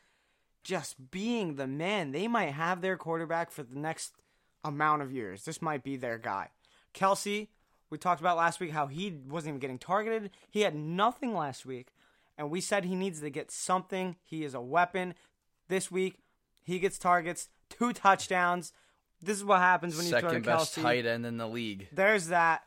just 0.64 1.10
being 1.10 1.56
the 1.56 1.68
man. 1.68 2.12
They 2.12 2.28
might 2.28 2.52
have 2.52 2.82
their 2.82 2.98
quarterback 2.98 3.50
for 3.52 3.64
the 3.64 3.78
next 3.80 4.14
amount 4.64 5.02
of 5.02 5.12
years. 5.12 5.46
This 5.46 5.62
might 5.62 5.84
be 5.84 5.98
their 5.98 6.18
guy. 6.18 6.50
Kelce, 6.94 7.48
we 7.90 7.98
talked 7.98 8.22
about 8.22 8.38
last 8.38 8.60
week 8.60 8.72
how 8.72 8.88
he 8.88 9.12
wasn't 9.28 9.50
even 9.54 9.60
getting 9.60 9.80
targeted. 9.80 10.32
He 10.50 10.62
had 10.62 10.76
nothing 10.76 11.34
last 11.36 11.66
week. 11.66 11.88
And 12.40 12.50
we 12.50 12.62
said 12.62 12.86
he 12.86 12.96
needs 12.96 13.20
to 13.20 13.30
get 13.30 13.52
something. 13.52 14.16
He 14.24 14.46
is 14.46 14.54
a 14.54 14.62
weapon. 14.62 15.14
This 15.68 15.92
week, 15.92 16.16
he 16.64 16.80
gets 16.80 16.98
targets, 16.98 17.50
two 17.70 17.92
touchdowns. 17.92 18.72
This 19.22 19.36
is 19.38 19.44
what 19.44 19.60
happens 19.60 19.98
when 19.98 20.06
you 20.06 20.12
throw 20.12 20.22
to 20.22 20.28
second 20.28 20.46
best 20.46 20.74
Kelce. 20.74 20.82
tight 20.82 21.06
end 21.06 21.26
in 21.26 21.36
the 21.38 21.48
league. 21.48 21.90
There's 21.92 22.28
that. 22.28 22.62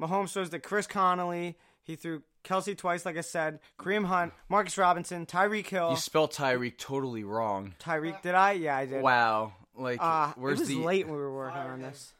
Mahomes 0.00 0.32
throws 0.32 0.50
to 0.50 0.60
Chris 0.60 0.86
Conley. 0.86 1.58
He 1.82 1.96
threw 1.96 2.22
Kelce 2.44 2.78
twice, 2.78 3.04
like 3.04 3.18
I 3.18 3.22
said. 3.22 3.58
Kareem 3.76 4.04
Hunt, 4.04 4.34
Marcus 4.48 4.78
Robinson, 4.78 5.26
Tyreek 5.26 5.66
Hill. 5.66 5.90
You 5.90 5.96
spelled 5.96 6.32
Tyreek 6.32 6.78
totally 6.78 7.24
wrong. 7.24 7.74
Tyreek, 7.80 8.22
did 8.22 8.36
I? 8.36 8.52
Yeah, 8.52 8.76
I 8.76 8.86
did. 8.86 9.02
Wow. 9.02 9.54
Like, 9.76 9.98
Uh, 10.00 10.32
where's 10.36 10.60
it 10.60 10.62
was 10.62 10.68
the 10.68 10.76
late 10.76 11.06
when 11.06 11.16
we 11.16 11.22
were 11.22 11.34
working 11.34 11.58
on 11.58 11.82
this. 11.82 12.12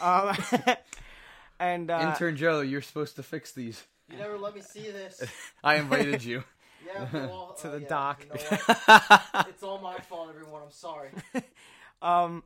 um, 0.00 0.36
and 1.60 1.88
uh, 1.88 2.10
intern 2.10 2.36
Joe? 2.36 2.62
You're 2.62 2.82
supposed 2.82 3.14
to 3.14 3.22
fix 3.22 3.52
these. 3.52 3.84
You 4.10 4.18
never 4.18 4.38
let 4.38 4.54
me 4.54 4.60
see 4.62 4.90
this. 4.90 5.22
I 5.64 5.76
invited 5.76 6.22
you. 6.24 6.44
Yeah, 6.86 7.06
well, 7.12 7.56
To 7.60 7.68
uh, 7.68 7.70
the 7.72 7.80
yeah, 7.82 7.88
doc. 7.88 8.24
you 8.24 8.30
know 8.40 9.42
it's 9.48 9.62
all 9.62 9.78
my 9.80 9.98
fault, 9.98 10.30
everyone. 10.30 10.62
I'm 10.64 10.70
sorry. 10.70 11.10
um, 12.02 12.42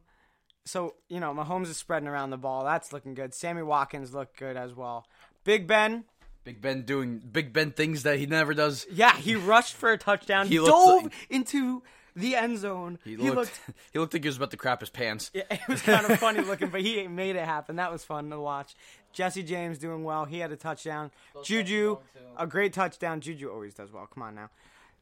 so 0.64 0.96
you 1.08 1.20
know, 1.20 1.32
Mahomes 1.32 1.68
is 1.68 1.76
spreading 1.76 2.08
around 2.08 2.30
the 2.30 2.36
ball. 2.36 2.64
That's 2.64 2.92
looking 2.92 3.14
good. 3.14 3.32
Sammy 3.32 3.62
Watkins 3.62 4.12
looked 4.12 4.36
good 4.36 4.56
as 4.56 4.74
well. 4.74 5.06
Big 5.44 5.68
Ben, 5.68 6.04
Big 6.42 6.60
Ben 6.60 6.82
doing 6.82 7.18
Big 7.20 7.52
Ben 7.52 7.70
things 7.70 8.02
that 8.02 8.18
he 8.18 8.26
never 8.26 8.54
does. 8.54 8.86
yeah, 8.92 9.16
he 9.16 9.36
rushed 9.36 9.74
for 9.76 9.92
a 9.92 9.98
touchdown. 9.98 10.48
He 10.48 10.58
He 10.58 10.64
dove 10.66 11.04
like- 11.04 11.12
into 11.30 11.82
the 12.16 12.34
end 12.34 12.58
zone. 12.58 12.98
He 13.04 13.16
looked, 13.16 13.60
he 13.92 13.98
looked 14.00 14.14
like 14.14 14.24
he 14.24 14.28
was 14.28 14.36
about 14.36 14.50
to 14.50 14.56
crap 14.56 14.80
his 14.80 14.90
pants. 14.90 15.30
Yeah, 15.32 15.42
it 15.48 15.60
was 15.68 15.80
kind 15.80 16.04
of 16.06 16.18
funny 16.18 16.40
looking, 16.40 16.68
but 16.70 16.80
he 16.80 17.06
made 17.06 17.36
it 17.36 17.44
happen. 17.44 17.76
That 17.76 17.92
was 17.92 18.04
fun 18.04 18.30
to 18.30 18.40
watch. 18.40 18.74
Jesse 19.14 19.42
James 19.42 19.78
doing 19.78 20.04
well. 20.04 20.24
He 20.26 20.40
had 20.40 20.52
a 20.52 20.56
touchdown. 20.56 21.10
Juju, 21.42 21.98
a 22.36 22.46
great 22.46 22.72
touchdown. 22.72 23.20
Juju 23.20 23.48
always 23.50 23.72
does 23.74 23.90
well. 23.92 24.06
Come 24.12 24.22
on 24.24 24.34
now. 24.34 24.50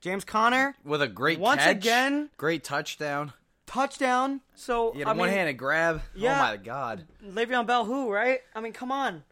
James 0.01 0.25
Conner 0.25 0.75
With 0.85 1.01
a 1.03 1.09
great 1.09 1.39
Once 1.41 1.63
catch, 1.63 1.77
again- 1.77 2.31
great 2.37 2.63
touchdown. 2.65 3.33
touchdown. 3.67 4.41
So 4.55 4.93
He 4.93 4.99
had 5.01 5.09
I 5.09 5.11
a 5.13 5.15
mean, 5.15 5.21
one-handed 5.21 5.55
grab. 5.55 6.03
Oh 6.05 6.09
yeah. 6.15 6.39
Oh 6.39 6.43
my 6.43 6.57
god. 6.57 7.07
Le'Veon 7.25 7.67
Bell, 7.67 7.85
who 7.85 8.13
right? 8.13 8.41
I 8.55 8.61
mean, 8.61 8.73
come 8.73 8.93
on. 8.93 9.25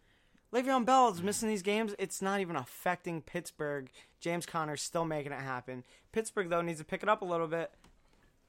Le'Veon 0.52 0.84
Bell 0.84 1.10
is 1.12 1.22
missing 1.22 1.48
these 1.48 1.62
games. 1.62 1.94
It's 1.98 2.22
not 2.22 2.40
even 2.40 2.56
affecting 2.56 3.20
Pittsburgh. 3.22 3.90
James 4.20 4.46
Conner's 4.46 4.82
still 4.82 5.04
making 5.04 5.32
it 5.32 5.40
happen. 5.40 5.84
Pittsburgh 6.12 6.48
though 6.48 6.62
needs 6.62 6.78
to 6.78 6.84
pick 6.84 7.02
it 7.02 7.08
up 7.08 7.22
a 7.22 7.24
little 7.26 7.46
bit. 7.48 7.70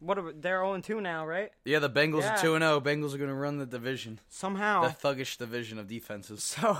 What 0.01 0.17
are, 0.17 0.31
they're 0.33 0.61
0 0.61 0.81
2 0.81 0.99
now, 0.99 1.25
right? 1.25 1.51
Yeah, 1.63 1.79
the 1.79 1.89
Bengals 1.89 2.21
Yeah. 2.21 2.35
are 2.35 2.41
two 2.41 2.55
and 2.55 2.63
zero. 2.63 2.81
Bengals 2.81 3.13
are 3.13 3.17
going 3.19 3.29
to 3.29 3.35
run 3.35 3.57
the 3.59 3.65
division, 3.67 4.19
Somehow. 4.29 4.81
the 4.81 4.87
thuggish 4.89 5.37
division 5.37 5.77
of 5.79 5.87
defenses. 5.87 6.43
So, 6.43 6.77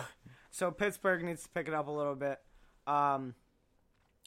so 0.50 0.72
Pittsburgh 0.72 1.24
needs 1.24 1.44
to 1.44 1.50
pick 1.50 1.68
it 1.68 1.74
up 1.74 1.88
a 1.88 1.92
little 1.92 2.16
bit. 2.16 2.40
Um, 2.88 3.36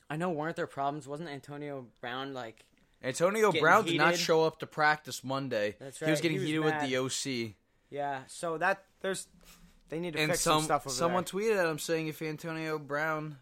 I 0.09 0.17
know 0.17 0.31
weren't 0.31 0.57
there 0.57 0.67
problems? 0.69 1.07
Wasn't 1.09 1.29
Antonio 1.29 1.87
Brown 2.01 2.33
like? 2.33 2.65
Antonio 3.03 3.53
Brown 3.53 3.85
did 3.85 3.99
not 3.99 4.17
show 4.17 4.45
up 4.45 4.61
to 4.61 4.67
practice 4.67 5.23
Monday. 5.25 5.77
That's 5.79 5.99
He 5.99 6.11
was 6.11 6.21
getting 6.21 6.39
he 6.39 6.41
was 6.41 6.47
heated 6.47 6.61
with 6.65 6.81
the 6.81 6.97
OC. 7.51 7.55
Yeah. 7.91 8.21
So 8.29 8.57
that 8.59 8.85
there's 9.01 9.27
they 9.91 9.99
need 10.01 10.15
to 10.15 10.21
and 10.21 10.31
fix 10.31 10.41
some 10.43 10.59
some 10.61 10.65
stuff 10.65 10.87
over 10.87 10.95
someone 10.95 11.25
there. 11.31 11.41
tweeted 11.43 11.59
at 11.59 11.67
him 11.67 11.79
saying 11.79 12.09
if 12.09 12.23
Antonio 12.23 12.79
Brown, 12.79 13.37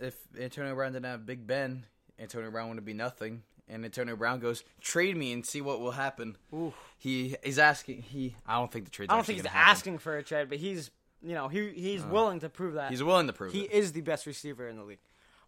if 0.00 0.14
Antonio 0.38 0.74
Brown 0.74 0.92
didn't 0.92 1.06
have 1.06 1.26
Big 1.26 1.46
Ben, 1.46 1.86
Antonio 2.18 2.50
Brown 2.50 2.72
would 2.74 2.84
be 2.84 2.92
nothing. 2.94 3.42
And 3.70 3.84
Antonio 3.84 4.16
Brown 4.16 4.40
goes, 4.40 4.64
trade 4.80 5.16
me 5.16 5.32
and 5.32 5.44
see 5.44 5.60
what 5.60 5.80
will 5.80 5.90
happen. 5.92 6.36
Ooh. 6.54 6.72
He 6.96 7.36
is 7.42 7.58
asking. 7.58 8.02
He 8.02 8.34
I 8.46 8.54
don't 8.54 8.72
think 8.72 8.86
the 8.86 8.90
trade. 8.90 9.10
I 9.10 9.14
don't 9.16 9.24
think 9.26 9.38
he's 9.40 9.46
happen. 9.46 9.70
asking 9.70 9.98
for 9.98 10.16
a 10.16 10.22
trade, 10.22 10.48
but 10.48 10.58
he's 10.58 10.90
you 11.22 11.34
know 11.34 11.48
he 11.48 11.70
he's 11.70 12.02
willing 12.04 12.40
to 12.40 12.48
prove 12.48 12.74
that 12.74 12.90
He's 12.90 13.02
willing 13.02 13.26
to 13.26 13.32
prove 13.32 13.52
he 13.52 13.62
it. 13.62 13.72
is 13.72 13.92
the 13.92 14.00
best 14.00 14.24
receiver 14.26 14.66
in 14.68 14.76
the 14.76 14.84
league. 14.84 15.00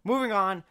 Moving 0.03 0.31
on. 0.31 0.63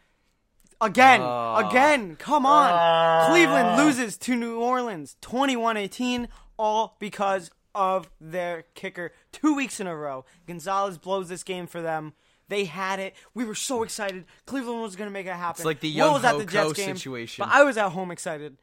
Again, 0.79 1.21
Oh. 1.21 1.67
again, 1.69 2.15
come 2.15 2.45
on. 2.45 2.69
Ah. 2.73 3.27
Cleveland 3.29 3.77
loses 3.77 4.17
to 4.17 4.35
New 4.35 4.59
Orleans 4.59 5.15
21-18 5.21 6.27
all 6.57 6.95
because 6.99 7.51
of 7.75 8.09
their 8.19 8.63
kicker 8.73 9.11
2 9.31 9.53
weeks 9.55 9.79
in 9.79 9.85
a 9.87 9.95
row. 9.95 10.25
Gonzalez 10.47 10.97
blows 10.97 11.29
this 11.29 11.43
game 11.43 11.67
for 11.67 11.81
them. 11.81 12.13
They 12.51 12.65
had 12.65 12.99
it. 12.99 13.15
We 13.33 13.45
were 13.45 13.55
so 13.55 13.81
excited. 13.81 14.25
Cleveland 14.45 14.81
was 14.81 14.97
going 14.97 15.09
to 15.09 15.13
make 15.13 15.25
it 15.25 15.29
happen. 15.29 15.61
It's 15.61 15.63
like 15.63 15.79
the 15.79 15.87
Will 15.87 15.95
young 15.95 16.13
was 16.15 16.25
at 16.25 16.37
the 16.37 16.43
Jets 16.43 16.73
game, 16.73 16.97
situation. 16.97 17.45
But 17.45 17.55
I 17.55 17.63
was 17.63 17.77
at 17.77 17.91
home 17.91 18.11
excited. 18.11 18.57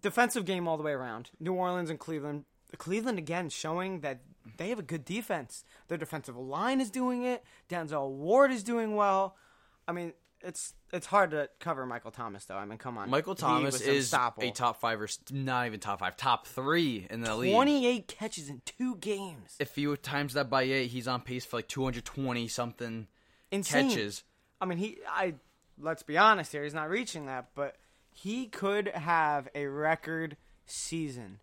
Defensive 0.00 0.46
game 0.46 0.66
all 0.66 0.78
the 0.78 0.82
way 0.82 0.92
around. 0.92 1.28
New 1.38 1.52
Orleans 1.52 1.90
and 1.90 1.98
Cleveland. 1.98 2.46
Cleveland 2.78 3.18
again 3.18 3.50
showing 3.50 4.00
that 4.00 4.20
they 4.56 4.70
have 4.70 4.78
a 4.78 4.82
good 4.82 5.04
defense. 5.04 5.66
Their 5.88 5.98
defensive 5.98 6.34
line 6.34 6.80
is 6.80 6.88
doing 6.88 7.22
it. 7.22 7.44
Denzel 7.68 8.08
Ward 8.08 8.50
is 8.50 8.62
doing 8.62 8.96
well. 8.96 9.36
I 9.86 9.92
mean, 9.92 10.14
it's 10.40 10.72
it's 10.92 11.06
hard 11.06 11.30
to 11.30 11.48
cover 11.58 11.86
Michael 11.86 12.10
Thomas 12.10 12.44
though. 12.44 12.56
I 12.56 12.64
mean, 12.66 12.78
come 12.78 12.98
on. 12.98 13.08
Michael 13.08 13.34
Thomas 13.34 13.80
is 13.80 14.12
a 14.12 14.52
top 14.52 14.80
five 14.80 15.00
or 15.00 15.08
not 15.30 15.66
even 15.66 15.80
top 15.80 16.00
five, 16.00 16.16
top 16.16 16.46
three 16.46 17.06
in 17.10 17.22
the 17.22 17.34
league. 17.34 17.52
28 17.52 18.08
catches 18.08 18.48
in 18.48 18.60
two 18.64 18.96
games. 18.96 19.56
If 19.58 19.78
you 19.78 19.96
times 19.96 20.34
that 20.34 20.50
by 20.50 20.62
eight, 20.62 20.88
he's 20.88 21.08
on 21.08 21.22
pace 21.22 21.44
for 21.44 21.56
like 21.56 21.68
220 21.68 22.46
something 22.48 23.06
Insane. 23.50 23.88
catches. 23.88 24.24
I 24.60 24.66
mean, 24.66 24.78
he. 24.78 24.98
I 25.08 25.34
let's 25.80 26.02
be 26.02 26.18
honest 26.18 26.52
here. 26.52 26.62
He's 26.62 26.74
not 26.74 26.90
reaching 26.90 27.26
that, 27.26 27.48
but 27.54 27.76
he 28.12 28.46
could 28.46 28.88
have 28.88 29.48
a 29.54 29.66
record 29.66 30.36
season 30.66 31.40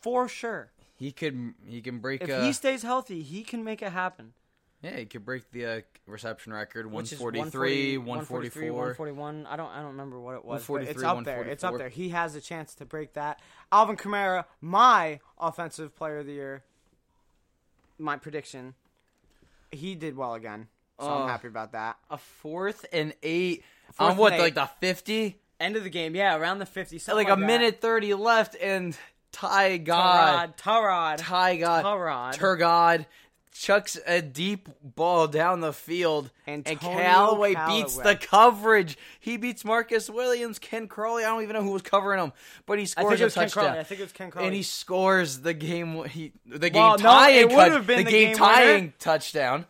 for 0.00 0.28
sure. 0.28 0.70
He 0.96 1.10
could 1.10 1.54
he 1.66 1.80
can 1.80 1.98
break. 1.98 2.22
If 2.22 2.30
uh, 2.30 2.42
he 2.42 2.52
stays 2.52 2.82
healthy, 2.82 3.22
he 3.22 3.42
can 3.42 3.64
make 3.64 3.82
it 3.82 3.90
happen. 3.90 4.34
Yeah, 4.84 4.96
he 4.98 5.06
could 5.06 5.24
break 5.24 5.50
the 5.50 5.66
uh, 5.66 5.80
reception 6.06 6.52
record. 6.52 6.86
143, 6.90 7.96
143, 7.98 8.70
144. 8.70 8.72
141. 8.72 9.46
I 9.46 9.56
don't 9.56 9.70
I 9.70 9.76
don't 9.78 9.92
remember 9.92 10.20
what 10.20 10.34
it 10.34 10.44
was. 10.44 10.66
But 10.66 10.82
it's 10.82 11.02
up 11.02 11.24
there. 11.24 11.42
It's 11.44 11.64
up 11.64 11.78
there. 11.78 11.88
He 11.88 12.10
has 12.10 12.36
a 12.36 12.40
chance 12.40 12.74
to 12.76 12.84
break 12.84 13.14
that. 13.14 13.40
Alvin 13.72 13.96
Kamara, 13.96 14.44
my 14.60 15.20
offensive 15.38 15.96
player 15.96 16.18
of 16.18 16.26
the 16.26 16.32
year, 16.34 16.62
my 17.98 18.16
prediction. 18.16 18.74
He 19.70 19.94
did 19.94 20.16
well 20.16 20.34
again, 20.34 20.68
so 21.00 21.06
Oh. 21.06 21.22
I'm 21.22 21.28
happy 21.28 21.48
about 21.48 21.72
that. 21.72 21.96
A 22.10 22.18
fourth 22.18 22.86
and 22.92 23.12
eight 23.22 23.64
Fourth 23.92 24.10
on 24.12 24.16
what, 24.16 24.32
eight. 24.34 24.40
like 24.40 24.54
the 24.54 24.66
fifty? 24.80 25.40
End 25.60 25.76
of 25.76 25.84
the 25.84 25.90
game, 25.90 26.14
yeah, 26.14 26.36
around 26.36 26.58
the 26.58 26.66
50. 26.66 26.98
something 26.98 27.26
Like 27.26 27.34
a 27.36 27.40
that. 27.40 27.46
minute 27.46 27.80
thirty 27.80 28.12
left, 28.14 28.56
and 28.60 28.96
Ty 29.32 29.78
God, 29.78 30.56
Tarad, 30.56 31.16
Tarad, 31.16 31.18
Ty 31.18 31.56
God, 31.56 31.84
Tarad. 31.84 32.34
Turgod 32.36 33.06
chucks 33.54 33.96
a 34.06 34.20
deep 34.20 34.68
ball 34.82 35.28
down 35.28 35.60
the 35.60 35.72
field, 35.72 36.30
and 36.46 36.66
Antonio 36.68 36.98
Callaway 36.98 37.54
beats 37.68 37.96
the 37.96 38.16
coverage. 38.16 38.98
He 39.20 39.36
beats 39.36 39.64
Marcus 39.64 40.10
Williams, 40.10 40.58
Ken 40.58 40.88
Crawley. 40.88 41.24
I 41.24 41.28
don't 41.28 41.42
even 41.44 41.54
know 41.54 41.62
who 41.62 41.70
was 41.70 41.82
covering 41.82 42.20
him, 42.22 42.32
but 42.66 42.78
he 42.78 42.82
I 42.82 42.86
scores 42.86 43.20
a 43.20 43.24
was 43.24 43.34
touchdown. 43.34 43.78
I 43.78 43.84
think 43.84 44.00
it 44.00 44.04
was 44.04 44.12
Ken 44.12 44.30
Crawley. 44.30 44.48
and 44.48 44.56
he 44.56 44.62
scores 44.64 45.38
the 45.38 45.54
game. 45.54 46.04
He 46.04 46.32
the 46.44 46.68
game 46.68 46.82
Well, 46.82 46.98
no, 46.98 47.04
tying. 47.04 47.48
it 47.48 47.50
cut- 47.50 47.72
the, 47.86 47.94
the 47.96 48.02
game, 48.02 48.04
game 48.28 48.36
tying 48.36 48.80
winner. 48.82 48.92
touchdown. 48.98 49.66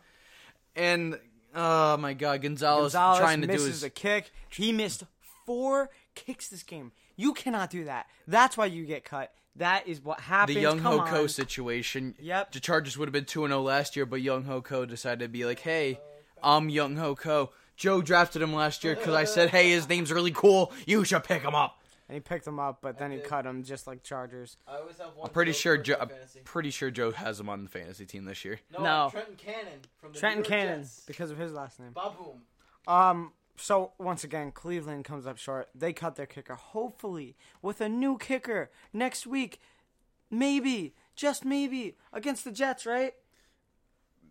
And 0.75 1.19
oh 1.55 1.95
my 1.97 2.13
God, 2.13 2.41
Gonzalez, 2.41 2.93
Gonzalez 2.93 3.19
trying 3.19 3.41
to 3.41 3.47
do 3.47 3.53
his 3.53 3.83
a 3.83 3.89
kick. 3.89 4.31
He 4.49 4.71
missed 4.71 5.03
four 5.45 5.89
kicks 6.15 6.47
this 6.49 6.63
game. 6.63 6.91
You 7.15 7.33
cannot 7.33 7.69
do 7.69 7.85
that. 7.85 8.07
That's 8.27 8.57
why 8.57 8.65
you 8.65 8.85
get 8.85 9.05
cut. 9.05 9.31
That 9.57 9.87
is 9.87 10.01
what 10.03 10.19
happens. 10.19 10.55
the 10.55 10.61
Young 10.61 10.79
Come 10.79 10.99
Ho 10.99 11.05
Ko 11.05 11.27
situation. 11.27 12.15
Yep. 12.19 12.51
The 12.51 12.59
Chargers 12.59 12.97
would 12.97 13.07
have 13.07 13.13
been 13.13 13.25
2 13.25 13.47
0 13.47 13.61
last 13.61 13.95
year, 13.95 14.05
but 14.05 14.21
Younghoe 14.21 14.63
Koo 14.63 14.85
decided 14.85 15.19
to 15.19 15.27
be 15.29 15.45
like, 15.45 15.59
hey, 15.59 15.99
I'm 16.43 16.69
Younghoe 16.69 17.17
Koo. 17.17 17.49
Joe 17.77 18.01
drafted 18.01 18.41
him 18.41 18.53
last 18.53 18.83
year 18.83 18.95
because 18.95 19.13
I 19.15 19.23
said, 19.25 19.49
hey, 19.49 19.71
his 19.71 19.87
name's 19.89 20.11
really 20.11 20.31
cool. 20.31 20.71
You 20.85 21.03
should 21.05 21.23
pick 21.23 21.41
him 21.41 21.55
up. 21.55 21.81
And 22.07 22.13
he 22.15 22.19
picked 22.19 22.45
him 22.45 22.59
up, 22.59 22.79
but 22.81 22.99
then 22.99 23.11
he 23.11 23.17
cut 23.17 23.45
him 23.45 23.63
just 23.63 23.87
like 23.87 24.03
Chargers. 24.03 24.57
I 24.67 24.75
always 24.77 24.97
have 24.99 25.15
one. 25.15 25.27
I'm 25.27 25.33
pretty 25.33 25.53
sure 25.53 25.75
Joe. 25.75 25.95
I'm 25.99 26.09
pretty 26.43 26.69
sure 26.69 26.91
Joe 26.91 27.11
has 27.11 27.39
him 27.39 27.49
on 27.49 27.63
the 27.63 27.69
fantasy 27.69 28.05
team 28.05 28.25
this 28.25 28.45
year. 28.45 28.59
No, 28.71 28.83
No. 28.83 29.09
Trenton 29.11 29.35
Cannon 29.37 29.79
from 29.97 30.11
the 30.13 30.19
Trenton 30.19 30.43
New 30.43 30.49
York 30.49 30.61
Cannon, 30.61 30.81
Jets. 30.83 31.03
because 31.07 31.31
of 31.31 31.37
his 31.39 31.51
last 31.53 31.79
name. 31.79 31.93
Baboom. 31.95 32.41
Um. 32.87 33.31
So 33.57 33.93
once 33.97 34.23
again, 34.23 34.51
Cleveland 34.51 35.05
comes 35.05 35.25
up 35.25 35.37
short. 35.37 35.69
They 35.73 35.93
cut 35.93 36.15
their 36.15 36.25
kicker. 36.25 36.55
Hopefully, 36.55 37.35
with 37.61 37.81
a 37.81 37.89
new 37.89 38.17
kicker 38.17 38.69
next 38.93 39.25
week, 39.25 39.59
maybe, 40.29 40.93
just 41.15 41.45
maybe, 41.45 41.95
against 42.11 42.43
the 42.43 42.51
Jets, 42.51 42.85
right? 42.85 43.13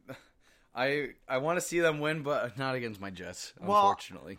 I 0.75 1.11
I 1.29 1.39
want 1.39 1.59
to 1.59 1.61
see 1.61 1.81
them 1.81 2.01
win, 2.01 2.23
but 2.23 2.59
not 2.59 2.75
against 2.75 3.01
my 3.01 3.11
Jets, 3.11 3.53
Well- 3.61 3.77
unfortunately. 3.89 4.39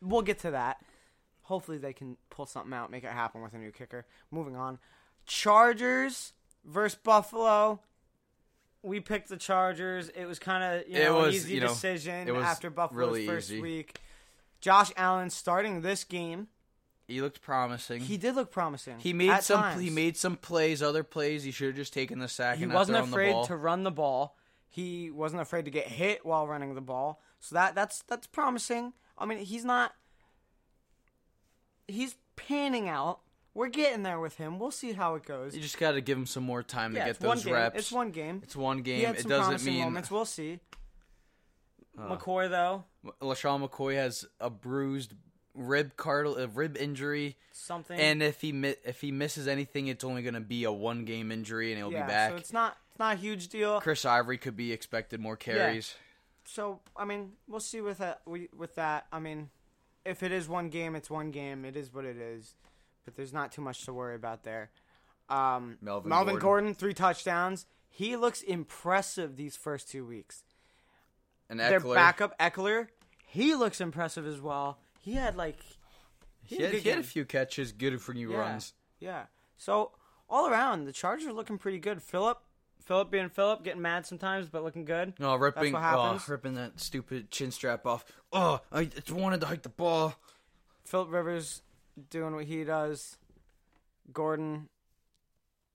We'll 0.00 0.22
get 0.22 0.40
to 0.40 0.50
that. 0.50 0.78
Hopefully, 1.42 1.78
they 1.78 1.92
can 1.92 2.16
pull 2.28 2.46
something 2.46 2.72
out, 2.72 2.90
make 2.90 3.04
it 3.04 3.10
happen 3.10 3.40
with 3.40 3.52
a 3.52 3.58
new 3.58 3.70
kicker. 3.70 4.04
Moving 4.32 4.56
on, 4.56 4.78
Chargers 5.26 6.32
versus 6.64 6.98
Buffalo. 7.02 7.80
We 8.82 8.98
picked 8.98 9.28
the 9.28 9.36
Chargers. 9.36 10.08
It 10.08 10.24
was 10.24 10.40
kind 10.40 10.64
of 10.64 10.88
you 10.88 10.98
know 10.98 11.20
an 11.24 11.32
easy 11.32 11.54
you 11.54 11.60
know, 11.60 11.68
decision 11.68 12.32
was 12.34 12.44
after 12.44 12.68
Buffalo's 12.68 12.98
really 12.98 13.26
first 13.26 13.50
easy. 13.50 13.60
week. 13.60 14.00
Josh 14.62 14.92
Allen 14.96 15.28
starting 15.28 15.82
this 15.82 16.04
game. 16.04 16.46
He 17.08 17.20
looked 17.20 17.42
promising. 17.42 18.00
He 18.00 18.16
did 18.16 18.36
look 18.36 18.50
promising. 18.50 18.98
He 18.98 19.12
made 19.12 19.42
some. 19.42 19.60
times. 19.60 19.82
He 19.82 19.90
made 19.90 20.16
some 20.16 20.36
plays. 20.36 20.82
Other 20.82 21.02
plays. 21.02 21.42
He 21.42 21.50
should 21.50 21.66
have 21.66 21.76
just 21.76 21.92
taken 21.92 22.20
the 22.20 22.28
sack. 22.28 22.56
He 22.56 22.64
and 22.64 22.72
wasn't 22.72 22.98
afraid 22.98 23.30
the 23.30 23.32
ball. 23.32 23.46
to 23.46 23.56
run 23.56 23.82
the 23.82 23.90
ball. 23.90 24.38
He 24.70 25.10
wasn't 25.10 25.42
afraid 25.42 25.66
to 25.66 25.70
get 25.70 25.88
hit 25.88 26.24
while 26.24 26.46
running 26.46 26.74
the 26.74 26.80
ball. 26.80 27.20
So 27.40 27.56
that 27.56 27.74
that's 27.74 28.02
that's 28.04 28.28
promising. 28.28 28.94
I 29.18 29.26
mean, 29.26 29.38
he's 29.38 29.64
not. 29.64 29.94
He's 31.88 32.14
panning 32.36 32.88
out. 32.88 33.18
We're 33.54 33.68
getting 33.68 34.04
there 34.04 34.20
with 34.20 34.36
him. 34.36 34.58
We'll 34.58 34.70
see 34.70 34.92
how 34.92 35.16
it 35.16 35.26
goes. 35.26 35.54
You 35.54 35.60
just 35.60 35.78
got 35.78 35.92
to 35.92 36.00
give 36.00 36.16
him 36.16 36.24
some 36.24 36.44
more 36.44 36.62
time 36.62 36.94
yeah, 36.94 37.00
to 37.00 37.04
get 37.06 37.10
it's 37.16 37.20
one 37.20 37.36
those 37.36 37.44
game. 37.44 37.54
reps. 37.54 37.78
It's 37.78 37.92
one 37.92 38.10
game. 38.12 38.40
It's 38.44 38.56
one 38.56 38.80
game. 38.82 39.14
It 39.14 39.26
doesn't 39.26 39.64
mean 39.64 39.82
moments. 39.82 40.10
We'll 40.10 40.24
see. 40.24 40.60
Uh, 41.98 42.16
McCoy 42.16 42.48
though, 42.48 42.84
LeSean 43.20 43.68
McCoy 43.68 43.94
has 43.94 44.26
a 44.40 44.48
bruised 44.48 45.14
rib 45.54 45.96
cartil- 45.96 46.38
a 46.38 46.48
rib 46.48 46.76
injury, 46.76 47.36
something. 47.52 47.98
and 47.98 48.22
if 48.22 48.40
he 48.40 48.52
mi- 48.52 48.76
if 48.84 49.00
he 49.00 49.12
misses 49.12 49.46
anything, 49.46 49.88
it's 49.88 50.04
only 50.04 50.22
going 50.22 50.34
to 50.34 50.40
be 50.40 50.64
a 50.64 50.72
one 50.72 51.04
game 51.04 51.30
injury, 51.30 51.70
and 51.72 51.78
he'll 51.78 51.92
yeah, 51.92 52.04
be 52.04 52.08
back. 52.08 52.30
so 52.30 52.36
it's 52.36 52.52
not 52.52 52.76
it's 52.90 52.98
not 52.98 53.14
a 53.14 53.18
huge 53.18 53.48
deal. 53.48 53.80
Chris 53.80 54.04
Ivory 54.04 54.38
could 54.38 54.56
be 54.56 54.72
expected 54.72 55.20
more 55.20 55.36
carries. 55.36 55.94
So 56.44 56.80
I 56.96 57.04
mean, 57.04 57.32
we'll 57.46 57.60
see 57.60 57.80
with 57.80 57.98
that. 57.98 58.22
We 58.26 58.48
with 58.56 58.74
that. 58.76 59.06
I 59.12 59.18
mean, 59.18 59.50
if 60.04 60.22
it 60.22 60.32
is 60.32 60.48
one 60.48 60.70
game, 60.70 60.94
it's 60.94 61.10
one 61.10 61.30
game. 61.30 61.64
It 61.64 61.76
is 61.76 61.92
what 61.92 62.04
it 62.04 62.16
is. 62.16 62.54
But 63.04 63.16
there's 63.16 63.32
not 63.32 63.52
too 63.52 63.62
much 63.62 63.84
to 63.84 63.92
worry 63.92 64.14
about 64.14 64.44
there. 64.44 64.70
Um, 65.28 65.78
Melvin 65.80 66.10
Gordon. 66.10 66.38
Gordon. 66.38 66.74
three 66.74 66.94
touchdowns. 66.94 67.66
He 67.88 68.16
looks 68.16 68.42
impressive 68.42 69.36
these 69.36 69.56
first 69.56 69.90
two 69.90 70.06
weeks. 70.06 70.44
And 71.52 71.60
Their 71.60 71.80
backup 71.80 72.38
Ekeler, 72.38 72.88
he 73.26 73.54
looks 73.54 73.82
impressive 73.82 74.26
as 74.26 74.40
well. 74.40 74.78
He 75.00 75.12
had 75.12 75.36
like 75.36 75.58
he 76.42 76.56
had 76.56 76.64
a 76.64 76.66
had, 76.68 76.82
he 76.82 76.88
had 76.88 76.98
a 76.98 77.02
few 77.02 77.26
catches, 77.26 77.72
good 77.72 78.00
for 78.00 78.14
new 78.14 78.32
Yeah. 78.32 78.38
runs. 78.38 78.72
yeah. 78.98 79.26
So 79.58 79.92
all 80.30 80.48
around, 80.48 80.86
the 80.86 80.92
Chargers 80.92 81.26
are 81.26 81.32
looking 81.34 81.58
pretty 81.58 81.78
good. 81.78 82.02
Philip, 82.02 82.40
Philip 82.86 83.10
being 83.10 83.28
Philip, 83.28 83.62
getting 83.64 83.82
mad 83.82 84.06
sometimes, 84.06 84.48
but 84.48 84.64
looking 84.64 84.86
good. 84.86 85.12
No, 85.20 85.36
ripping, 85.36 85.76
oh, 85.76 86.18
ripping 86.26 86.54
that 86.54 86.80
stupid 86.80 87.30
chin 87.30 87.50
strap 87.50 87.84
off. 87.86 88.04
Oh, 88.32 88.60
I 88.72 88.86
just 88.86 89.10
wanted 89.10 89.42
to 89.42 89.46
hike 89.46 89.62
the 89.62 89.68
ball. 89.68 90.14
Philip 90.86 91.12
Rivers 91.12 91.60
doing 92.08 92.34
what 92.34 92.46
he 92.46 92.64
does. 92.64 93.18
Gordon 94.10 94.70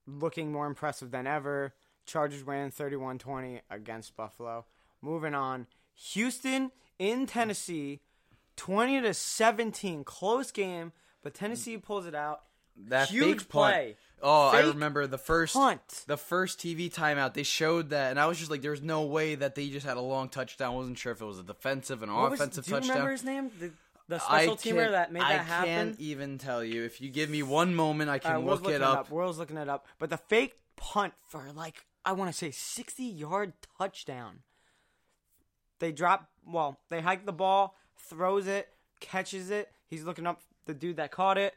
looking 0.08 0.50
more 0.50 0.66
impressive 0.66 1.12
than 1.12 1.28
ever. 1.28 1.72
Chargers 2.04 2.44
winning 2.44 2.70
31-20 2.72 3.60
against 3.70 4.16
Buffalo. 4.16 4.64
Moving 5.00 5.34
on. 5.34 5.66
Houston 6.12 6.70
in 6.98 7.26
Tennessee 7.26 8.00
20 8.56 9.00
to 9.02 9.14
17 9.14 10.04
close 10.04 10.50
game, 10.50 10.92
but 11.22 11.34
Tennessee 11.34 11.76
pulls 11.78 12.06
it 12.06 12.14
out. 12.14 12.40
That 12.86 13.08
Huge 13.08 13.40
fake 13.40 13.48
punt. 13.48 13.74
play. 13.74 13.96
Oh, 14.22 14.48
I 14.48 14.60
remember 14.60 15.06
the 15.08 15.18
first 15.18 15.54
punt. 15.54 16.04
the 16.06 16.16
first 16.16 16.60
TV 16.60 16.92
timeout. 16.92 17.34
They 17.34 17.42
showed 17.42 17.90
that, 17.90 18.10
and 18.10 18.20
I 18.20 18.26
was 18.26 18.38
just 18.38 18.50
like, 18.52 18.62
"There's 18.62 18.82
no 18.82 19.02
way 19.02 19.34
that 19.34 19.56
they 19.56 19.68
just 19.68 19.84
had 19.86 19.96
a 19.96 20.00
long 20.00 20.28
touchdown." 20.28 20.72
I 20.72 20.76
wasn't 20.76 20.98
sure 20.98 21.10
if 21.12 21.20
it 21.20 21.24
was 21.24 21.40
a 21.40 21.42
defensive 21.42 22.02
and 22.04 22.14
What 22.14 22.30
was- 22.30 22.40
offensive 22.40 22.64
do 22.66 22.70
you 22.70 22.76
touchdown. 22.76 22.90
remember 22.96 23.12
his 23.12 23.24
name? 23.24 23.50
The, 23.58 23.72
the 24.08 24.16
I 24.28 24.44
special 24.46 24.56
teamer 24.56 24.80
can't- 24.82 24.92
that 24.92 25.12
made 25.12 25.22
I 25.22 25.32
that 25.38 25.46
happen? 25.46 25.68
can't 25.68 26.00
even 26.00 26.38
tell 26.38 26.62
you. 26.62 26.84
If 26.84 27.00
you 27.00 27.10
give 27.10 27.28
me 27.30 27.42
one 27.42 27.74
moment, 27.74 28.10
I 28.10 28.20
can 28.20 28.44
look 28.46 28.60
it 28.60 28.64
looking 28.66 28.82
up. 28.82 29.10
World's 29.10 29.38
looking 29.38 29.56
it 29.56 29.68
up. 29.68 29.86
But 29.98 30.10
the 30.10 30.16
fake 30.16 30.54
punt 30.76 31.14
for 31.26 31.50
like 31.52 31.84
I 32.04 32.12
want 32.12 32.30
to 32.30 32.36
say 32.36 32.50
sixty 32.52 33.04
yard 33.04 33.54
touchdown. 33.76 34.40
They 35.78 35.92
drop. 35.92 36.28
Well, 36.46 36.78
they 36.88 37.00
hike 37.00 37.26
the 37.26 37.32
ball, 37.32 37.76
throws 37.96 38.46
it, 38.46 38.68
catches 39.00 39.50
it. 39.50 39.70
He's 39.86 40.04
looking 40.04 40.26
up 40.26 40.40
the 40.66 40.74
dude 40.74 40.96
that 40.96 41.10
caught 41.10 41.38
it 41.38 41.54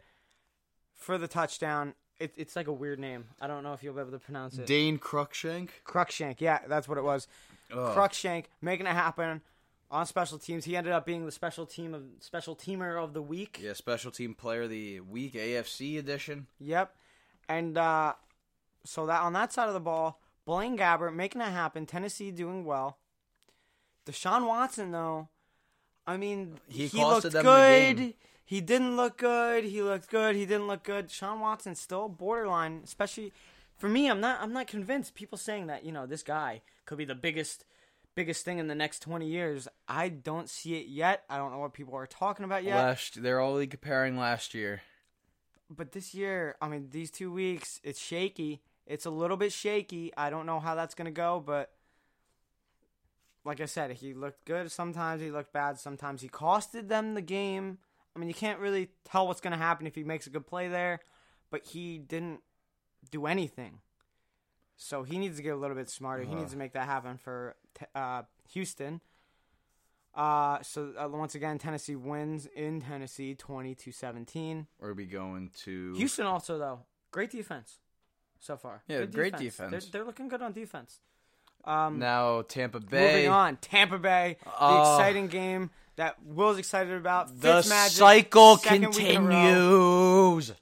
for 0.94 1.18
the 1.18 1.28
touchdown. 1.28 1.94
It, 2.20 2.34
it's 2.38 2.56
like 2.56 2.68
a 2.68 2.74
weird 2.74 3.00
name. 3.00 3.26
I 3.40 3.48
don't 3.48 3.64
know 3.64 3.74
if 3.74 3.82
you'll 3.84 3.94
be 3.94 4.02
able 4.02 4.12
to 4.12 4.20
pronounce 4.20 4.58
it. 4.58 4.68
Dane 4.68 5.00
Cruikshank. 5.00 5.70
Cruikshank. 5.86 6.40
Yeah, 6.40 6.60
that's 6.68 6.88
what 6.88 6.98
it 6.98 7.04
was. 7.04 7.28
Ugh. 7.72 7.96
Cruikshank 7.96 8.46
making 8.62 8.86
it 8.86 8.94
happen 8.94 9.42
on 9.90 10.06
special 10.06 10.38
teams. 10.38 10.66
He 10.66 10.78
ended 10.78 10.94
up 10.94 11.06
being 11.06 11.26
the 11.26 11.32
special 11.32 11.66
team 11.66 11.94
of 11.94 12.04
special 12.20 12.56
teamer 12.56 13.02
of 13.02 13.14
the 13.14 13.22
week. 13.22 13.60
Yeah, 13.62 13.74
special 13.74 14.12
team 14.12 14.36
player 14.36 14.64
of 14.64 14.70
the 14.70 15.02
week, 15.02 15.34
AFC 15.34 15.98
edition. 15.98 16.48
Yep. 16.60 16.96
And 17.50 17.78
uh, 17.78 18.14
so 18.86 19.06
that 19.08 19.22
on 19.22 19.34
that 19.34 19.52
side 19.52 19.68
of 19.68 19.74
the 19.74 19.80
ball, 19.80 20.22
Blaine 20.46 20.78
Gabbert 20.78 21.14
making 21.14 21.42
it 21.42 21.46
happen. 21.46 21.86
Tennessee 21.86 22.32
doing 22.32 22.66
well. 22.66 22.98
Deshaun 24.06 24.48
Watson 24.48 24.92
though, 24.92 25.30
I 26.08 26.18
mean, 26.18 26.60
He 26.68 26.88
he, 26.88 27.04
looked 27.04 27.32
good. 27.32 28.14
He 28.44 28.60
didn't 28.62 28.96
look 28.98 29.18
good. 29.18 29.64
He 29.64 29.82
looked 29.82 30.10
good. 30.10 30.36
He 30.36 30.46
didn't 30.46 30.68
look 30.68 30.84
good. 30.84 31.08
Deshaun 31.08 31.40
Watson 31.40 31.76
still 31.76 32.10
borderline, 32.10 32.82
especially 32.84 33.32
for 33.78 33.88
me. 33.88 34.10
I'm 34.10 34.20
not. 34.20 34.42
I'm 34.42 34.52
not 34.54 34.68
convinced. 34.68 35.16
People 35.16 35.38
saying 35.38 35.68
that 35.68 35.86
you 35.86 35.92
know 35.92 36.06
this 36.06 36.24
guy 36.24 36.62
could 36.86 36.98
be 36.98 37.06
the 37.06 37.16
biggest, 37.16 37.64
biggest 38.16 38.44
thing 38.44 38.58
in 38.60 38.68
the 38.68 38.76
next 38.76 39.00
20 39.04 39.26
years. 39.28 39.68
I 39.88 40.10
don't 40.10 40.50
see 40.50 40.76
it 40.76 40.88
yet. 40.88 41.24
I 41.30 41.38
don't 41.38 41.52
know 41.52 41.60
what 41.60 41.74
people 41.74 41.96
are 41.96 42.08
talking 42.08 42.44
about 42.44 42.64
yet. 42.64 42.76
Last, 42.76 43.22
they're 43.24 43.40
only 43.40 43.68
comparing 43.68 44.18
last 44.18 44.54
year. 44.54 44.82
but 45.70 45.94
this 45.94 46.14
year, 46.14 46.56
I 46.62 46.68
mean, 46.68 46.90
these 46.92 47.12
two 47.12 47.32
weeks, 47.32 47.80
it's 47.84 48.02
shaky. 48.02 48.62
It's 48.86 49.06
a 49.06 49.10
little 49.12 49.38
bit 49.38 49.54
shaky. 49.54 50.12
I 50.18 50.30
don't 50.30 50.46
know 50.46 50.60
how 50.60 50.76
that's 50.76 50.96
gonna 50.96 51.12
go, 51.12 51.42
but 51.46 51.72
like 53.44 53.60
I 53.62 53.66
said, 53.66 53.92
he 53.92 54.14
looked 54.14 54.46
good. 54.46 54.72
Sometimes 54.72 55.22
he 55.22 55.32
looked 55.32 55.52
bad. 55.54 55.80
Sometimes 55.80 56.22
he 56.22 56.30
costed 56.30 56.88
them 56.88 57.14
the 57.14 57.22
game. 57.22 57.78
I 58.16 58.20
mean, 58.20 58.28
you 58.28 58.34
can't 58.36 58.60
really 58.60 58.90
tell 59.06 59.28
what's 59.28 59.42
gonna 59.42 59.58
happen 59.58 59.88
if 59.88 59.96
he 59.96 60.04
makes 60.04 60.28
a 60.28 60.30
good 60.30 60.46
play 60.46 60.68
there, 60.68 61.00
but 61.50 61.66
he 61.66 61.98
didn't 61.98 62.42
do 63.10 63.26
anything. 63.26 63.80
So 64.76 65.04
he 65.04 65.18
needs 65.18 65.38
to 65.38 65.44
get 65.44 65.54
a 65.54 65.58
little 65.58 65.76
bit 65.76 65.90
smarter. 65.90 66.24
He 66.24 66.30
Uh-huh. 66.30 66.40
needs 66.40 66.52
to 66.52 66.58
make 66.58 66.74
that 66.74 66.86
happen 66.88 67.18
for 67.18 67.56
uh, 67.96 68.24
Houston. 68.50 69.00
Uh, 70.14 70.62
so 70.62 70.94
uh, 71.02 71.08
once 71.08 71.36
again, 71.36 71.58
Tennessee 71.58 71.96
wins 71.96 72.46
in 72.48 72.82
Tennessee, 72.82 73.34
twenty 73.34 73.74
to 73.76 73.92
seventeen. 73.94 74.68
We'll 74.80 74.94
be 74.94 75.06
going 75.06 75.52
to 75.64 75.94
Houston 75.94 76.26
also 76.26 76.58
though, 76.58 76.82
great 77.12 77.32
defense 77.32 77.80
so 78.40 78.58
far. 78.58 78.84
Yeah, 78.88 79.00
Good 79.00 79.14
great 79.14 79.32
They're, 79.34 79.42
defense. 79.44 79.86
they're 79.86 80.04
looking 80.04 80.28
good 80.28 80.42
on 80.42 80.52
defense. 80.52 81.00
Um, 81.66 82.00
Now 82.00 82.42
Tampa 82.44 82.80
Bay. 82.80 83.14
moving 83.16 83.30
on, 83.30 83.58
Tampa 83.58 83.98
Bay, 84.00 84.38
the 84.44 84.52
Oh. 84.60 84.96
exciting 84.98 85.28
game 85.28 85.70
that 85.96 86.22
Will's 86.24 86.58
excited 86.58 86.94
about. 86.94 87.40
The 87.40 87.62
Fitzmagic, 87.62 87.90
cycle 87.90 88.58
second 88.58 88.96
week 88.96 89.00
in 89.00 89.16
a 89.18 89.20
row. 89.22 89.28
continues. 89.28 90.54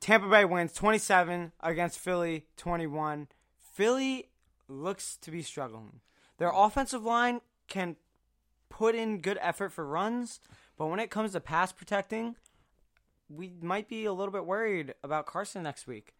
Tampa 0.00 0.28
Bay 0.28 0.44
wins 0.44 0.72
27 0.72 1.52
against 1.60 1.98
Philly 1.98 2.46
21. 2.56 3.28
Philly 3.58 4.28
looks 4.68 5.16
to 5.18 5.30
be 5.30 5.42
struggling. 5.42 6.00
Their 6.38 6.50
offensive 6.54 7.02
line 7.04 7.40
can 7.68 7.96
put 8.68 8.94
in 8.94 9.20
good 9.20 9.38
effort 9.40 9.70
for 9.72 9.86
runs, 9.86 10.40
but 10.76 10.86
when 10.86 11.00
it 11.00 11.10
comes 11.10 11.32
to 11.32 11.40
pass 11.40 11.72
protecting, 11.72 12.36
we 13.28 13.52
might 13.62 13.88
be 13.88 14.04
a 14.04 14.12
little 14.12 14.32
bit 14.32 14.44
worried 14.44 14.94
about 15.02 15.26
Carson 15.26 15.62
next 15.62 15.86
week 15.86 16.14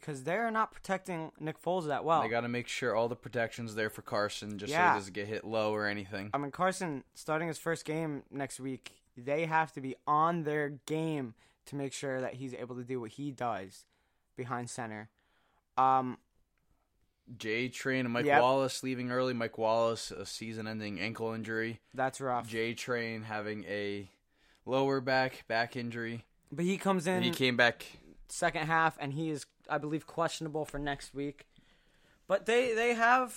because 0.00 0.24
they're 0.24 0.50
not 0.50 0.70
protecting 0.72 1.32
Nick 1.40 1.60
Foles 1.62 1.86
that 1.88 2.04
well. 2.04 2.22
They 2.22 2.28
got 2.28 2.42
to 2.42 2.48
make 2.48 2.68
sure 2.68 2.94
all 2.94 3.08
the 3.08 3.16
protection's 3.16 3.74
there 3.74 3.90
for 3.90 4.02
Carson, 4.02 4.58
just 4.58 4.72
so 4.72 4.78
he 4.78 4.84
doesn't 4.84 5.14
get 5.14 5.26
hit 5.26 5.44
low 5.44 5.72
or 5.74 5.86
anything. 5.86 6.30
I 6.34 6.38
mean, 6.38 6.50
Carson 6.50 7.04
starting 7.14 7.48
his 7.48 7.58
first 7.58 7.84
game 7.84 8.22
next 8.30 8.60
week, 8.60 8.92
they 9.16 9.46
have 9.46 9.72
to 9.72 9.80
be 9.80 9.96
on 10.06 10.42
their 10.44 10.70
game 10.86 11.34
to 11.66 11.76
make 11.76 11.92
sure 11.92 12.20
that 12.20 12.34
he's 12.34 12.54
able 12.54 12.76
to 12.76 12.84
do 12.84 13.00
what 13.00 13.12
he 13.12 13.30
does 13.30 13.84
behind 14.36 14.68
center. 14.70 15.08
Um, 15.78 16.18
J 17.38 17.68
Train 17.68 18.04
and 18.06 18.12
Mike 18.12 18.24
Yep. 18.26 18.40
Wallace 18.42 18.82
leaving 18.82 19.10
early. 19.10 19.32
Mike 19.34 19.58
Wallace 19.58 20.10
a 20.12 20.24
season-ending 20.24 21.00
ankle 21.00 21.32
injury. 21.32 21.80
that's 21.92 22.20
rough. 22.20 22.46
J 22.48 22.74
Train 22.74 23.22
having 23.22 23.64
a 23.64 24.08
lower 24.64 25.00
back 25.00 25.44
back 25.48 25.74
injury. 25.76 26.24
But 26.52 26.64
he 26.64 26.78
comes 26.78 27.06
in 27.08 27.14
And 27.14 27.24
he 27.24 27.32
came 27.32 27.56
back. 27.56 27.84
second 28.28 28.66
half, 28.66 28.96
and 29.00 29.12
he 29.12 29.30
is, 29.30 29.44
I 29.68 29.78
believe, 29.78 30.06
questionable 30.06 30.64
for 30.64 30.78
next 30.78 31.14
week. 31.14 31.46
But 32.28 32.46
they 32.46 32.74
they 32.74 32.94
have, 32.94 33.36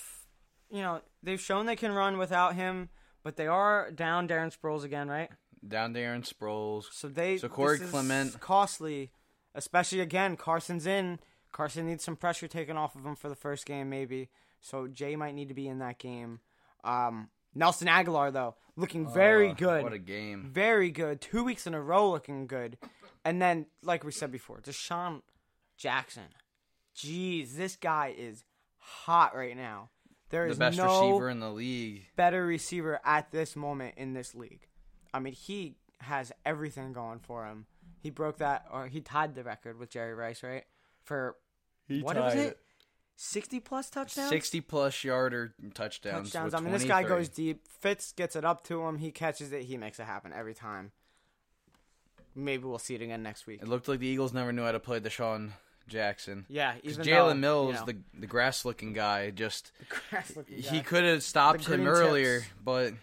you 0.70 0.82
know, 0.82 1.00
they've 1.22 1.40
shown 1.40 1.66
they 1.66 1.76
can 1.76 1.92
run 1.92 2.18
without 2.18 2.54
him. 2.54 2.88
But 3.22 3.36
they 3.36 3.46
are 3.46 3.90
down 3.90 4.26
Darren 4.28 4.56
Sproles 4.56 4.82
again, 4.82 5.08
right? 5.08 5.28
Down 5.66 5.92
Darren 5.92 6.26
Sproles. 6.26 6.84
So 6.92 7.08
they 7.08 7.36
So 7.36 7.48
Corey 7.48 7.76
this 7.76 7.86
is 7.86 7.90
Clement- 7.90 8.40
costly, 8.40 9.10
especially 9.54 10.00
again. 10.00 10.36
Carson's 10.36 10.86
in. 10.86 11.18
Carson 11.52 11.86
needs 11.86 12.02
some 12.04 12.16
pressure 12.16 12.48
taken 12.48 12.76
off 12.76 12.94
of 12.94 13.04
him 13.04 13.16
for 13.16 13.28
the 13.28 13.34
first 13.36 13.66
game, 13.66 13.90
maybe. 13.90 14.28
So 14.60 14.86
Jay 14.86 15.16
might 15.16 15.34
need 15.34 15.48
to 15.48 15.54
be 15.54 15.68
in 15.68 15.80
that 15.80 15.98
game. 15.98 16.40
Um, 16.82 17.28
Nelson 17.54 17.88
Agholor 17.88 18.32
though, 18.32 18.54
looking 18.76 19.06
very 19.12 19.50
Uh, 19.50 19.54
good. 19.54 19.82
What 19.82 19.92
a 19.92 19.98
game. 19.98 20.48
very 20.50 20.90
good. 20.90 21.20
Two 21.20 21.44
weeks 21.44 21.66
in 21.66 21.74
a 21.74 21.80
row 21.80 22.10
looking 22.10 22.46
good. 22.46 22.78
And 23.24 23.42
then, 23.42 23.66
like 23.82 24.02
we 24.02 24.12
said 24.12 24.30
before, 24.32 24.60
DeSean 24.62 25.20
Jackson. 25.80 26.24
Jeez, 26.94 27.56
this 27.56 27.76
guy 27.76 28.14
is 28.16 28.44
hot 28.78 29.34
right 29.34 29.56
now. 29.56 29.88
There 30.28 30.46
is 30.46 30.58
The 30.58 30.66
is 30.66 30.76
best 30.76 30.78
no 30.78 31.08
receiver 31.08 31.30
in 31.30 31.40
the 31.40 31.50
league. 31.50 32.04
better 32.16 32.44
receiver 32.44 33.00
at 33.04 33.32
this 33.32 33.56
moment 33.56 33.94
in 33.96 34.12
this 34.12 34.34
league. 34.34 34.66
I 35.12 35.18
mean, 35.18 35.32
he 35.32 35.76
has 36.00 36.32
everything 36.44 36.92
going 36.92 37.18
for 37.18 37.46
him. 37.46 37.66
He 37.98 38.10
broke 38.10 38.38
that, 38.38 38.66
or 38.70 38.86
he 38.86 39.00
tied 39.00 39.34
the 39.34 39.42
record 39.42 39.78
with 39.78 39.90
Jerry 39.90 40.14
Rice, 40.14 40.42
right? 40.42 40.64
For 41.02 41.36
what 41.88 42.16
was 42.16 42.34
tied 42.34 42.38
it? 42.38 42.46
it. 42.48 42.58
Sixty 43.16 43.60
plus 43.60 43.90
touchdowns. 43.90 44.30
60 44.30 44.60
plus 44.62 45.04
yarder 45.04 45.54
touchdowns. 45.74 46.30
touchdowns. 46.32 46.52
with 46.52 46.60
I 46.60 46.64
mean, 46.64 46.72
this 46.72 46.84
guy 46.84 47.02
23. 47.02 47.08
goes 47.16 47.28
deep. 47.28 47.68
Fitz 47.68 48.12
gets 48.12 48.34
it 48.36 48.44
up 48.46 48.64
to 48.64 48.82
him. 48.82 48.96
He 48.98 49.10
catches 49.10 49.52
it. 49.52 49.64
He 49.64 49.76
makes 49.76 49.98
it 50.00 50.04
happen 50.04 50.32
every 50.32 50.54
time. 50.54 50.92
Maybe 52.34 52.64
we'll 52.64 52.78
see 52.78 52.94
it 52.94 53.02
again 53.02 53.22
next 53.22 53.46
week. 53.46 53.60
It 53.60 53.68
looked 53.68 53.88
like 53.88 54.00
the 54.00 54.06
Eagles 54.06 54.32
never 54.32 54.52
knew 54.52 54.62
how 54.62 54.72
to 54.72 54.80
play 54.80 55.00
DeSean 55.00 55.52
Jackson. 55.90 56.46
Yeah, 56.48 56.74
Because 56.74 56.98
even 57.00 57.12
Jalen 57.12 57.38
Mills, 57.40 57.74
you 57.74 57.80
know, 57.80 57.84
the 57.86 57.96
the 58.20 58.26
grass 58.26 58.64
looking 58.64 58.92
guy, 58.92 59.30
just 59.30 59.72
grass-looking 60.10 60.58
he 60.58 60.80
could 60.80 61.04
have 61.04 61.22
stopped 61.22 61.66
him 61.66 61.86
earlier, 61.86 62.40
tips. 62.40 62.52
but 62.64 62.94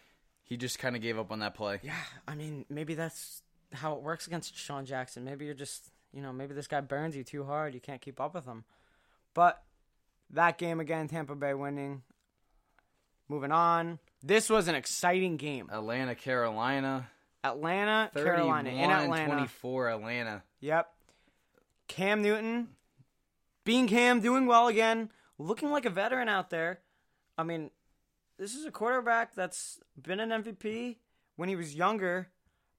he 0.44 0.58
just 0.58 0.80
kind 0.80 0.96
of 0.96 1.02
gave 1.02 1.20
up 1.20 1.32
on 1.32 1.40
that 1.40 1.54
play. 1.54 1.80
Yeah, 1.84 1.94
I 2.28 2.36
mean, 2.36 2.66
maybe 2.70 2.96
that's 2.96 3.44
how 3.74 3.94
it 3.94 4.02
works 4.02 4.28
against 4.28 4.58
Sean 4.58 4.86
Jackson. 4.86 5.24
Maybe 5.26 5.46
you're 5.46 5.54
just, 5.54 5.92
you 6.14 6.22
know, 6.22 6.32
maybe 6.32 6.54
this 6.54 6.68
guy 6.68 6.82
burns 6.82 7.16
you 7.16 7.24
too 7.24 7.44
hard. 7.44 7.74
You 7.74 7.82
can't 7.82 8.02
keep 8.02 8.20
up 8.20 8.34
with 8.34 8.46
him. 8.46 8.64
But 9.34 9.62
that 10.32 10.58
game 10.58 10.80
again, 10.80 11.08
Tampa 11.08 11.36
Bay 11.36 11.54
winning. 11.54 12.02
Moving 13.30 13.52
on. 13.52 14.00
This 14.24 14.50
was 14.50 14.68
an 14.68 14.76
exciting 14.76 15.36
game. 15.38 15.70
Atlanta, 15.72 16.16
Carolina, 16.16 17.10
Atlanta, 17.44 18.10
Carolina, 18.14 18.70
in 18.70 18.90
Atlanta. 18.90 19.34
24 19.34 19.90
Atlanta. 19.90 20.44
Yep. 20.62 20.90
Cam 21.88 22.22
Newton, 22.22 22.70
being 23.64 23.88
Cam, 23.88 24.22
doing 24.22 24.46
well 24.46 24.68
again, 24.68 25.10
looking 25.38 25.72
like 25.72 25.86
a 25.86 25.90
veteran 25.90 26.30
out 26.30 26.50
there. 26.50 26.82
I 27.38 27.44
mean, 27.44 27.72
this 28.38 28.56
is 28.56 28.66
a 28.66 28.72
quarterback 28.72 29.36
that's 29.36 29.80
been 30.02 30.20
an 30.20 30.30
MVP 30.30 30.98
when 31.36 31.50
he 31.50 31.56
was 31.56 31.76
younger, 31.76 32.30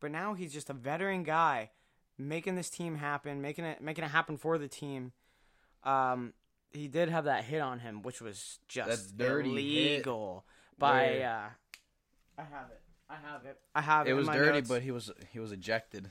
but 0.01 0.11
now 0.11 0.35
he's 0.35 0.53
just 0.53 0.71
a 0.71 0.75
veteran 0.75 1.23
guy, 1.23 1.71
making 2.17 2.57
this 2.57 2.71
team 2.71 2.97
happen, 2.97 3.41
making 3.41 3.65
it 3.65 3.81
making 3.81 4.05
it 4.05 4.11
happen 4.11 4.37
for 4.37 4.59
the 4.59 4.69
team. 4.69 5.13
Um, 5.85 6.35
he 6.71 6.89
did 6.89 7.09
have 7.09 7.25
that 7.25 7.45
hit 7.45 7.61
on 7.61 7.79
him, 7.81 8.03
which 8.03 8.21
was 8.21 8.59
just 8.69 9.17
That 9.17 9.25
dirty 9.25 9.51
illegal 9.51 10.45
by. 10.79 11.21
Uh, 11.21 11.49
I 12.37 12.43
have 12.43 12.71
it. 12.71 12.81
I 13.11 13.15
have 13.15 13.45
it. 13.47 13.59
I 13.75 13.81
have 13.81 14.07
it. 14.07 14.11
It 14.11 14.15
was 14.15 14.29
dirty, 14.29 14.59
notes. 14.59 14.69
but 14.69 14.83
he 14.83 14.91
was 14.91 15.11
he 15.33 15.41
was 15.41 15.53
ejected. 15.53 16.11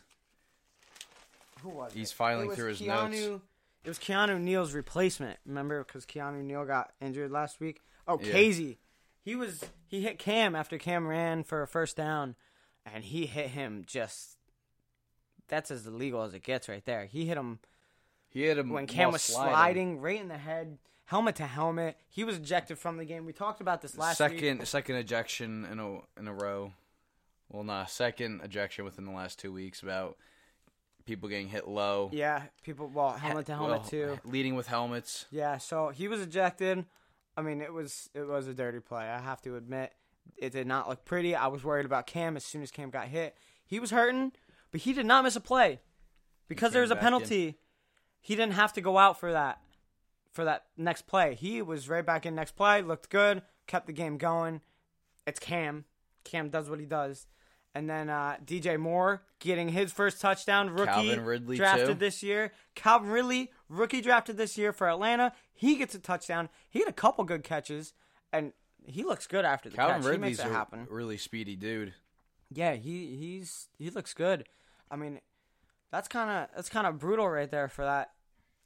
Who 1.62 1.70
was 1.70 1.93
He's 1.93 2.12
it? 2.12 2.15
filing 2.15 2.46
It 2.46 2.48
was 2.50 2.58
through 2.58 2.70
his 2.70 2.82
Keanu, 2.82 3.12
notes. 3.12 3.41
It 3.84 3.89
was 3.89 4.00
Keanu 4.00 4.39
Neal's 4.41 4.74
replacement. 4.74 5.39
Remember, 5.46 5.84
because 5.84 6.06
Keanu 6.06 6.43
Neal 6.43 6.65
got 6.65 6.91
injured 7.02 7.32
last 7.32 7.60
week. 7.60 7.82
Oh, 8.08 8.20
Yeah. 8.22 8.34
Kazee, 8.34 8.78
he 9.22 9.36
was 9.36 9.63
he 9.88 10.02
hit 10.02 10.20
Cam 10.20 10.56
after 10.56 10.78
Cam 10.78 11.08
ran 11.08 11.43
for 11.43 11.62
a 11.62 11.67
first 11.67 11.96
down, 11.98 12.36
and 12.86 13.04
he 13.04 13.26
hit 13.26 13.50
him 13.50 13.84
just. 13.86 14.38
That's 15.50 15.72
as 15.72 15.88
illegal 15.88 16.24
as 16.24 16.34
it 16.34 16.43
gets, 16.43 16.67
right 16.67 16.84
there. 16.86 17.06
He 17.06 17.26
hit 17.26 17.38
him 17.38 17.60
He 18.30 18.43
had 18.43 18.58
him 18.58 18.70
when 18.70 18.86
Cam 18.88 19.12
was 19.13 19.22
sliding. 19.22 20.00
right 20.02 20.20
in 20.20 20.28
the 20.28 20.38
head, 20.38 20.78
helmet 21.06 21.38
to 21.38 21.46
helmet. 21.48 21.98
He 22.10 22.26
was 22.26 22.36
ejected 22.38 22.78
from 22.78 22.98
the 22.98 23.06
game. 23.06 23.26
We 23.26 23.32
talked 23.32 23.62
about 23.62 23.82
this 23.82 23.98
last 23.98 24.17
second 24.17 24.60
week. 24.60 24.65
second 24.65 24.96
ejection 24.98 25.65
in 25.72 25.80
a 25.80 26.00
in 26.20 26.28
a 26.28 26.34
row. 26.34 26.74
Well, 27.50 27.63
nah, 27.63 27.86
second 27.86 28.41
ejection 28.43 28.84
within 28.84 29.06
the 29.06 29.12
last 29.12 29.39
two 29.39 29.54
weeks 29.54 29.82
about 29.82 30.17
people 31.08 31.28
getting 31.30 31.48
hit 31.48 31.67
low. 31.67 32.12
Yeah, 32.13 32.43
people. 32.62 32.91
Well, 32.93 33.13
helmet 33.13 33.48
to 33.48 33.56
helmet 33.56 33.80
Well, 33.80 33.89
too. 33.89 34.20
Leading 34.26 34.56
with 34.56 34.67
helmets. 34.67 35.26
Yeah, 35.32 35.58
so 35.58 35.89
he 35.89 36.08
was 36.08 36.22
ejected. 36.22 36.86
I 37.36 37.41
mean, 37.41 37.62
it 37.62 37.74
was 37.74 38.10
it 38.13 38.28
was 38.28 38.48
a 38.48 38.54
dirty 38.54 38.80
play. 38.80 39.06
I 39.06 39.20
have 39.20 39.41
to 39.43 39.56
admit, 39.56 39.93
it 40.38 40.52
did 40.52 40.67
not 40.67 40.88
look 40.88 41.06
pretty. 41.06 41.36
I 41.36 41.48
was 41.48 41.63
worried 41.63 41.86
about 41.86 42.06
Cam 42.06 42.36
as 42.38 42.43
soon 42.43 42.62
as 42.62 42.70
Cam 42.70 42.89
got 42.91 43.08
hit. 43.08 43.36
He 43.65 43.80
was 43.80 43.91
hurting, 43.91 44.34
but 44.72 44.82
he 44.82 44.93
did 44.93 45.06
not 45.06 45.24
miss 45.24 45.36
a 45.36 45.41
play 45.41 45.80
because 46.48 46.74
there 46.74 46.82
was 46.82 46.91
a 46.91 46.96
penalty. 46.96 47.58
He 48.22 48.36
didn't 48.36 48.54
have 48.54 48.74
to 48.74 48.82
go 48.82 48.98
out 48.98 49.20
for 49.20 49.32
that 49.32 49.60
for 50.32 50.43
that 50.43 50.65
next 50.78 51.08
play. 51.08 51.36
He 51.36 51.62
was 51.62 51.89
right 51.89 52.06
back 52.06 52.26
in 52.26 52.36
next 52.36 52.56
play. 52.56 52.82
Looked 52.82 53.10
good. 53.10 53.41
Kept 53.65 53.88
the 53.88 53.93
game 53.93 54.17
going. 54.17 54.62
It's 55.26 55.39
Cam. 55.39 55.86
Cam 56.24 56.50
does 56.50 56.70
what 56.70 56.80
he 56.80 56.86
does. 56.86 57.28
And 57.77 57.87
then 57.87 58.09
uh, 58.09 58.37
DJ 58.43 58.79
Moore 58.79 59.21
getting 59.39 59.69
his 59.69 59.91
first 59.91 60.19
touchdown. 60.19 60.71
Rookie 60.71 60.85
Calvin 60.85 61.23
Ridley, 61.23 61.57
drafted 61.57 61.87
too. 61.87 61.93
this 61.93 62.23
year. 62.23 62.51
Calvin 62.73 63.11
Ridley, 63.11 63.51
rookie 63.69 64.01
drafted 64.01 64.35
this 64.35 64.57
year 64.57 64.73
for 64.73 64.89
Atlanta. 64.89 65.31
He 65.53 65.75
gets 65.75 65.93
a 65.93 65.99
touchdown. 65.99 66.49
He 66.67 66.79
had 66.79 66.87
a 66.87 66.93
couple 66.93 67.23
good 67.23 67.43
catches, 67.43 67.93
and 68.33 68.53
he 68.83 69.03
looks 69.03 69.27
good 69.27 69.45
after 69.45 69.69
the 69.69 69.75
Calvin 69.75 69.97
catch. 69.97 70.03
he 70.05 70.09
Ridley's 70.09 70.37
makes 70.39 70.39
it 70.39 70.51
a 70.51 70.55
happen. 70.55 70.87
really 70.89 71.17
speedy 71.17 71.55
dude. 71.55 71.93
Yeah, 72.51 72.73
he 72.73 73.15
he's 73.15 73.67
he 73.77 73.91
looks 73.91 74.15
good. 74.15 74.45
I 74.89 74.95
mean, 74.95 75.19
that's 75.91 76.07
kind 76.07 76.31
of 76.31 76.49
that's 76.55 76.69
kind 76.69 76.87
of 76.87 76.97
brutal 76.97 77.29
right 77.29 77.51
there 77.51 77.67
for 77.67 77.85
that 77.85 78.09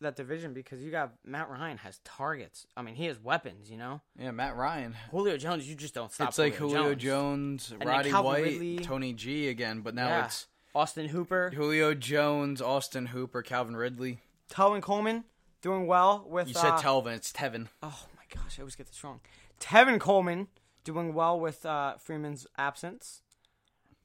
that 0.02 0.16
division 0.16 0.54
because 0.54 0.82
you 0.82 0.92
got 0.92 1.14
Matt 1.26 1.50
Ryan 1.50 1.78
has 1.78 2.00
targets. 2.04 2.68
I 2.76 2.82
mean, 2.82 2.96
he 2.96 3.06
has 3.06 3.20
weapons. 3.20 3.70
You 3.72 3.78
know, 3.78 4.02
Yeah, 4.20 4.32
Matt 4.32 4.56
Ryan. 4.56 4.96
Julio 5.12 5.38
Jones, 5.38 5.68
you 5.70 5.76
just 5.76 5.94
don't 5.94 6.12
stop. 6.12 6.30
it's 6.30 6.38
like 6.38 6.56
Julio 6.56 6.94
Jones. 6.96 7.70
Jones, 7.70 7.86
Roddy 7.86 8.12
White, 8.12 8.44
Ridley. 8.44 8.80
Tony 8.80 9.14
G 9.14 9.48
again, 9.48 9.82
but 9.82 9.96
now 9.96 10.08
Yeah. 10.08 10.26
it's 10.26 10.48
Austin 10.76 11.08
Hooper, 11.10 11.52
Julio 11.54 11.94
Jones, 11.94 12.62
Austin 12.62 13.08
Hooper, 13.08 13.42
Calvin 13.42 13.76
Ridley. 13.76 14.20
Telvin 14.50 14.82
Coleman 14.82 15.24
doing 15.62 15.88
well 15.88 16.26
with. 16.28 16.48
You 16.48 16.54
said 16.54 16.72
uh, 16.72 16.80
Telvin, 16.80 17.16
it's 17.16 17.32
Tevin. 17.32 17.68
Oh 17.84 18.06
my 18.16 18.24
gosh, 18.34 18.58
I 18.60 18.62
always 18.62 18.76
get 18.76 18.88
this 18.88 19.04
wrong. 19.04 19.22
Tevin 19.60 20.00
Coleman 20.00 20.48
doing 20.84 21.14
well 21.14 21.40
with 21.40 21.66
uh, 21.66 21.96
Freeman's 21.98 22.48
absence. 22.58 23.22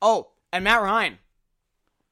Oh, 0.02 0.32
and 0.52 0.64
Matt 0.64 0.82
Ryan. 0.82 1.18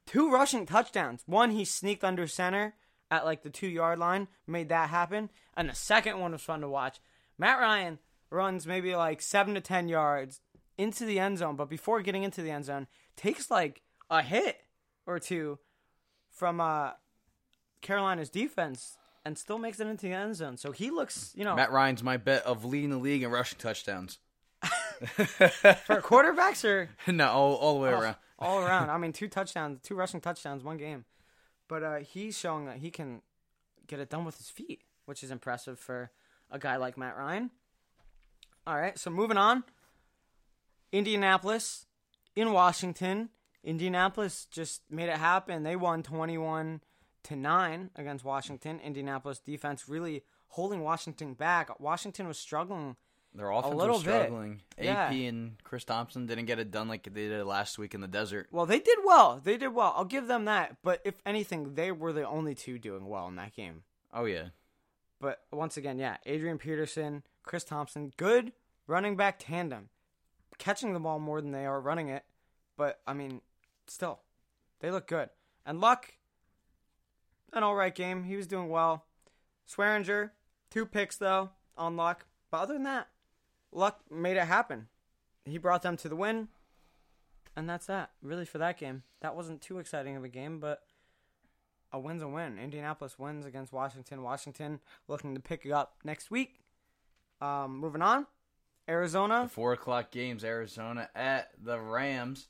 Two 0.07 0.31
rushing 0.31 0.65
touchdowns. 0.65 1.21
One 1.25 1.51
he 1.51 1.65
sneaked 1.65 2.03
under 2.03 2.27
center 2.27 2.75
at 3.11 3.25
like 3.25 3.43
the 3.43 3.49
two 3.49 3.67
yard 3.67 3.99
line, 3.99 4.27
made 4.47 4.69
that 4.69 4.89
happen. 4.89 5.29
And 5.55 5.69
the 5.69 5.75
second 5.75 6.19
one 6.19 6.31
was 6.31 6.41
fun 6.41 6.61
to 6.61 6.69
watch. 6.69 6.99
Matt 7.37 7.59
Ryan 7.59 7.99
runs 8.29 8.65
maybe 8.65 8.95
like 8.95 9.21
seven 9.21 9.53
to 9.55 9.61
ten 9.61 9.87
yards 9.87 10.41
into 10.77 11.05
the 11.05 11.19
end 11.19 11.37
zone, 11.37 11.55
but 11.55 11.69
before 11.69 12.01
getting 12.01 12.23
into 12.23 12.41
the 12.41 12.51
end 12.51 12.65
zone, 12.65 12.87
takes 13.15 13.49
like 13.51 13.81
a 14.09 14.21
hit 14.21 14.57
or 15.05 15.19
two 15.19 15.59
from 16.31 16.59
uh 16.59 16.91
Carolina's 17.81 18.29
defense 18.29 18.97
and 19.23 19.37
still 19.37 19.57
makes 19.57 19.79
it 19.79 19.87
into 19.87 20.07
the 20.07 20.13
end 20.13 20.35
zone. 20.35 20.57
So 20.57 20.71
he 20.71 20.89
looks, 20.91 21.31
you 21.35 21.43
know, 21.43 21.55
Matt 21.55 21.71
Ryan's 21.71 22.03
my 22.03 22.17
bet 22.17 22.43
of 22.45 22.65
leading 22.65 22.89
the 22.89 22.97
league 22.97 23.23
in 23.23 23.31
rushing 23.31 23.57
touchdowns. 23.59 24.19
for 24.63 26.01
quarterbacks 26.01 26.63
or 26.65 26.89
no, 27.11 27.27
all, 27.29 27.55
all 27.55 27.73
the 27.75 27.79
way 27.81 27.89
Oh, 27.93 27.99
around. 27.99 28.15
all 28.39 28.59
around. 28.59 28.89
I 28.89 28.97
mean, 28.97 29.13
two 29.13 29.27
touchdowns, 29.27 29.79
two 29.83 29.95
rushing 29.95 30.21
touchdowns, 30.21 30.63
one 30.63 30.77
game. 30.77 31.05
But 31.67 31.83
uh, 31.83 31.95
he's 31.97 32.37
showing 32.37 32.65
that 32.65 32.77
he 32.77 32.91
can 32.91 33.21
get 33.87 33.99
it 33.99 34.09
done 34.09 34.25
with 34.25 34.37
his 34.37 34.49
feet, 34.49 34.81
which 35.05 35.23
is 35.23 35.31
impressive 35.31 35.79
for 35.79 36.11
a 36.51 36.59
guy 36.59 36.77
like 36.77 36.97
Matt 36.97 37.17
Ryan. 37.17 37.51
All 38.67 38.77
right, 38.77 38.97
so 38.97 39.09
moving 39.09 39.37
on. 39.37 39.63
Indianapolis 40.91 41.85
in 42.35 42.51
Washington. 42.51 43.29
Indianapolis 43.63 44.45
just 44.45 44.81
made 44.89 45.09
it 45.09 45.17
happen. 45.17 45.63
They 45.63 45.75
won 45.75 46.03
21 46.03 46.81
to 47.23 47.35
9 47.35 47.89
against 47.95 48.23
Washington. 48.23 48.79
Indianapolis 48.79 49.39
defense 49.39 49.89
really 49.89 50.23
holding 50.49 50.81
Washington 50.81 51.33
back. 51.33 51.79
Washington 51.79 52.27
was 52.27 52.37
struggling 52.37 52.95
Their 53.35 53.51
offense 53.51 53.75
little 53.75 53.95
was 53.95 54.03
bit. 54.03 54.11
struggling. 54.23 54.61
Yeah. 54.81 55.07
AP 55.07 55.11
and 55.11 55.61
Chris 55.63 55.83
Thompson 55.83 56.25
didn't 56.25 56.45
get 56.45 56.59
it 56.59 56.71
done 56.71 56.87
like 56.87 57.03
they 57.03 57.27
did 57.27 57.45
last 57.45 57.77
week 57.77 57.93
in 57.93 58.01
the 58.01 58.07
desert. 58.07 58.47
Well, 58.51 58.65
they 58.65 58.79
did 58.79 58.99
well. 59.03 59.41
They 59.43 59.57
did 59.57 59.69
well. 59.73 59.93
I'll 59.95 60.05
give 60.05 60.27
them 60.27 60.45
that. 60.45 60.77
But 60.83 61.01
if 61.03 61.15
anything, 61.25 61.75
they 61.75 61.91
were 61.91 62.13
the 62.13 62.27
only 62.27 62.55
two 62.55 62.79
doing 62.79 63.07
well 63.07 63.27
in 63.27 63.35
that 63.35 63.55
game. 63.55 63.83
Oh 64.13 64.23
yeah, 64.25 64.49
But 65.19 65.41
once 65.51 65.75
again, 65.75 65.99
yeah, 65.99 66.17
Adrian 66.25 66.57
Peterson, 66.57 67.23
Chris 67.43 67.65
Thompson, 67.65 68.13
good 68.15 68.53
running 68.87 69.17
back 69.17 69.35
tandem. 69.39 69.89
Catching 70.57 70.93
the 70.93 70.99
ball 71.01 71.19
more 71.19 71.41
than 71.41 71.51
they 71.51 71.65
are 71.65 71.81
running 71.81 72.07
it. 72.07 72.23
But, 72.77 73.01
I 73.05 73.13
mean, 73.13 73.41
still, 73.87 74.19
they 74.79 74.89
look 74.91 75.07
good. 75.07 75.29
And 75.65 75.81
Luck, 75.81 76.13
an 77.51 77.63
all 77.63 77.75
right 77.75 77.93
game. 77.93 78.23
He 78.23 78.37
was 78.37 78.47
doing 78.47 78.69
well. 78.69 79.03
Swearinger, 79.69 80.31
two 80.69 80.85
picks, 80.85 81.17
though, 81.17 81.49
on 81.77 81.97
Luck. 81.97 82.25
But 82.51 82.61
other 82.61 82.73
than 82.75 82.83
that, 82.83 83.07
Luck 83.71 83.99
made 84.09 84.37
it 84.37 84.45
happen. 84.45 84.87
He 85.45 85.57
brought 85.57 85.81
them 85.81 85.97
to 85.97 86.09
the 86.09 86.15
win. 86.15 86.47
And 87.55 87.69
that's 87.69 87.85
that, 87.85 88.11
really, 88.21 88.45
for 88.45 88.57
that 88.57 88.77
game. 88.77 89.03
That 89.21 89.35
wasn't 89.35 89.61
too 89.61 89.79
exciting 89.79 90.15
of 90.17 90.23
a 90.23 90.27
game, 90.27 90.59
but 90.59 90.81
a 91.91 91.99
win's 91.99 92.21
a 92.21 92.27
win. 92.27 92.59
Indianapolis 92.59 93.17
wins 93.17 93.45
against 93.45 93.71
Washington. 93.71 94.23
Washington 94.23 94.79
looking 95.07 95.33
to 95.35 95.39
pick 95.39 95.65
it 95.65 95.71
up 95.71 95.95
next 96.03 96.29
week. 96.29 96.59
Um, 97.39 97.77
moving 97.77 98.01
on, 98.01 98.27
Arizona. 98.89 99.43
the 99.43 99.49
four 99.49 99.73
o'clock 99.73 100.11
games. 100.11 100.43
Arizona 100.43 101.09
at 101.15 101.51
the 101.61 101.79
Rams. 101.79 102.47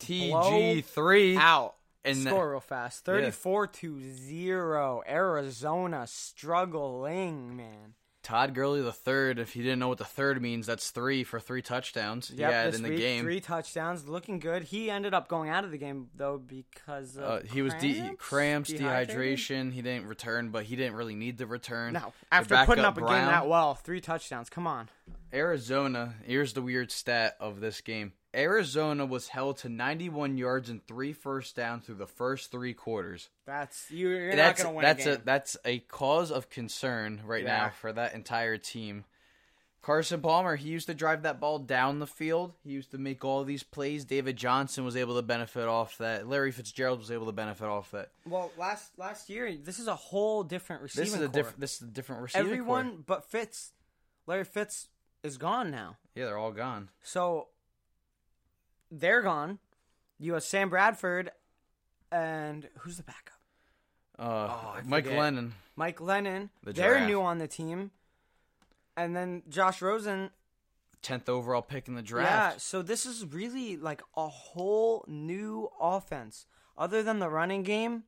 TG 0.00 0.84
three. 0.84 1.36
out. 1.36 1.74
And 2.04 2.18
the- 2.18 2.30
Score 2.30 2.50
real 2.50 2.60
fast. 2.60 3.04
34 3.06 3.66
to 3.68 4.00
0. 4.00 5.02
Arizona 5.08 6.06
struggling, 6.06 7.56
man. 7.56 7.94
Todd 8.24 8.54
Gurley 8.54 8.80
the 8.80 8.90
third. 8.90 9.38
If 9.38 9.54
you 9.54 9.62
didn't 9.62 9.78
know 9.78 9.88
what 9.88 9.98
the 9.98 10.04
third 10.04 10.40
means, 10.40 10.66
that's 10.66 10.90
three 10.90 11.24
for 11.24 11.38
three 11.38 11.60
touchdowns. 11.60 12.30
Yep, 12.30 12.64
this 12.64 12.76
in 12.76 12.82
the 12.82 12.88
week, 12.88 12.98
game. 12.98 13.22
Three 13.22 13.40
touchdowns, 13.40 14.08
looking 14.08 14.38
good. 14.38 14.64
He 14.64 14.90
ended 14.90 15.12
up 15.12 15.28
going 15.28 15.50
out 15.50 15.64
of 15.64 15.70
the 15.70 15.78
game 15.78 16.08
though 16.16 16.38
because 16.38 17.16
of 17.18 17.24
Uh, 17.24 17.40
he 17.40 17.60
was 17.60 17.74
de- 17.74 18.14
cramps, 18.16 18.72
dehydration. 18.72 19.72
He 19.72 19.82
didn't 19.82 20.06
return, 20.06 20.48
but 20.48 20.64
he 20.64 20.74
didn't 20.74 20.96
really 20.96 21.14
need 21.14 21.36
the 21.36 21.46
return. 21.46 21.92
No, 21.92 22.12
after 22.32 22.56
putting 22.64 22.82
backup 22.82 22.96
up 22.96 23.10
a 23.10 23.12
game 23.12 23.26
that 23.26 23.46
well, 23.46 23.74
three 23.74 24.00
touchdowns. 24.00 24.48
Come 24.48 24.66
on. 24.66 24.88
Arizona, 25.32 26.14
here's 26.24 26.54
the 26.54 26.62
weird 26.62 26.90
stat 26.90 27.36
of 27.40 27.60
this 27.60 27.82
game. 27.82 28.14
Arizona 28.34 29.06
was 29.06 29.28
held 29.28 29.58
to 29.58 29.68
91 29.68 30.36
yards 30.36 30.68
and 30.68 30.84
three 30.86 31.12
first 31.12 31.56
downs 31.56 31.84
through 31.86 31.94
the 31.96 32.06
first 32.06 32.50
three 32.50 32.74
quarters. 32.74 33.28
That's 33.46 33.90
you- 33.90 34.08
you're 34.08 34.28
not 34.30 34.36
that's 34.36 34.62
going 34.62 34.72
to 34.72 34.76
win 34.76 34.82
that's 34.84 35.06
a 35.06 35.12
a 35.14 35.16
that's 35.18 35.56
a 35.64 35.78
cause 35.80 36.30
of 36.30 36.50
concern 36.50 37.22
right 37.24 37.42
Yeah. 37.44 37.56
now 37.56 37.70
for 37.70 37.92
that 37.92 38.14
entire 38.14 38.58
team. 38.58 39.04
Carson 39.82 40.22
Palmer, 40.22 40.56
he 40.56 40.70
used 40.70 40.86
to 40.86 40.94
drive 40.94 41.24
that 41.24 41.40
ball 41.40 41.58
down 41.58 41.98
the 41.98 42.06
field. 42.06 42.54
He 42.64 42.70
used 42.70 42.90
to 42.92 42.98
make 42.98 43.22
all 43.22 43.44
these 43.44 43.62
plays. 43.62 44.06
David 44.06 44.34
Johnson 44.38 44.82
was 44.82 44.96
able 44.96 45.14
to 45.16 45.20
benefit 45.22 45.68
off 45.68 45.98
that. 45.98 46.26
Larry 46.26 46.52
Fitzgerald 46.52 46.98
was 47.00 47.10
able 47.10 47.26
to 47.26 47.32
benefit 47.32 47.66
off 47.66 47.90
that. 47.90 48.08
well, 48.24 48.50
last 48.56 48.98
last 48.98 49.28
year, 49.28 49.54
this 49.54 49.78
is 49.78 49.86
a 49.86 49.94
whole 49.94 50.42
different 50.42 50.80
receiving 50.80 51.04
This 51.10 51.14
is 51.14 51.20
a 51.20 51.28
different. 51.28 51.60
This 51.60 51.76
is 51.76 51.82
a 51.82 51.90
different 51.90 52.22
receiving. 52.22 52.46
Everyone 52.46 52.90
core. 52.92 52.98
but 53.06 53.24
Fitz, 53.30 53.72
Larry 54.26 54.44
Fitz 54.44 54.88
is 55.22 55.36
gone 55.36 55.70
now. 55.70 55.98
Yeah, 56.14 56.24
they're 56.24 56.38
all 56.38 56.52
gone. 56.52 56.88
So 57.02 57.48
they're 58.90 59.22
gone. 59.22 59.58
You 60.18 60.34
have 60.34 60.42
Sam 60.44 60.70
Bradford, 60.70 61.30
and 62.12 62.68
who's 62.78 62.96
the 62.96 63.02
backup? 63.02 63.34
Uh, 64.18 64.48
Oh, 64.50 64.80
Mike 64.86 65.04
forget. 65.04 65.18
Glennon. 65.18 65.50
Mike 65.76 65.96
Glennon. 65.98 66.50
The 66.62 66.72
they're 66.72 67.04
new 67.06 67.20
on 67.20 67.38
the 67.38 67.48
team, 67.48 67.90
and 68.96 69.14
then 69.16 69.42
Josh 69.48 69.82
Rosen. 69.82 70.30
tenth 71.02 71.28
overall 71.28 71.62
pick 71.62 71.88
in 71.88 71.94
the 71.94 72.02
draft. 72.02 72.30
Yeah, 72.54 72.58
so 72.58 72.80
this 72.80 73.04
is 73.06 73.26
really 73.26 73.76
like 73.76 74.02
a 74.16 74.28
whole 74.28 75.04
new 75.08 75.68
offense, 75.80 76.46
other 76.78 77.02
than 77.02 77.18
the 77.18 77.28
running 77.28 77.62
game, 77.64 78.04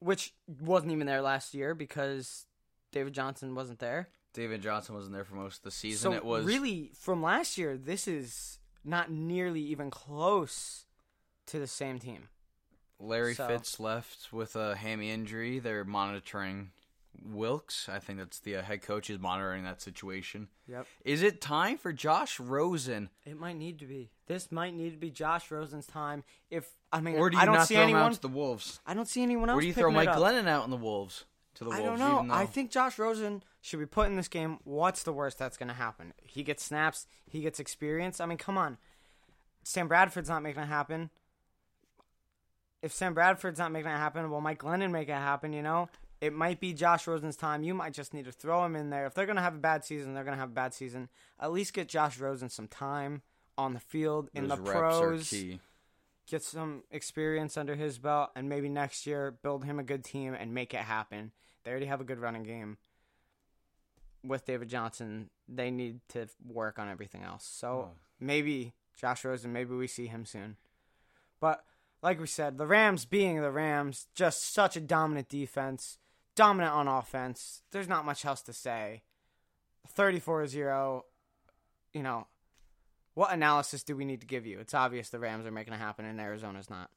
which 0.00 0.34
wasn't 0.60 0.92
even 0.92 1.06
there 1.06 1.22
last 1.22 1.54
year 1.54 1.74
because 1.74 2.44
David 2.92 3.14
Johnson 3.14 3.54
wasn't 3.54 3.78
there. 3.78 4.08
David 4.34 4.62
Johnson 4.62 4.94
wasn't 4.94 5.14
there 5.14 5.24
for 5.24 5.34
most 5.34 5.56
of 5.58 5.62
the 5.64 5.70
season. 5.72 6.12
So 6.12 6.16
it 6.16 6.24
was 6.24 6.44
really 6.44 6.92
from 6.94 7.20
last 7.22 7.58
year. 7.58 7.76
This 7.76 8.06
is 8.06 8.59
not 8.84 9.10
nearly 9.10 9.60
even 9.60 9.90
close 9.90 10.86
to 11.46 11.58
the 11.58 11.66
same 11.66 11.98
team. 11.98 12.28
Larry 12.98 13.34
so- 13.34 13.48
Fitz 13.48 13.80
left 13.80 14.32
with 14.32 14.56
a 14.56 14.76
hammy 14.76 15.10
injury. 15.10 15.58
They're 15.58 15.84
monitoring 15.84 16.70
Wilks. 17.24 17.88
I 17.88 17.98
think 17.98 18.18
that's 18.18 18.40
the 18.40 18.56
uh, 18.56 18.62
head 18.62 18.82
coach 18.82 19.10
is 19.10 19.18
monitoring 19.18 19.64
that 19.64 19.80
situation. 19.80 20.48
Yep. 20.68 20.86
Is 21.04 21.22
it 21.22 21.40
time 21.40 21.76
for 21.76 21.92
Josh 21.92 22.38
Rosen, 22.38 23.10
It 23.26 23.38
might 23.38 23.56
need 23.56 23.78
to 23.80 23.86
be. 23.86 24.10
This 24.26 24.52
might 24.52 24.74
need 24.74 24.90
to 24.90 24.96
be 24.96 25.10
Josh 25.10 25.50
Rosen's 25.50 25.86
time. 25.86 26.24
If 26.50 26.68
I 26.92 27.00
mean, 27.00 27.16
or 27.16 27.30
do 27.30 27.36
you 27.36 27.42
I 27.42 27.46
don't 27.46 27.56
not 27.56 27.66
see 27.68 27.74
throw 27.74 27.84
anyone. 27.84 28.02
him 28.02 28.06
out 28.06 28.12
to 28.14 28.20
the 28.20 28.28
Wolves? 28.28 28.80
I 28.86 28.94
don't 28.94 29.08
see 29.08 29.22
anyone 29.22 29.48
else. 29.50 29.58
Or 29.58 29.60
do 29.60 29.66
you 29.66 29.74
throw 29.74 29.90
Mike. 29.90 30.08
Glennon 30.08 30.46
out 30.48 30.64
in 30.64 30.70
the 30.70 30.76
Wolves 30.76 31.24
to 31.54 31.64
the 31.64 31.70
I 31.70 31.80
Wolves? 31.80 32.00
don't 32.00 32.08
know. 32.26 32.26
though- 32.28 32.34
I 32.40 32.46
think 32.46 32.70
Josh 32.70 32.98
Rosen 32.98 33.42
should 33.60 33.80
be 33.80 33.86
put 33.86 34.06
in 34.08 34.16
this 34.16 34.28
game. 34.28 34.58
What's 34.64 35.02
the 35.02 35.12
worst 35.12 35.38
that's 35.38 35.56
going 35.56 35.68
to 35.68 35.74
happen? 35.74 36.12
He 36.22 36.42
gets 36.42 36.64
snaps. 36.64 37.06
He 37.26 37.40
gets 37.40 37.60
experience. 37.60 38.20
I 38.20 38.26
mean, 38.26 38.38
come 38.38 38.56
on. 38.56 38.78
Sam 39.62 39.88
Bradford's 39.88 40.28
not 40.28 40.42
making 40.42 40.62
it 40.62 40.66
happen. 40.66 41.10
If 42.82 42.92
Sam 42.92 43.12
Bradford's 43.14 43.58
not 43.58 43.72
making 43.72 43.90
it 43.90 43.96
happen, 43.96 44.30
will 44.30 44.40
Mike 44.40 44.60
Glennon 44.62 44.90
make 44.90 45.08
it 45.08 45.12
happen? 45.12 45.52
You 45.52 45.62
know, 45.62 45.88
it 46.20 46.32
might 46.32 46.60
be 46.60 46.72
Josh 46.72 47.06
Rosen's 47.06 47.36
time. 47.36 47.62
You 47.62 47.74
might 47.74 47.92
just 47.92 48.14
need 48.14 48.24
to 48.24 48.32
throw 48.32 48.64
him 48.64 48.74
in 48.74 48.88
there. 48.90 49.04
If 49.06 49.12
they're 49.14 49.26
going 49.26 49.36
to 49.36 49.42
have 49.42 49.54
a 49.54 49.58
bad 49.58 49.84
season, 49.84 50.14
they're 50.14 50.24
going 50.24 50.36
to 50.36 50.40
have 50.40 50.48
a 50.50 50.54
bad 50.54 50.72
season. 50.72 51.08
At 51.38 51.52
least 51.52 51.74
get 51.74 51.88
Josh 51.88 52.18
Rosen 52.18 52.48
some 52.48 52.68
time 52.68 53.20
on 53.58 53.74
the 53.74 53.80
field 53.80 54.30
in 54.32 54.48
Those 54.48 54.58
the 54.58 54.64
pros 54.64 55.28
key. 55.28 55.60
Get 56.30 56.42
some 56.42 56.84
experience 56.90 57.56
under 57.56 57.74
his 57.74 57.98
belt, 57.98 58.30
and 58.36 58.48
maybe 58.48 58.68
next 58.68 59.06
year 59.06 59.30
build 59.42 59.64
him 59.64 59.78
a 59.78 59.82
good 59.82 60.04
team 60.04 60.34
and 60.34 60.54
make 60.54 60.72
it 60.72 60.80
happen. 60.80 61.32
They 61.64 61.70
already 61.70 61.86
have 61.86 62.00
a 62.00 62.04
good 62.04 62.18
running 62.18 62.44
game 62.44 62.78
with 64.22 64.46
David 64.46 64.68
Johnson. 64.68 65.30
They 65.48 65.70
need 65.70 66.00
to 66.10 66.28
work 66.44 66.78
on 66.78 66.88
everything 66.88 67.22
else. 67.22 67.44
So 67.44 67.68
Oh. 67.68 67.90
maybe 68.18 68.74
Josh 68.96 69.24
Rosen, 69.24 69.52
maybe 69.52 69.74
we 69.74 69.86
see 69.86 70.06
him 70.06 70.24
soon. 70.24 70.56
But 71.40 71.64
like 72.02 72.20
we 72.20 72.26
said, 72.26 72.58
the 72.58 72.66
Rams 72.66 73.04
being 73.04 73.40
the 73.40 73.50
Rams, 73.50 74.06
just 74.14 74.52
such 74.52 74.76
a 74.76 74.80
dominant 74.80 75.28
defense, 75.28 75.98
dominant 76.34 76.72
on 76.72 76.88
offense. 76.88 77.62
There's 77.72 77.88
not 77.88 78.04
much 78.04 78.24
else 78.24 78.42
to 78.42 78.52
say. 78.52 79.02
34 79.88 80.46
0, 80.46 81.04
you 81.92 82.02
know, 82.02 82.26
what 83.14 83.32
analysis 83.32 83.82
do 83.82 83.96
we 83.96 84.04
need 84.04 84.20
to 84.20 84.26
give 84.26 84.46
you? 84.46 84.58
It's 84.60 84.74
obvious 84.74 85.10
the 85.10 85.18
Rams 85.18 85.46
are 85.46 85.50
making 85.50 85.74
it 85.74 85.78
happen 85.78 86.04
and 86.04 86.20
Arizona's 86.20 86.70
not. 86.70 86.90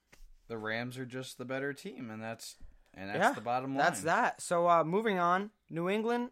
The 0.47 0.58
Rams 0.58 0.97
are 0.97 1.06
just 1.06 1.38
the 1.38 1.45
better 1.45 1.73
team, 1.73 2.10
and 2.12 2.21
that's 2.21 2.56
and 2.93 3.10
that's 3.10 3.19
Yeah, 3.19 3.32
the 3.33 3.42
bottom 3.42 3.71
line. 3.75 3.77
That's 3.85 4.02
that. 4.02 4.42
So 4.42 4.67
uh, 4.69 4.83
moving 4.83 5.17
on, 5.17 5.52
New 5.69 5.90
England 5.90 6.29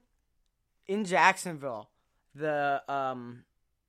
in 0.88 1.06
Jacksonville, 1.06 1.90
the 2.36 2.82
um 2.88 3.44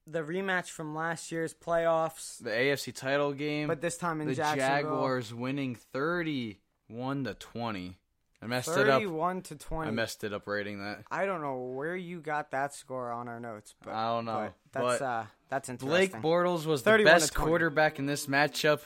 the 0.07 0.21
rematch 0.23 0.69
from 0.71 0.95
last 0.95 1.31
year's 1.31 1.55
playoffs, 1.55 2.39
The 2.43 2.51
AFC 2.51 2.95
title 2.95 3.33
game. 3.33 3.69
but 3.69 3.81
this 3.81 3.97
time 3.97 4.21
in 4.21 4.27
the 4.29 4.35
Jacksonville. 4.35 4.69
Jaguars 4.69 5.35
winning 5.35 5.75
thirty-one 5.75 7.25
to 7.25 7.35
twenty. 7.35 7.99
I 8.43 8.47
messed 8.47 8.69
it 8.69 8.89
up. 8.89 9.01
thirty-one 9.01 9.43
to 9.43 9.55
twenty. 9.57 9.89
I 9.89 9.91
messed 9.93 10.25
it 10.25 10.33
up 10.33 10.49
rating 10.49 10.81
that. 10.81 11.05
I 11.11 11.27
don't 11.27 11.41
know 11.43 11.57
where 11.77 11.95
you 11.97 12.21
got 12.21 12.51
that 12.51 12.75
score 12.75 13.11
on 13.13 13.29
our 13.29 13.39
notes, 13.39 13.75
but 13.85 13.95
I 13.95 14.09
don't 14.09 14.25
know, 14.25 14.51
but 14.73 14.81
that's 14.81 14.99
but 14.99 15.05
uh 15.05 15.25
that's 15.49 15.69
interesting. 15.69 15.89
Blake 16.11 16.23
Bortles 16.23 16.67
was 16.67 16.83
the 16.83 16.91
31 16.91 17.15
to 17.15 17.21
best 17.21 17.33
20. 17.35 17.49
quarterback 17.49 17.99
in 17.99 18.07
this 18.07 18.27
matchup. 18.27 18.81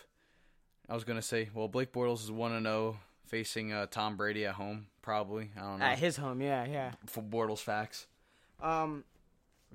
I 0.88 0.94
was 0.94 1.04
gonna 1.04 1.22
say, 1.22 1.48
well, 1.54 1.68
Blake 1.68 1.92
Bortles 1.92 2.22
is 2.22 2.30
one 2.30 2.52
and 2.52 2.66
zero 2.66 2.98
facing 3.26 3.72
uh, 3.72 3.86
Tom 3.86 4.16
Brady 4.16 4.44
at 4.44 4.54
home. 4.54 4.86
Probably, 5.02 5.50
I 5.56 5.60
don't 5.60 5.78
know. 5.78 5.84
at 5.86 5.98
his 5.98 6.16
home, 6.16 6.42
yeah, 6.42 6.64
yeah. 6.66 6.90
For 7.06 7.22
Bortles 7.22 7.60
facts, 7.60 8.06
Um, 8.60 9.04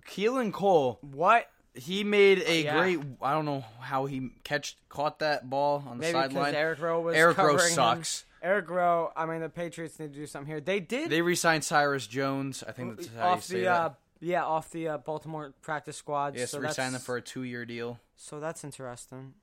Keelan 0.08 0.52
Cole, 0.54 1.00
what? 1.02 1.50
he 1.74 2.04
made 2.04 2.40
a 2.46 2.64
Yeah. 2.64 2.78
great. 2.78 3.00
I 3.22 3.32
don't 3.34 3.46
know 3.46 3.64
how 3.80 4.06
he 4.06 4.32
catch 4.44 4.78
caught 4.90 5.20
that 5.20 5.50
ball 5.50 5.84
on 5.88 5.98
the 5.98 6.02
Maybe 6.02 6.12
because 6.20 6.32
sideline. 6.34 6.56
Eric 6.56 6.82
Rowe 6.82 7.00
was 7.02 7.16
Eric 7.16 7.38
Rowe 7.38 7.44
covering 7.56 7.70
him. 7.70 7.76
sucks. 7.76 8.26
Eric 8.42 8.70
Rowe. 8.70 9.12
I 9.16 9.26
mean, 9.26 9.42
the 9.42 9.50
Patriots 9.50 10.00
need 10.00 10.14
to 10.14 10.20
do 10.20 10.26
something 10.26 10.48
here. 10.52 10.62
They 10.62 10.80
did 10.80 11.10
They 11.10 11.22
re-signed 11.22 11.64
Cyrus 11.64 12.08
Jones. 12.08 12.64
I 12.68 12.72
think 12.72 12.98
that's 12.98 13.10
how 13.10 13.14
you 13.28 13.34
off 13.34 13.44
say 13.44 13.56
the 13.60 13.64
that. 13.66 13.72
uh, 13.82 13.90
yeah 14.20 14.46
off 14.46 14.70
the 14.72 14.88
uh, 14.90 14.98
Baltimore 14.98 15.54
practice 15.62 15.98
squad. 15.98 16.36
yes, 16.36 16.52
so 16.52 16.60
re-signed 16.60 16.94
them 16.96 17.02
for 17.02 17.18
a 17.18 17.22
two-year 17.22 17.66
deal. 17.66 18.00
So 18.16 18.40
that's 18.40 18.64
interesting. 18.64 19.34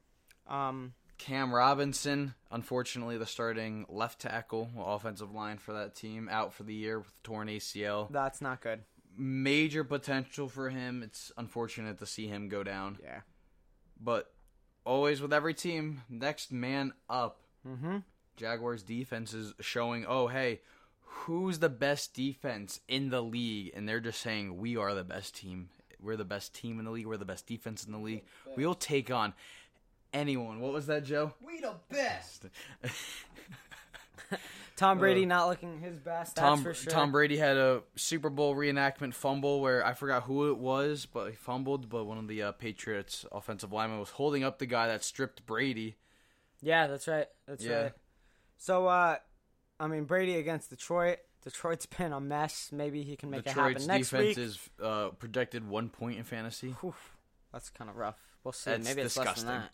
Um, 0.48 0.94
Cam 1.18 1.52
Robinson, 1.52 2.34
unfortunately, 2.50 3.18
the 3.18 3.26
starting 3.26 3.86
left 3.88 4.20
tackle, 4.20 4.70
offensive 4.78 5.32
line 5.32 5.58
for 5.58 5.72
that 5.72 5.94
team, 5.96 6.28
out 6.30 6.52
for 6.54 6.62
the 6.62 6.74
year 6.74 6.98
with 7.00 7.22
torn 7.22 7.48
ACL. 7.48 8.10
that's 8.12 8.40
not 8.40 8.60
good. 8.60 8.82
Major 9.16 9.82
potential 9.82 10.48
for 10.48 10.70
him. 10.70 11.02
It's 11.02 11.32
unfortunate 11.36 11.98
to 11.98 12.06
see 12.06 12.28
him 12.28 12.48
go 12.48 12.62
down, 12.62 12.98
Yeah. 13.02 13.20
but 14.00 14.32
always 14.84 15.20
with 15.20 15.32
every 15.32 15.54
team, 15.54 16.02
next 16.08 16.52
man 16.52 16.92
up. 17.10 17.40
Mm-hmm. 17.66 17.96
Jaguars 18.38 18.82
defense 18.82 19.34
is 19.34 19.52
showing, 19.60 20.06
oh 20.08 20.28
hey, 20.28 20.60
who's 21.02 21.58
the 21.58 21.68
best 21.68 22.14
defense 22.14 22.80
in 22.88 23.10
the 23.10 23.20
league? 23.20 23.72
And 23.74 23.88
they're 23.88 24.00
just 24.00 24.20
saying 24.20 24.56
we 24.56 24.76
are 24.76 24.94
the 24.94 25.04
best 25.04 25.36
team. 25.36 25.68
We're 26.00 26.16
the 26.16 26.24
best 26.24 26.54
team 26.54 26.78
in 26.78 26.84
the 26.84 26.90
league. 26.92 27.06
We're 27.06 27.16
the 27.16 27.24
best 27.24 27.46
defense 27.46 27.84
in 27.84 27.92
the 27.92 27.98
league. 27.98 28.22
We'll 28.56 28.74
take 28.74 29.10
on 29.10 29.34
anyone. 30.12 30.60
What 30.60 30.72
was 30.72 30.86
that, 30.86 31.04
Joe? 31.04 31.32
We 31.44 31.60
the 31.60 31.74
best. 31.90 32.46
Tom 34.76 34.98
Brady 34.98 35.26
not 35.26 35.48
looking 35.48 35.80
his 35.80 35.98
best. 35.98 36.36
That's 36.36 36.46
Tom 36.48 36.62
for 36.62 36.72
sure. 36.72 36.92
Tom 36.92 37.10
Brady 37.10 37.36
had 37.36 37.56
a 37.56 37.82
Super 37.96 38.30
Bowl 38.30 38.54
reenactment 38.54 39.12
fumble 39.12 39.60
where 39.60 39.84
I 39.84 39.92
forgot 39.94 40.22
who 40.22 40.50
it 40.52 40.58
was, 40.58 41.04
but 41.04 41.30
he 41.30 41.34
fumbled. 41.36 41.88
But 41.88 42.04
one 42.04 42.16
of 42.18 42.28
the 42.28 42.42
uh, 42.44 42.52
Patriots 42.52 43.26
offensive 43.32 43.72
linemen 43.72 43.98
was 43.98 44.10
holding 44.10 44.44
up 44.44 44.60
the 44.60 44.66
guy 44.66 44.86
that 44.86 45.02
stripped 45.02 45.44
Brady. 45.46 45.96
Yeah, 46.62 46.86
that's 46.86 47.08
right. 47.08 47.26
That's 47.48 47.64
Yeah. 47.64 47.82
right. 47.82 47.92
So, 48.58 48.86
uh, 48.86 49.16
I 49.80 49.86
mean, 49.86 50.04
Brady 50.04 50.36
against 50.36 50.70
Detroit. 50.70 51.18
Detroit's 51.42 51.86
been 51.98 52.12
a 52.12 52.20
mess. 52.20 52.70
Maybe 52.72 53.02
he 53.02 53.16
can 53.16 53.30
make 53.30 53.44
Detroit's 53.44 53.84
it 53.84 53.88
happen 53.88 53.96
next 53.96 54.10
defense 54.10 54.36
week. 54.36 54.38
is 54.38 54.58
uh, 54.82 55.08
projected 55.10 55.66
one 55.66 55.88
point 55.88 56.18
in 56.18 56.24
fantasy. 56.24 56.70
Whew, 56.80 56.94
that's 57.52 57.70
kind 57.70 57.88
of 57.88 57.96
rough. 57.96 58.18
We'll 58.44 58.52
see. 58.52 58.70
That's 58.72 58.84
Maybe 58.84 59.02
it's 59.02 59.16
less 59.16 59.42
than 59.42 59.46
that. 59.46 59.70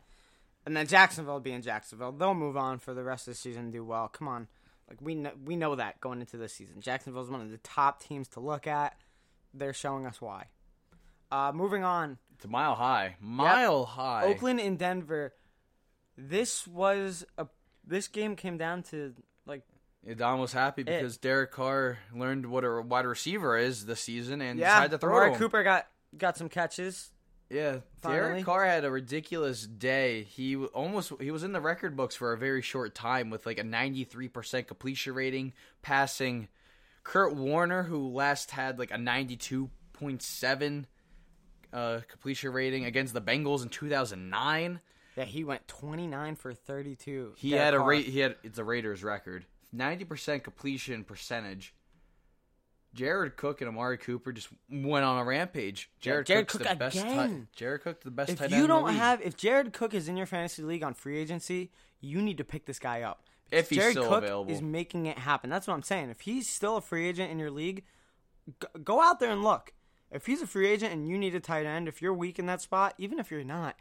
And 0.67 0.77
then 0.77 0.87
Jacksonville 0.87 1.41
being 1.41 1.61
Jacksonville, 1.63 2.13
they'll 2.13 2.35
move 2.35 2.57
on 2.57 2.79
for 2.79 2.95
the 2.95 3.03
rest 3.05 3.29
of 3.29 3.35
the 3.35 3.39
season 3.39 3.65
and 3.65 3.73
do 3.73 3.85
well. 3.85 4.09
Come 4.09 4.29
on, 4.29 4.49
like 4.89 5.01
we 5.03 5.15
know, 5.15 5.33
we 5.45 5.57
know 5.57 5.75
that 5.75 6.01
going 6.01 6.21
into 6.21 6.37
this 6.39 6.55
season, 6.55 6.81
Jacksonville's 6.81 7.29
one 7.31 7.41
of 7.43 7.51
the 7.51 7.59
top 7.59 8.03
teams 8.03 8.29
to 8.29 8.41
look 8.41 8.67
at. 8.67 8.97
They're 9.53 9.75
showing 9.75 10.07
us 10.07 10.21
why. 10.21 10.47
Uh, 11.31 11.53
moving 11.55 11.85
on, 11.85 12.19
It's 12.37 12.47
mile 12.47 12.75
high. 12.75 13.17
Mile 13.21 13.85
high. 13.85 14.25
Oakland 14.25 14.61
and 14.61 14.79
Denver. 14.79 15.35
This 16.17 16.67
was 16.67 17.25
a 17.37 17.47
this 17.87 18.09
game 18.09 18.37
came 18.37 18.59
down 18.59 18.83
to 18.85 19.15
like 19.47 19.63
Don 20.17 20.39
was 20.39 20.53
happy 20.53 20.83
because 20.83 21.17
Derek 21.17 21.53
Carr 21.53 21.99
learned 22.15 22.47
what 22.47 22.65
a 22.65 22.83
wide 22.83 23.07
receiver 23.07 23.57
is 23.57 23.87
this 23.87 24.01
season 24.01 24.41
and 24.41 24.59
yeah, 24.59 24.75
decided 24.75 24.91
to 24.93 24.99
throw 24.99 25.17
Amari. 25.17 25.39
Cooper 25.39 25.63
got 25.63 25.87
got 26.17 26.37
some 26.37 26.49
catches. 26.49 27.11
Yeah, 27.51 27.79
Finally. 28.01 28.21
Derek 28.21 28.45
Carr 28.45 28.65
had 28.67 28.85
a 28.85 28.91
ridiculous 28.91 29.67
day. 29.67 30.25
He 30.25 30.57
almost 30.57 31.13
he 31.21 31.31
was 31.31 31.45
in 31.45 31.53
the 31.53 31.61
record 31.61 31.97
books 31.97 32.17
for 32.17 32.33
a 32.33 32.39
very 32.39 32.63
short 32.63 32.95
time 32.95 33.31
with 33.31 33.47
like 33.47 33.59
a 33.59 33.63
93% 33.63 34.67
completion 34.67 35.15
rating, 35.15 35.53
passing 35.83 36.49
Kurt 37.03 37.35
Warner 37.37 37.85
who 37.85 38.09
last 38.09 38.51
had 38.51 38.79
like 38.79 38.91
a 38.91 38.97
92.7 38.97 40.85
uh, 41.73 42.01
completion 42.09 42.53
rating 42.53 42.87
against 42.87 43.15
the 43.15 43.21
Bengals 43.21 43.63
in 43.63 43.69
2009. 43.69 44.81
Yeah, 45.17 45.25
he 45.25 45.45
went 45.45 45.67
twenty 45.69 46.07
nine 46.07 46.35
for 46.37 46.55
thirty 46.55 46.97
two. 46.97 47.35
He 47.37 47.53
had 47.53 47.75
a 47.75 47.81
rate. 47.81 48.07
He 48.07 48.21
had 48.21 48.37
it's 48.43 48.59
a 48.59 48.65
Raiders 48.65 49.05
record, 49.05 49.47
ninety 49.73 50.05
percent 50.05 50.45
completion 50.45 51.05
percentage. 51.05 51.75
Jared 52.95 53.37
Cook 53.37 53.61
and 53.61 53.69
Amari 53.69 53.99
Cooper 53.99 54.33
just 54.33 54.49
went 54.71 55.05
on 55.05 55.19
a 55.19 55.25
rampage. 55.25 55.91
Jared, 56.01 56.27
Jared 56.27 56.47
Cook's 56.47 56.65
Cook 56.65 56.73
the 56.73 56.77
best. 56.77 56.97
again. 56.97 57.17
Tight, 57.17 57.47
Jared 57.57 57.83
Cook 57.83 58.03
the 58.03 58.11
best. 58.11 58.31
If 58.31 58.39
tight 58.39 58.51
you 58.51 58.57
end 58.57 58.65
in 58.65 58.71
the 58.71 58.75
don't 58.75 58.95
have, 58.95 59.21
if 59.21 59.37
Jared 59.37 59.73
Cook 59.73 59.95
is 59.95 60.09
in 60.09 60.17
your 60.17 60.27
fantasy 60.27 60.63
league 60.63 60.85
on 60.85 60.95
free 60.95 61.19
agency, 61.19 61.71
you 62.01 62.23
need 62.23 62.39
to 62.39 62.45
pick 62.45 62.67
this 62.67 62.79
guy 62.79 63.03
up. 63.03 63.25
If 63.51 63.69
he's 63.69 63.79
Jared 63.79 63.93
still 63.93 64.09
Cook 64.09 64.25
available. 64.25 64.53
is 64.53 64.63
making 64.63 65.07
it 65.07 65.19
happen. 65.19 65.51
That's 65.51 65.67
what 65.67 65.75
I'm 65.75 65.83
saying. 65.83 66.11
If 66.11 66.23
he's 66.23 66.49
still 66.49 66.77
a 66.77 66.81
free 66.81 67.09
agent 67.09 67.31
in 67.33 67.39
your 67.39 67.51
league, 67.51 67.85
go 68.83 69.03
out 69.03 69.21
there 69.21 69.31
and 69.31 69.43
look. 69.43 69.73
If 70.11 70.27
he's 70.27 70.43
a 70.43 70.47
free 70.47 70.69
agent 70.69 70.93
and 70.93 71.09
you 71.09 71.19
need 71.19 71.35
a 71.35 71.41
tight 71.41 71.67
end, 71.67 71.89
if 71.89 72.01
you're 72.01 72.15
weak 72.15 72.39
in 72.39 72.47
that 72.47 72.61
spot, 72.61 72.95
even 72.99 73.19
if 73.19 73.31
you're 73.31 73.43
not, 73.43 73.75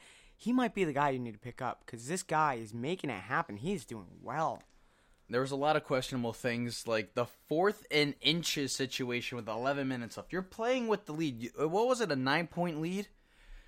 he 0.44 0.52
might 0.54 0.74
be 0.76 0.84
the 0.84 0.94
guy 0.94 1.10
you 1.12 1.20
need 1.20 1.34
to 1.34 1.40
pick 1.40 1.62
up 1.62 1.84
because 1.86 2.08
this 2.08 2.24
guy 2.24 2.56
is 2.56 2.74
making 2.74 3.10
it 3.10 3.22
happen. 3.22 3.58
He's 3.58 3.86
doing 3.86 4.08
well. 4.22 4.62
there 5.30 5.42
was 5.42 5.52
a 5.52 5.56
lot 5.56 5.76
of 5.76 5.84
questionable 5.84 6.34
things, 6.34 6.88
like 6.88 7.14
the 7.16 7.26
fourth 7.48 7.86
and 7.90 8.14
inches 8.22 8.74
situation 8.76 9.36
with 9.38 9.48
11 9.48 9.88
minutes 9.88 10.18
left. 10.18 10.32
You're 10.34 10.42
playing 10.42 10.88
with 10.88 11.06
the 11.06 11.14
lead. 11.14 11.52
Uh, 11.60 11.68
What 11.70 11.88
was 11.88 12.02
it? 12.02 12.12
A 12.12 12.16
nine 12.16 12.48
point 12.48 12.82
lead. 12.82 13.08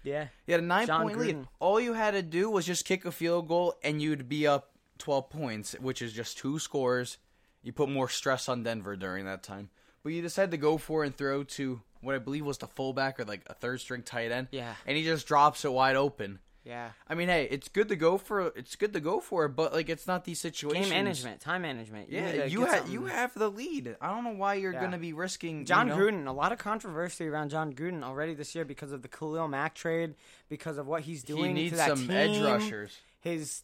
Yeah. 0.03 0.27
You 0.45 0.53
had 0.53 0.63
a 0.63 0.65
nine 0.67 0.85
John 0.85 1.03
point 1.03 1.17
lead. 1.17 1.47
All 1.59 1.79
you 1.79 1.93
had 1.93 2.11
to 2.11 2.21
do 2.21 2.49
was 2.49 2.65
just 2.65 2.85
kick 2.85 3.05
a 3.05 3.11
field 3.11 3.47
goal, 3.47 3.73
and 3.83 4.01
you'd 4.01 4.29
be 4.29 4.45
up 4.45 4.71
12 4.99 5.29
points, 5.29 5.73
which 5.79 6.01
is 6.01 6.13
just 6.13 6.37
two 6.37 6.59
scores. 6.59 7.17
You 7.63 7.71
put 7.73 7.89
more 7.89 8.09
stress 8.09 8.47
on 8.47 8.61
Denver 8.63 8.95
during 8.95 9.25
that 9.25 9.41
time. 9.41 9.69
But 10.03 10.13
you 10.13 10.21
decided 10.21 10.51
to 10.51 10.57
go 10.57 10.77
for 10.77 11.03
and 11.03 11.15
throw 11.17 11.43
to 11.43 11.81
what 12.01 12.13
I 12.13 12.19
believe 12.19 12.45
was 12.45 12.59
the 12.59 12.67
fullback 12.67 13.19
or 13.19 13.25
like 13.25 13.41
a 13.47 13.55
third 13.55 13.79
string 13.81 14.03
tight 14.03 14.31
end. 14.31 14.49
Yeah. 14.51 14.75
And 14.85 14.95
he 14.95 15.03
just 15.03 15.25
drops 15.25 15.65
it 15.65 15.73
wide 15.73 15.95
open. 15.95 16.37
Yeah. 16.65 16.89
I 17.07 17.13
mean, 17.13 17.27
hey, 17.29 17.47
it's 17.51 17.69
good 17.69 17.89
to 17.89 17.95
go 17.95 18.17
for 18.17 18.47
it's 18.55 18.75
good 18.75 18.91
to 18.93 18.99
go 18.99 19.19
for 19.19 19.45
it, 19.45 19.49
but 19.49 19.71
like 19.71 19.87
it's 19.87 20.07
not 20.07 20.25
these 20.25 20.39
situations. 20.39 20.87
Game 20.87 20.95
management, 20.95 21.39
time 21.39 21.61
management. 21.61 22.09
You 22.09 22.17
Yeah, 22.19 22.45
you 22.45 22.65
have 22.65 22.89
you 22.89 23.05
have 23.05 23.33
the 23.35 23.49
lead. 23.51 23.95
I 24.01 24.09
don't 24.09 24.23
know 24.23 24.31
why 24.31 24.55
you're 24.55 24.73
Yeah. 24.73 24.81
gonna 24.81 24.97
be 24.97 25.13
risking 25.13 25.65
John 25.65 25.87
you 25.87 25.93
know, 25.93 25.99
Gruden, 25.99 26.27
a 26.27 26.31
lot 26.31 26.51
of 26.51 26.57
controversy 26.57 27.27
around 27.27 27.49
John 27.49 27.71
Gruden 27.71 28.03
already 28.03 28.33
this 28.33 28.55
year 28.55 28.65
because 28.65 28.91
of 28.91 29.03
the 29.03 29.07
Khalil 29.07 29.47
Mack 29.47 29.75
trade, 29.75 30.15
because 30.49 30.79
of 30.79 30.87
what 30.87 31.03
he's 31.03 31.21
doing. 31.23 31.55
He 31.55 31.63
needs 31.63 31.71
to 31.73 31.77
that 31.77 31.89
some 31.89 32.07
team, 32.07 32.11
edge 32.11 32.41
rushers. 32.41 32.97
His 33.19 33.63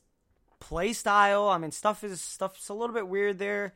play 0.60 0.94
style, 0.94 1.50
I 1.50 1.58
mean, 1.58 1.72
stuff 1.72 2.04
is 2.04 2.22
stuff's 2.22 2.70
a 2.70 2.74
little 2.76 2.94
bit 2.94 3.08
weird 3.08 3.40
there. 3.40 3.74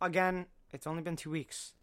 Again, 0.00 0.46
it's 0.72 0.86
only 0.86 1.02
been 1.02 1.16
two 1.16 1.30
weeks. 1.30 1.74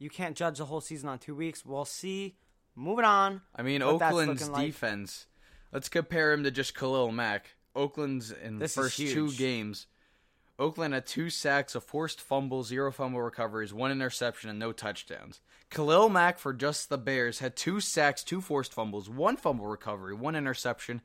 You 0.00 0.10
can't 0.10 0.36
judge 0.36 0.58
the 0.58 0.64
whole 0.64 0.80
season 0.80 1.08
on 1.08 1.18
two 1.20 1.34
weeks. 1.36 1.64
We'll 1.64 1.84
see. 1.84 2.36
Moving 2.74 3.04
on. 3.04 3.40
I 3.54 3.62
mean, 3.62 3.82
Oakland's 3.82 4.48
defense. 4.48 5.26
like. 5.28 5.34
Let's 5.72 5.88
compare 5.88 6.32
him 6.32 6.44
to 6.44 6.50
just 6.50 6.74
Khalil 6.74 7.12
Mack. 7.12 7.54
Oakland's 7.76 8.30
in 8.32 8.58
This 8.58 8.74
the 8.74 8.80
is 8.82 8.86
first 8.86 8.96
two 8.96 9.30
games. 9.32 9.86
Oakland 10.58 10.92
had 10.94 11.06
two 11.06 11.30
sacks, 11.30 11.74
a 11.76 11.80
forced 11.80 12.20
fumble, 12.20 12.64
zero 12.64 12.90
fumble 12.90 13.20
recoveries, 13.20 13.72
one 13.72 13.92
interception, 13.92 14.50
and 14.50 14.58
no 14.58 14.72
touchdowns. 14.72 15.40
Khalil 15.70 16.08
Mack 16.08 16.38
for 16.38 16.52
just 16.52 16.88
the 16.88 16.98
Bears 16.98 17.38
had 17.38 17.54
two 17.54 17.78
sacks, 17.80 18.24
two 18.24 18.40
forced 18.40 18.72
fumbles, 18.72 19.08
one 19.08 19.36
fumble 19.36 19.66
recovery, 19.66 20.14
one 20.14 20.34
interception, 20.34 21.00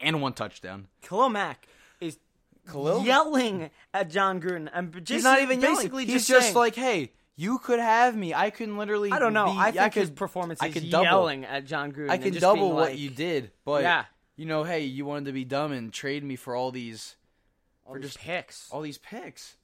and 0.00 0.22
one 0.22 0.32
touchdown. 0.32 0.86
Khalil 1.02 1.28
Mack 1.28 1.66
is 2.00 2.18
Khalil- 2.66 3.04
yelling 3.04 3.70
at 3.92 4.08
John 4.08 4.40
Gruden. 4.40 4.70
And 4.72 4.92
just 5.04 5.10
He's 5.10 5.24
not 5.24 5.42
even 5.42 5.60
yelling. 5.60 5.76
basically 5.76 6.04
He's 6.06 6.14
just, 6.14 6.28
just 6.28 6.42
saying- 6.46 6.54
like, 6.56 6.74
"Hey, 6.76 7.12
you 7.36 7.58
could 7.58 7.80
have 7.80 8.16
me. 8.16 8.32
I 8.34 8.50
can 8.50 8.76
literally. 8.76 9.10
I 9.12 9.18
don't 9.18 9.32
know. 9.32 9.46
be- 9.52 9.58
I 9.58 9.70
think 9.70 9.92
could, 9.94 10.00
his 10.00 10.10
performance 10.10 10.60
I 10.62 10.66
is 10.68 10.74
could 10.74 10.90
double. 10.90 11.04
yelling 11.04 11.44
at 11.44 11.64
John 11.66 11.92
Gruden. 11.92 12.10
I 12.10 12.18
can 12.18 12.34
double 12.34 12.72
what 12.72 12.90
like, 12.90 12.98
you 12.98 13.10
did, 13.10 13.50
but 13.64 13.82
Yeah. 13.82 14.04
you 14.36 14.46
know, 14.46 14.64
hey, 14.64 14.80
you 14.84 15.04
wanted 15.04 15.26
to 15.26 15.32
be 15.32 15.44
dumb 15.44 15.72
and 15.72 15.92
trade 15.92 16.22
me 16.24 16.36
for 16.36 16.54
all 16.54 16.70
these 16.70 17.16
for 17.86 17.98
just- 17.98 18.14
just 18.14 18.24
picks. 18.24 18.70
all 18.70 18.80
these 18.82 18.98
picks. 18.98 19.56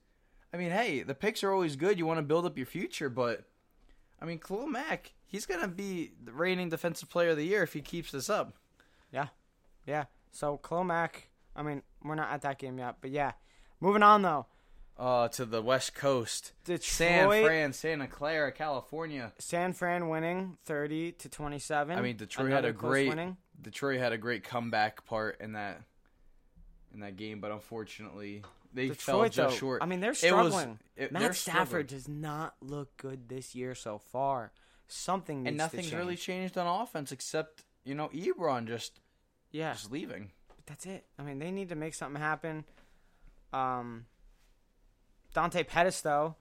I 0.52 0.56
mean, 0.56 0.70
hey, 0.72 1.02
the 1.02 1.14
picks 1.14 1.44
are 1.44 1.52
always 1.52 1.76
good. 1.76 1.96
You 1.98 2.06
want 2.06 2.18
to 2.18 2.22
build 2.22 2.44
up 2.44 2.56
your 2.56 2.66
future, 2.66 3.08
but 3.08 3.44
I 4.20 4.24
mean, 4.24 4.38
Khalil 4.40 4.66
Mack, 4.66 5.12
he's 5.26 5.46
gonna 5.46 5.68
be 5.68 6.12
the 6.22 6.32
reigning 6.32 6.68
defensive 6.70 7.08
player 7.08 7.30
of 7.30 7.36
the 7.36 7.44
year 7.46 7.62
if 7.62 7.72
he 7.72 7.80
keeps 7.80 8.10
this 8.10 8.28
up. 8.28 8.54
Yeah, 9.12 9.28
yeah. 9.86 10.04
So 10.32 10.58
Khalil 10.58 10.84
Mack. 10.84 11.28
I 11.56 11.62
mean, 11.62 11.82
we're 12.02 12.14
not 12.16 12.30
at 12.30 12.42
that 12.42 12.58
game 12.58 12.78
yet, 12.78 12.96
but 13.00 13.10
yeah. 13.10 13.32
Moving 13.80 14.02
on 14.02 14.22
though. 14.22 14.46
Uh, 15.00 15.28
to 15.28 15.46
the 15.46 15.62
West 15.62 15.94
Coast, 15.94 16.52
Detroit, 16.66 16.82
San 16.84 17.28
Fran, 17.30 17.72
Santa 17.72 18.06
Clara, 18.06 18.52
California. 18.52 19.32
San 19.38 19.72
Fran 19.72 20.10
winning 20.10 20.58
thirty 20.66 21.12
to 21.12 21.30
twenty-seven. 21.30 21.96
I 21.98 22.02
mean, 22.02 22.18
Detroit 22.18 22.50
had 22.50 22.66
a 22.66 22.72
great 22.74 23.08
winning. 23.08 23.38
Detroit 23.62 23.98
had 23.98 24.12
a 24.12 24.18
great 24.18 24.44
comeback 24.44 25.06
part 25.06 25.40
in 25.40 25.52
that 25.52 25.80
in 26.92 27.00
that 27.00 27.16
game, 27.16 27.40
but 27.40 27.50
unfortunately 27.50 28.42
they 28.74 28.90
fell 28.90 29.24
just 29.24 29.36
though, 29.36 29.50
short. 29.50 29.82
I 29.82 29.86
mean, 29.86 30.00
they're 30.00 30.10
It 30.10 30.32
was- 30.34 30.52
struggling. 30.52 30.78
it- 30.96 31.12
Matt 31.12 31.22
they're 31.22 31.32
Stafford 31.32 31.66
struggling. 31.68 31.86
does 31.86 32.08
not 32.08 32.56
look 32.60 32.94
good 32.98 33.26
this 33.28 33.54
year 33.54 33.74
so 33.74 33.96
far. 33.98 34.52
Something 34.86 35.44
needs 35.44 35.48
and 35.48 35.56
nothing's 35.56 35.94
really 35.94 36.16
changed 36.16 36.58
on 36.58 36.66
offense 36.82 37.10
except 37.10 37.64
you 37.84 37.94
know 37.94 38.08
Ebron 38.10 38.66
just 38.66 39.00
yeah. 39.50 39.72
just 39.72 39.90
leaving. 39.90 40.32
But 40.48 40.66
that's 40.66 40.84
it. 40.84 41.06
I 41.18 41.22
mean, 41.22 41.38
they 41.38 41.50
need 41.50 41.70
to 41.70 41.74
make 41.74 41.94
something 41.94 42.20
happen. 42.20 42.64
Um, 43.52 44.04
Dante 45.34 45.62
Pettis 45.64 46.00
though, 46.00 46.36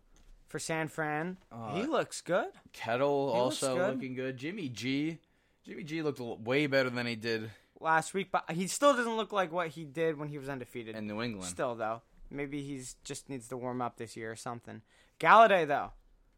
for 0.47 0.59
San 0.59 0.87
Fran, 0.87 1.37
Uh, 1.51 1.75
he 1.75 1.83
looks 1.83 2.21
good. 2.21 2.47
Kittle 2.73 3.33
He 3.33 3.39
also 3.39 3.75
good. 3.77 3.93
looking 3.95 4.15
good. 4.15 4.37
Jimmy 4.37 4.69
G, 4.69 5.19
Jimmy 5.63 5.83
G 5.83 6.01
looked 6.01 6.19
way 6.19 6.65
better 6.67 6.89
than 6.89 7.05
he 7.05 7.15
did 7.15 7.51
last 7.79 8.13
week, 8.13 8.29
but 8.31 8.49
he 8.51 8.67
still 8.67 8.95
doesn't 8.95 9.15
look 9.15 9.31
like 9.31 9.51
what 9.51 9.69
he 9.69 9.85
did 9.85 10.17
when 10.17 10.29
he 10.29 10.37
was 10.37 10.49
undefeated. 10.49 10.95
in 10.95 11.07
New 11.07 11.21
England. 11.21 11.47
Still 11.49 11.75
though, 11.75 12.01
maybe 12.29 12.61
he's 12.63 12.95
just 13.03 13.29
needs 13.29 13.47
to 13.49 13.57
warm 13.57 13.81
up 13.81 13.97
this 13.97 14.17
year 14.17 14.31
or 14.31 14.35
something. 14.35 14.81
Golladay 15.19 15.67
though, 15.67 15.91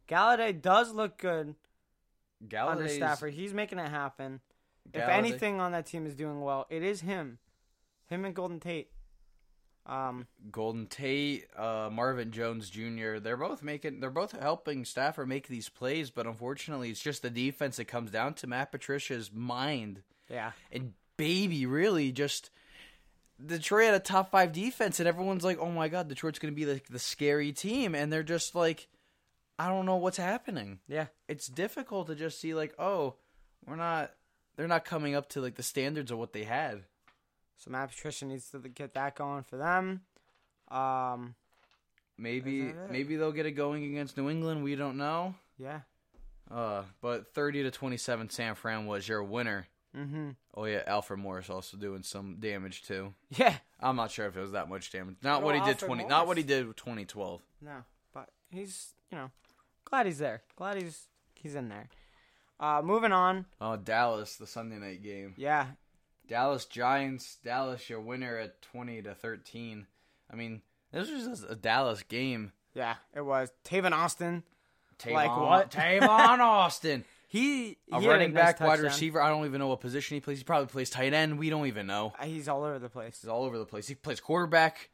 Golladay 0.10 0.60
does 0.62 0.92
look 0.94 1.18
good 1.18 1.56
under 2.42 2.84
Golladay's- 2.84 2.96
Stafford. 2.96 3.34
He's 3.34 3.54
making 3.54 3.80
it 3.80 3.90
happen. 3.90 4.42
If 4.94 5.04
anything 5.08 5.60
on 5.62 5.72
that 5.74 5.86
team 5.86 6.06
is 6.08 6.16
doing 6.16 6.42
well, 6.42 6.66
it 6.70 6.84
is 6.84 7.02
him, 7.02 7.38
him 8.08 8.26
and 8.26 8.36
Golden 8.36 8.60
Tate. 8.60 8.92
Um, 9.86 10.28
Golden 10.52 10.86
Tate, 10.86 11.48
uh, 11.58 11.90
Marvin 11.92 12.32
Jones 12.32 12.70
Jr. 12.70 13.18
They're 13.18 13.36
both 13.36 13.64
making. 13.64 14.00
They're 14.00 14.12
both 14.12 14.32
helping 14.32 14.86
Stafford 14.86 15.28
make 15.28 15.48
these 15.48 15.70
plays, 15.70 16.12
but 16.12 16.28
unfortunately, 16.28 16.92
it's 16.92 17.02
just 17.02 17.24
the 17.24 17.32
defense 17.32 17.78
that 17.78 17.86
comes 17.86 18.12
down 18.12 18.36
to 18.36 18.48
Matt 18.48 18.72
Patricia's 18.72 19.32
mind 19.34 20.04
yeah, 20.32 20.52
and 20.72 20.94
baby. 21.18 21.66
Really, 21.66 22.12
just 22.12 22.50
Detroit 23.44 23.86
had 23.86 23.94
a 23.96 24.00
top 24.00 24.32
five 24.32 24.54
defense, 24.54 25.00
and 25.00 25.08
everyone's 25.08 25.44
like, 25.44 25.60
"Oh 25.60 25.72
my 25.72 25.90
god, 25.90 26.08
Detroit's 26.08 26.40
going 26.40 26.54
to 26.54 26.60
be 26.60 26.66
like 26.66 26.88
the 26.88 27.00
scary 27.00 27.52
team," 27.52 27.94
and 27.94 28.12
they're 28.12 28.24
just 28.24 28.56
like, 28.56 28.88
"I 29.60 29.68
don't 29.68 29.86
know 29.86 29.98
what's 29.98 30.18
happening." 30.18 30.80
yeah, 30.88 31.08
It's 31.28 31.48
difficult 31.48 32.08
to 32.08 32.16
just 32.16 32.40
see 32.40 32.54
like, 32.54 32.74
"Oh, 32.80 33.16
we're 33.66 33.76
not." 33.76 34.12
They're 34.58 34.68
not 34.68 34.86
coming 34.86 35.16
up 35.16 35.30
to 35.30 35.42
like 35.42 35.56
the 35.56 35.64
standards 35.64 36.12
of 36.12 36.18
what 36.18 36.34
they 36.34 36.44
had. 36.44 36.84
So 37.64 37.70
Matt 37.70 37.90
Patricia 37.90 38.26
needs 38.26 38.50
to 38.52 38.60
get 38.60 38.96
that 38.96 39.16
going 39.16 39.44
for 39.44 39.58
them. 39.58 40.02
Um, 40.70 41.36
Maybe 42.18 42.62
Is 42.62 42.76
that 42.76 42.86
it? 42.86 42.92
maybe 42.92 43.16
they'll 43.16 43.32
get 43.32 43.46
it 43.46 43.52
going 43.52 43.84
against 43.84 44.18
New 44.18 44.30
England. 44.30 44.64
We 44.64 44.76
don't 44.76 44.98
know. 44.98 45.36
yeah. 45.58 45.82
Uh, 46.50 46.84
but 47.02 47.34
30 47.34 47.64
to 47.64 47.72
27 47.72 48.30
San 48.30 48.56
Fran 48.56 48.86
was 48.86 49.08
your 49.08 49.24
winner. 49.24 49.68
Mm-hmm. 49.96 50.32
Oh 50.56 50.66
yeah, 50.66 50.84
Alfred 50.86 51.20
Morris 51.20 51.50
also 51.50 51.78
doing 51.78 52.04
some 52.04 52.38
damage 52.40 52.84
too. 52.84 53.14
Yeah. 53.38 53.56
I'm 53.80 53.96
not 53.96 54.12
sure 54.12 54.26
if 54.28 54.36
it 54.36 54.42
was 54.42 54.52
that 54.52 54.68
much 54.70 54.92
damage. 54.92 55.16
Not 55.24 55.44
what 55.44 55.56
he 55.56 55.62
did 55.62 55.70
Alfred 55.82 55.88
20 55.88 56.06
not 56.06 56.28
what 56.28 56.38
he 56.38 56.44
did 56.44 56.68
with 56.68 56.76
2012. 56.78 57.42
No, 57.62 57.84
but 58.14 58.30
he's 58.50 58.94
you 59.12 59.18
know 59.18 59.32
glad 59.86 60.06
he's 60.08 60.18
there. 60.20 60.42
Glad 60.58 60.82
he's 60.82 61.08
he's 61.36 61.56
in 61.56 61.70
there. 61.70 61.88
Uh, 62.60 62.82
moving 62.84 63.12
on. 63.14 63.46
Oh, 63.60 63.76
Dallas, 63.78 64.36
the 64.36 64.46
Sunday 64.48 64.78
night 64.78 65.02
game. 65.02 65.34
Yeah, 65.38 65.68
Dallas 66.32 66.64
Giants, 66.66 67.38
Dallas 67.44 67.90
your 67.90 68.00
winner 68.00 68.38
at 68.38 68.62
20 68.62 69.02
to 69.02 69.14
13. 69.14 69.86
I 70.32 70.36
mean, 70.38 70.62
this 70.94 71.12
was 71.12 71.26
just 71.26 71.46
a 71.50 71.56
Dallas 71.56 72.04
game. 72.04 72.54
yeah. 72.74 72.96
It 73.14 73.20
was 73.22 73.52
Tavon 73.66 73.92
Austin. 73.92 74.44
Tavon, 74.98 75.12
Like 75.14 75.38
what? 75.38 75.72
Tavon 75.72 76.40
Austin. 76.40 77.04
He, 77.28 77.78
A 77.92 78.00
he 78.00 78.08
running 78.08 78.34
nice 78.34 78.44
back, 78.54 78.60
wide 78.62 78.68
touchdown. 78.68 78.86
receiver. 78.86 79.22
I 79.22 79.28
don't 79.30 79.46
even 79.46 79.60
know 79.60 79.68
what 79.68 79.82
position 79.82 80.16
he 80.16 80.22
plays. 80.22 80.38
He 80.38 80.44
probably 80.46 80.68
plays 80.68 80.90
tight 80.90 81.14
end. 81.14 81.38
We 81.38 81.50
don't 81.50 81.68
even 81.68 81.86
know. 81.86 82.14
Uh, 82.18 82.24
He's 82.26 82.48
all 82.48 82.64
over 82.64 82.80
the 82.80 82.90
place. 82.90 83.20
He's 83.22 83.30
all 83.30 83.44
over 83.44 83.58
the 83.58 83.66
place. 83.66 83.88
He 83.90 83.96
plays 83.96 84.22
quarterback. 84.22 84.90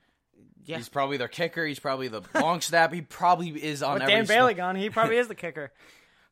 Yeah. 0.65 0.77
He's 0.77 0.89
probably 0.89 1.17
their 1.17 1.27
kicker. 1.27 1.65
He's 1.67 1.79
probably 1.79 2.07
the 2.07 2.21
long 2.35 2.61
snap. 2.61 2.91
He 2.91 3.01
probably 3.01 3.49
is 3.63 3.83
on 3.83 3.93
With 3.95 4.03
every 4.03 4.15
Dan 4.15 4.25
snap. 4.25 4.37
Bailey 4.37 4.53
gone, 4.55 4.75
he 4.75 4.89
probably 4.91 5.17
is 5.17 5.27
the 5.27 5.35
kicker. 5.35 5.71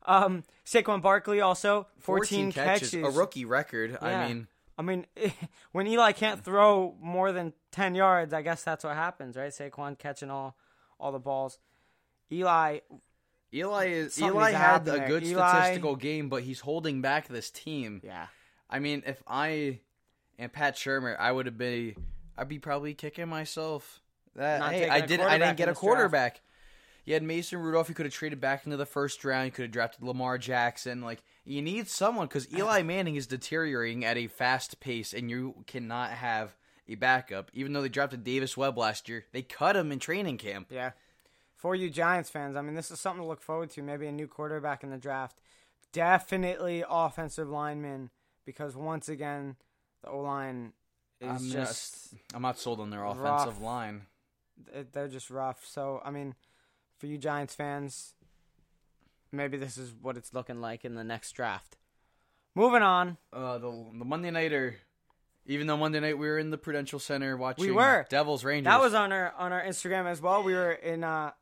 Um, 0.04 0.42
Saquon 0.64 1.00
Barkley 1.00 1.40
also 1.40 1.86
14, 2.00 2.50
catches. 2.52 2.92
a 2.94 3.02
rookie 3.10 3.44
record. 3.44 3.92
Yeah. 3.92 3.98
I 4.06 4.28
mean, 4.28 4.46
I 4.78 4.82
mean, 4.82 5.06
when 5.72 5.86
Eli 5.86 6.12
can't 6.12 6.44
throw 6.44 6.94
more 7.00 7.32
than 7.32 7.52
ten 7.70 7.94
yards, 7.94 8.32
I 8.32 8.42
guess 8.42 8.62
that's 8.62 8.84
what 8.84 8.94
happens, 8.94 9.36
right? 9.36 9.50
Saquon 9.50 9.98
catching 9.98 10.30
all 10.30 10.56
all 10.98 11.12
the 11.12 11.18
balls. 11.18 11.58
Eli, 12.32 12.80
Eli 13.54 13.86
is 13.86 14.20
Eli 14.20 14.50
had 14.52 14.88
a 14.88 15.06
good 15.06 15.22
Eli- 15.22 15.48
statistical 15.48 15.96
game, 15.96 16.28
but 16.28 16.42
he's 16.42 16.60
holding 16.60 17.00
back 17.00 17.28
this 17.28 17.50
team. 17.50 18.00
yeah, 18.04 18.26
I 18.68 18.78
mean, 18.78 19.02
if 19.06 19.22
I 19.26 19.80
and 20.38 20.52
Pat 20.52 20.76
Shurmur, 20.76 21.16
I 21.18 21.32
would 21.32 21.46
have 21.46 21.58
been, 21.58 21.94
I'd 22.36 22.48
be 22.48 22.58
probably 22.58 22.94
kicking 22.94 23.28
myself. 23.28 24.00
That 24.34 24.72
hey, 24.72 24.88
I 24.88 25.00
didn't, 25.00 25.26
I 25.26 25.38
didn't 25.38 25.56
get 25.56 25.70
a 25.70 25.74
quarterback. 25.74 26.34
draft. 26.34 26.45
You 27.06 27.14
had 27.14 27.22
Mason 27.22 27.58
Rudolph. 27.58 27.88
You 27.88 27.94
could 27.94 28.04
have 28.06 28.12
traded 28.12 28.40
back 28.40 28.64
into 28.66 28.76
the 28.76 28.84
first 28.84 29.24
round. 29.24 29.46
You 29.46 29.52
could 29.52 29.62
have 29.62 29.70
drafted 29.70 30.02
Lamar 30.02 30.36
Jackson. 30.38 31.00
Like 31.02 31.22
you 31.44 31.62
need 31.62 31.88
someone 31.88 32.26
because 32.26 32.52
Eli 32.52 32.82
Manning 32.82 33.16
is 33.16 33.26
deteriorating 33.26 34.04
at 34.04 34.16
a 34.18 34.26
fast 34.26 34.80
pace, 34.80 35.14
and 35.14 35.30
you 35.30 35.54
cannot 35.66 36.10
have 36.10 36.54
a 36.88 36.96
backup. 36.96 37.50
Even 37.54 37.72
though 37.72 37.82
they 37.82 37.88
drafted 37.88 38.24
Davis 38.24 38.56
Webb 38.56 38.76
last 38.76 39.08
year, 39.08 39.24
they 39.32 39.42
cut 39.42 39.76
him 39.76 39.90
in 39.92 39.98
training 39.98 40.36
camp. 40.38 40.66
yeah. 40.70 40.90
For 41.54 41.74
you 41.74 41.88
Giants 41.88 42.28
fans, 42.28 42.54
I 42.54 42.60
mean, 42.60 42.74
this 42.74 42.90
is 42.90 43.00
something 43.00 43.22
to 43.22 43.26
look 43.26 43.40
forward 43.40 43.70
to. 43.70 43.82
Maybe 43.82 44.06
a 44.06 44.12
new 44.12 44.26
quarterback 44.28 44.84
in 44.84 44.90
the 44.90 44.98
draft. 44.98 45.38
Definitely 45.90 46.84
offensive 46.88 47.48
lineman 47.48 48.10
because 48.44 48.76
once 48.76 49.08
again, 49.08 49.56
the 50.02 50.10
O 50.10 50.20
line 50.20 50.74
is 51.20 51.28
I'm 51.30 51.50
just 51.50 52.12
not, 52.12 52.20
I'm 52.34 52.42
not 52.42 52.58
sold 52.58 52.80
on 52.80 52.90
their 52.90 53.00
rough. 53.00 53.16
offensive 53.18 53.62
line. 53.62 54.02
it- 54.74 54.92
they're 54.92 55.08
just 55.08 55.30
rough. 55.30 55.64
So 55.64 56.02
I 56.04 56.10
mean, 56.10 56.34
for 56.98 57.06
you 57.06 57.18
Giants 57.18 57.54
fans, 57.54 58.14
maybe 59.32 59.56
this 59.56 59.76
is 59.78 59.92
what 60.00 60.16
it's 60.16 60.32
looking 60.34 60.60
like 60.60 60.84
in 60.84 60.94
the 60.94 61.04
next 61.04 61.32
draft. 61.32 61.76
Moving 62.54 62.82
on, 62.82 63.18
Uh, 63.32 63.58
the 63.58 63.70
the 63.98 64.04
Monday 64.04 64.30
nighter. 64.30 64.76
Even 65.48 65.68
though 65.68 65.76
Monday 65.76 66.00
night 66.00 66.18
we 66.18 66.26
were 66.26 66.38
in 66.38 66.50
the 66.50 66.58
Prudential 66.58 66.98
Center 66.98 67.36
watching 67.36 67.72
were. 67.74 68.04
Devils 68.10 68.42
Rangers. 68.42 68.70
that 68.70 68.80
was 68.80 68.94
on 68.94 69.12
our 69.12 69.32
on 69.38 69.52
our 69.52 69.62
Instagram 69.62 70.06
as 70.06 70.20
well. 70.20 70.42
We 70.42 70.54
were 70.54 70.72
in 70.72 71.04
uh, 71.04 71.32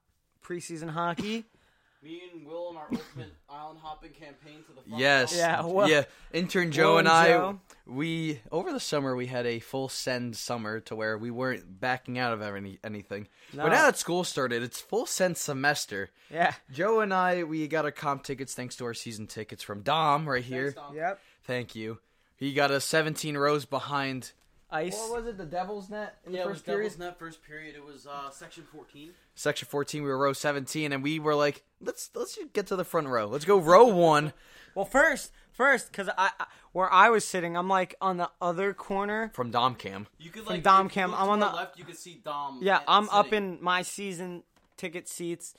preseason 0.44 0.90
hockey. 0.90 1.44
Me 2.02 2.20
and 2.34 2.46
Will 2.46 2.66
on 2.68 2.76
our 2.76 2.88
ultimate 2.92 3.32
island 3.48 3.78
hopping 3.82 4.10
campaign 4.10 4.62
to 4.66 4.72
the 4.74 4.82
front 4.82 5.00
Yes. 5.00 5.32
row. 5.32 5.38
Yeah, 5.38 5.64
well- 5.64 5.88
yeah. 5.88 6.02
Intern 6.34 6.70
Joe 6.70 6.92
Will 6.92 6.98
and 6.98 7.08
and 7.08 7.16
I, 7.16 7.28
Joe. 7.28 7.60
We 7.86 8.40
over 8.50 8.72
the 8.72 8.80
summer 8.80 9.14
we 9.14 9.26
had 9.26 9.46
a 9.46 9.58
full 9.58 9.88
send 9.88 10.36
summer 10.36 10.80
to 10.80 10.96
where 10.96 11.18
we 11.18 11.30
weren't 11.30 11.80
backing 11.80 12.18
out 12.18 12.32
of 12.32 12.42
any 12.42 12.78
anything. 12.82 13.28
No. 13.52 13.64
But 13.64 13.70
now 13.70 13.86
that 13.86 13.98
school 13.98 14.24
started, 14.24 14.62
it's 14.62 14.80
full 14.80 15.06
send 15.06 15.36
semester. 15.36 16.10
Yeah. 16.30 16.54
Joe 16.72 17.00
and 17.00 17.12
I, 17.12 17.44
we 17.44 17.66
got 17.68 17.84
our 17.84 17.90
comp 17.90 18.24
tickets 18.24 18.54
thanks 18.54 18.76
to 18.76 18.84
our 18.86 18.94
season 18.94 19.26
tickets 19.26 19.62
from 19.62 19.82
Dom 19.82 20.28
right 20.28 20.44
here. 20.44 20.72
Thanks, 20.72 20.74
Dom. 20.74 20.96
Yep. 20.96 21.20
Thank 21.44 21.74
you. 21.74 21.98
He 22.36 22.52
got 22.52 22.70
us 22.70 22.84
17 22.84 23.36
rows 23.36 23.64
behind. 23.64 24.32
Ice. 24.74 24.98
What 24.98 25.22
was 25.22 25.26
it? 25.26 25.38
The 25.38 25.44
Devil's 25.46 25.88
Net 25.88 26.16
in 26.26 26.32
Yeah, 26.32 26.38
the 26.42 26.44
it 26.44 26.48
was 26.48 26.56
first 26.58 26.66
period. 26.66 26.82
Devil's 26.84 26.98
Net 26.98 27.18
first 27.18 27.42
period. 27.42 27.74
It 27.76 27.84
was 27.84 28.06
uh, 28.06 28.30
section 28.30 28.64
14. 28.72 29.10
Section 29.34 29.68
14, 29.70 30.02
we 30.02 30.08
were 30.08 30.18
row 30.18 30.32
17, 30.32 30.92
and 30.92 31.02
we 31.02 31.18
were 31.18 31.34
like, 31.34 31.64
let's 31.80 32.10
let's 32.14 32.38
get 32.52 32.66
to 32.68 32.76
the 32.76 32.84
front 32.84 33.06
row. 33.08 33.26
Let's 33.26 33.44
go 33.44 33.58
row 33.58 33.84
one. 33.86 34.32
Well, 34.74 34.84
first, 34.84 35.30
first, 35.52 35.90
because 35.92 36.08
I, 36.18 36.30
I 36.40 36.46
where 36.72 36.92
I 36.92 37.08
was 37.08 37.24
sitting, 37.24 37.56
I'm 37.56 37.68
like 37.68 37.94
on 38.00 38.16
the 38.16 38.30
other 38.40 38.74
corner. 38.74 39.30
from 39.34 39.50
Dom 39.52 39.76
Cam. 39.76 40.08
You 40.18 40.30
could 40.30 40.44
From 40.44 40.54
like 40.54 40.62
Dom 40.64 40.88
Cam, 40.88 41.14
I'm 41.14 41.28
on 41.28 41.38
the 41.38 41.48
the- 41.48 41.54
left. 41.56 41.78
You 41.78 41.84
could 41.84 41.96
see 41.98 42.20
Dom. 42.24 42.58
Yeah, 42.60 42.80
I'm 42.88 43.08
up 43.10 43.32
in 43.32 43.58
my 43.60 43.82
season 43.82 44.42
ticket 44.76 45.08
seats, 45.08 45.54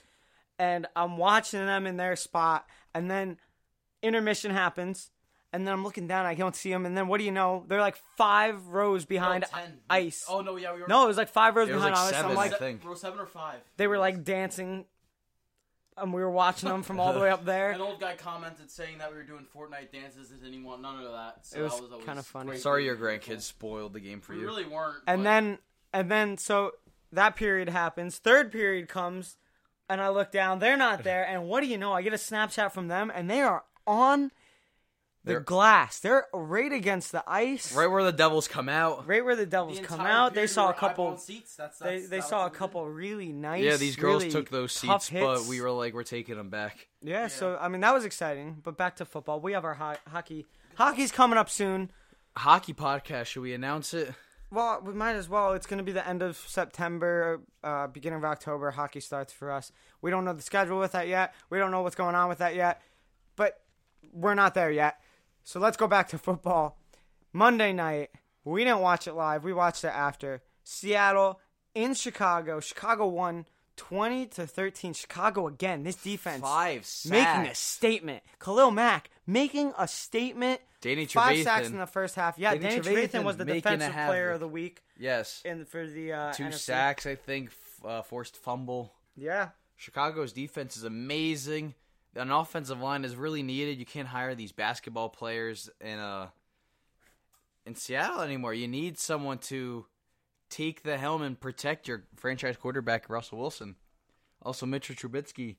and 0.59 0.88
I'm 0.95 1.18
watching 1.18 1.66
them 1.66 1.88
in 1.88 1.95
their 1.95 2.18
spot, 2.18 2.66
and 2.93 3.09
then 3.09 3.38
intermission 4.03 4.51
happens, 4.51 5.11
and 5.56 5.66
then 5.66 5.74
I'm 5.74 5.84
looking 5.84 6.08
down, 6.08 6.26
I 6.26 6.36
don't 6.36 6.56
see 6.56 6.70
them, 6.70 6.86
and 6.86 6.95
then 6.97 7.08
what 7.08 7.18
do 7.20 7.24
you 7.24 7.32
know? 7.32 7.64
They're 7.68 7.82
like 7.82 7.97
five 8.18 8.68
rows 8.68 9.03
No, 9.03 9.08
behind 9.08 9.45
10. 9.51 9.80
ice. 9.89 10.26
Oh 10.30 10.41
no, 10.41 10.58
yeah, 10.58 10.74
we 10.74 10.82
were. 10.82 10.88
No, 10.88 11.06
it 11.06 11.08
was 11.08 11.18
like 11.18 11.30
five 11.30 11.56
rows 11.56 11.70
It 11.70 11.74
was 11.74 11.84
behind 11.84 11.95
like 11.95 12.03
us. 12.03 12.10
seven, 12.12 12.32
I'm 12.32 12.38
like, 12.38 12.51
se- 12.51 12.58
think. 12.60 12.86
row 12.86 12.93
seven 12.95 13.20
or 13.20 13.26
five. 13.26 13.60
they 13.78 13.88
were 13.88 13.97
like 13.97 14.24
dancing, 14.24 14.86
and 15.97 16.14
we 16.14 16.22
were 16.22 16.30
watching 16.30 16.68
them 16.70 16.84
from 16.84 16.99
all 16.99 17.14
the 17.14 17.20
way 17.22 17.30
up 17.30 17.45
there. 17.45 17.72
An 17.72 17.82
old 17.82 17.99
guy 18.01 18.16
commented 18.16 18.70
saying 18.70 18.97
that 18.97 19.10
we 19.12 19.18
were 19.18 19.24
doing 19.24 19.45
Fortnite 19.56 19.91
dances 19.93 20.30
and 20.32 20.41
didn't 20.41 20.64
want 20.66 20.82
none 20.82 20.97
of 21.03 21.12
that. 21.12 21.45
So 21.45 21.60
It 21.60 21.62
was 21.64 21.74
that 21.76 21.82
was 21.84 21.91
always 21.93 22.06
kinda 22.06 22.24
funny. 22.24 22.49
great 22.49 22.62
Sorry, 22.62 22.86
your 22.86 22.97
grandkids 22.97 23.43
spoiled 23.43 23.93
the 23.93 24.01
game 24.01 24.20
for 24.22 24.34
We 24.34 24.39
you. 24.41 24.45
really 24.45 24.66
weren't. 24.66 25.03
And 25.08 25.20
but- 25.20 25.24
then, 25.24 25.60
and 25.93 26.12
then, 26.12 26.38
so 26.38 26.74
that 27.14 27.36
period 27.38 27.70
happens. 27.70 28.18
Third 28.18 28.51
period 28.51 28.89
comes, 28.89 29.38
and 29.88 30.01
I 30.01 30.10
look 30.10 30.32
down. 30.32 30.60
They're 30.60 30.76
not 30.76 31.03
there. 31.06 31.24
And 31.26 31.47
what 31.47 31.62
do 31.62 31.68
you 31.68 31.78
know? 31.78 31.93
I 31.93 32.01
get 32.01 32.12
a 32.12 32.18
Snapchat 32.18 32.74
from 32.74 32.89
them, 32.89 33.10
and 33.14 33.30
they 33.30 33.41
are 33.41 33.64
on 33.88 34.32
the 35.26 35.32
They're- 35.32 35.39
glass. 35.41 35.99
They're 35.99 36.28
right 36.34 36.71
against 36.71 37.11
the 37.11 37.23
ice, 37.28 37.76
Right 37.76 37.88
where 37.88 38.03
the 38.03 38.11
Devils 38.13 38.47
come 38.47 38.69
out. 38.69 39.07
right 39.07 39.26
where 39.26 39.36
the 39.36 39.43
the 39.45 39.51
Devils 39.51 39.80
come 39.82 39.99
out. 40.01 40.34
They 40.34 40.47
saw 40.47 40.69
a 40.69 40.73
couple. 40.73 41.17
Seats. 41.17 41.55
That's, 41.55 41.80
They 41.80 41.97
that's, 41.97 42.09
they 42.09 42.17
that's 42.17 42.30
saw 42.30 42.41
a 42.41 42.43
what 42.43 42.53
we 42.53 42.57
couple 42.57 42.88
really 42.89 43.32
nice. 43.34 43.63
Yeah, 43.63 43.76
these 43.78 43.95
girls 43.95 44.21
really 44.23 44.32
took 44.32 44.49
those 44.49 44.80
tough 44.80 45.03
seats, 45.03 45.11
but 45.19 45.45
we 45.45 45.59
were 45.61 45.71
like, 45.71 45.93
we're 45.93 46.03
taking 46.03 46.38
them 46.38 46.49
back. 46.49 46.88
Yeah, 47.01 47.28
so 47.28 47.57
I 47.59 47.67
mean 47.67 47.82
that 47.82 47.93
was 47.93 48.05
exciting. 48.05 48.57
But 48.63 48.78
back 48.78 48.95
to 48.97 49.05
football. 49.05 49.39
We 49.39 49.53
have 49.53 49.65
our 49.65 49.73
ho- 49.73 49.97
hockey. 50.09 50.45
Hockey's 50.76 51.11
coming 51.11 51.38
up 51.38 51.49
soon. 51.49 51.91
Hockey 52.38 52.73
podcast. 52.73 53.26
Should 53.26 53.41
we 53.41 53.53
announce 53.53 53.93
it? 53.93 54.13
Well, 54.51 54.82
we 54.86 54.93
might 54.93 55.15
as 55.15 55.28
well. 55.28 55.53
It's 55.53 55.65
going 55.65 55.80
to 55.80 55.84
be 55.84 55.91
the 55.91 56.07
end 56.07 56.21
of 56.21 56.38
September, 56.38 57.41
uh, 57.63 57.88
beginning 57.88 58.19
of 58.19 58.26
October. 58.26 58.71
Hockey 58.71 58.99
starts 58.99 59.34
for 59.34 59.51
us. 59.51 59.71
We 60.01 60.11
don't 60.11 60.23
know 60.23 60.34
the 60.34 60.41
schedule 60.41 60.80
with 60.80 60.91
that 60.91 61.07
yet. 61.07 61.34
We 61.49 61.57
don't 61.57 61.71
know 61.71 61.82
what's 61.82 61.95
going 61.95 62.13
on 62.15 62.30
with 62.30 62.38
that 62.38 62.55
yet. 62.55 62.82
But 63.36 63.59
we're 64.13 64.36
not 64.36 64.53
there 64.53 64.69
yet. 64.71 64.99
So 65.46 65.60
let's 65.60 65.78
go 65.78 65.88
back 65.88 66.10
to 66.10 66.18
football. 66.18 66.78
Monday 67.32 67.72
night, 67.72 68.10
we 68.43 68.64
didn't 68.64 68.80
watch 68.80 69.08
it 69.08 69.14
live. 69.14 69.43
We 69.43 69.54
watched 69.54 69.84
it 69.84 69.93
after. 69.93 70.41
Seattle 70.64 71.39
in 71.76 71.93
Chicago. 71.93 72.60
Chicago 72.60 73.08
won 73.08 73.46
20 73.78 74.26
to 74.26 74.48
13. 74.48 74.93
Chicago 74.93 75.48
again. 75.48 75.84
This 75.84 75.98
defense 75.98 76.41
Five 76.41 76.84
sacks. 76.86 77.12
making 77.12 77.52
a 77.52 77.56
statement. 77.56 78.24
Khalil 78.39 78.72
Mack 78.72 79.12
making 79.28 79.72
a 79.78 79.88
statement. 79.88 80.62
Danny 80.82 81.06
Five 81.06 81.43
sacks 81.43 81.68
in 81.68 81.78
the 81.78 81.86
first 81.86 82.16
half. 82.16 82.39
Yeah, 82.39 82.56
Danny 82.56 82.80
Danny 82.80 82.80
Trevathan 82.80 83.10
Trevathan 83.10 83.24
was 83.24 83.38
the 83.38 83.46
defensive 83.46 83.93
player 83.93 84.32
of 84.32 84.39
the 84.39 84.48
week 84.48 84.82
yes, 85.00 85.41
And 85.46 85.68
for 85.68 85.86
the 85.86 86.14
uh, 86.14 86.34
two 86.34 86.43
NFC. 86.46 86.54
sacks. 86.54 87.06
I 87.06 87.16
think 87.16 87.52
uh, 87.84 88.02
forced 88.02 88.36
fumble. 88.38 88.93
Yeah, 89.16 89.50
Chicago's 89.78 90.34
defense 90.34 90.76
is 90.78 90.84
amazing. 90.84 91.76
An 92.16 92.32
offensive 92.32 92.80
line 92.80 93.03
is 93.03 93.16
really 93.16 93.43
needed. 93.43 93.78
You 93.78 93.86
can't 93.86 94.07
hire 94.07 94.36
these 94.36 94.51
basketball 94.51 95.09
players 95.09 95.70
in 95.82 95.99
uh 95.99 96.30
in 97.66 97.76
Seattle 97.76 98.22
anymore. 98.22 98.53
You 98.53 98.68
need 98.68 98.97
someone 98.97 99.39
to 99.39 99.86
take 100.49 100.84
the 100.84 100.97
helm 100.97 101.22
and 101.22 101.39
protect 101.39 101.88
your 101.88 102.03
franchise 102.16 102.57
quarterback 102.57 103.09
Russell 103.09 103.39
Wilson. 103.39 103.76
Also, 104.41 104.66
Mitchell 104.66 104.95
Trubisky 104.95 105.55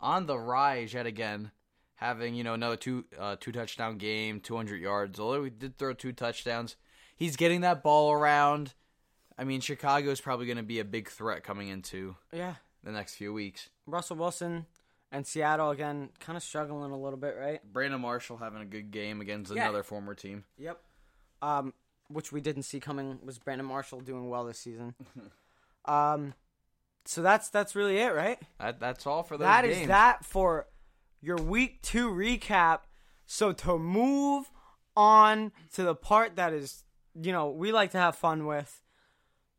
on 0.00 0.26
the 0.26 0.38
rise 0.38 0.92
yet 0.94 1.06
again, 1.06 1.50
having 1.96 2.34
you 2.34 2.44
know 2.44 2.54
another 2.54 2.76
two 2.76 3.04
uh, 3.18 3.36
two 3.40 3.52
touchdown 3.52 3.98
game, 3.98 4.40
two 4.40 4.56
hundred 4.56 4.80
yards. 4.80 5.18
Although 5.18 5.44
he 5.44 5.50
did 5.50 5.78
throw 5.78 5.92
two 5.92 6.12
touchdowns, 6.12 6.76
he's 7.16 7.36
getting 7.36 7.62
that 7.62 7.82
ball 7.82 8.12
around. 8.12 8.74
I 9.38 9.44
mean, 9.44 9.62
Chicago 9.62 10.10
is 10.10 10.20
probably 10.20 10.44
going 10.44 10.58
to 10.58 10.62
be 10.62 10.80
a 10.80 10.84
big 10.84 11.08
threat 11.08 11.42
coming 11.42 11.68
into 11.68 12.16
yeah. 12.30 12.56
the 12.84 12.92
next 12.92 13.14
few 13.14 13.32
weeks. 13.32 13.70
Russell 13.86 14.16
Wilson 14.16 14.66
and 15.12 15.26
Seattle 15.26 15.70
again, 15.70 16.10
kind 16.20 16.36
of 16.36 16.42
struggling 16.42 16.92
a 16.92 16.96
little 16.98 17.18
bit, 17.18 17.36
right? 17.38 17.60
Brandon 17.72 18.00
Marshall 18.00 18.36
having 18.36 18.62
a 18.62 18.66
good 18.66 18.90
game 18.90 19.20
against 19.20 19.52
Yeah. 19.54 19.64
another 19.64 19.82
former 19.82 20.14
team. 20.14 20.44
Yep. 20.58 20.80
Um, 21.42 21.74
which 22.08 22.32
we 22.32 22.40
didn't 22.40 22.64
see 22.64 22.80
coming 22.80 23.18
was 23.24 23.38
Brandon 23.38 23.66
Marshall 23.66 24.00
doing 24.00 24.28
well 24.28 24.44
this 24.44 24.58
season. 24.58 24.94
um, 25.84 26.34
so 27.04 27.22
that's 27.22 27.48
that's 27.48 27.74
really 27.74 27.98
it, 27.98 28.14
right? 28.14 28.38
That, 28.58 28.78
that's 28.80 29.06
all 29.06 29.22
for 29.22 29.36
those 29.38 29.46
That 29.46 29.64
is 29.64 29.86
that 29.88 30.24
for 30.24 30.66
your 31.20 31.36
week 31.36 31.82
two 31.82 32.10
recap. 32.10 32.80
So 33.26 33.52
to 33.52 33.78
move 33.78 34.50
on 34.96 35.52
to 35.74 35.82
the 35.84 35.94
part 35.94 36.36
that 36.36 36.52
is, 36.52 36.84
you 37.14 37.32
know, 37.32 37.48
we 37.48 37.72
like 37.72 37.90
to 37.92 37.98
have 37.98 38.16
fun 38.16 38.44
with. 38.46 38.82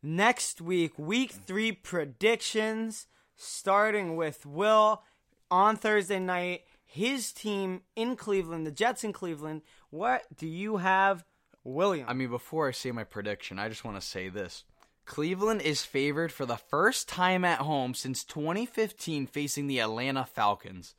Next 0.03 0.59
week, 0.61 0.97
week 0.97 1.31
three 1.31 1.71
predictions, 1.71 3.07
starting 3.35 4.15
with 4.15 4.45
Will 4.45 5.03
on 5.51 5.75
Thursday 5.75 6.19
night. 6.19 6.61
His 6.85 7.31
team 7.31 7.81
in 7.95 8.15
Cleveland, 8.15 8.65
the 8.65 8.71
Jets 8.71 9.03
in 9.03 9.13
Cleveland. 9.13 9.61
What 9.91 10.23
do 10.35 10.47
you 10.47 10.77
have, 10.77 11.23
William? 11.63 12.07
I 12.09 12.13
mean, 12.13 12.29
before 12.29 12.67
I 12.67 12.71
say 12.71 12.91
my 12.91 13.03
prediction, 13.05 13.59
I 13.59 13.69
just 13.69 13.85
want 13.85 13.99
to 13.99 14.05
say 14.05 14.27
this. 14.29 14.63
Cleveland 15.05 15.61
is 15.61 15.83
favored 15.83 16.31
for 16.31 16.45
the 16.45 16.57
first 16.57 17.07
time 17.07 17.45
at 17.45 17.59
home 17.59 17.93
since 17.93 18.23
2015 18.25 19.27
facing 19.27 19.67
the 19.67 19.79
Atlanta 19.79 20.25
Falcons. 20.25 20.95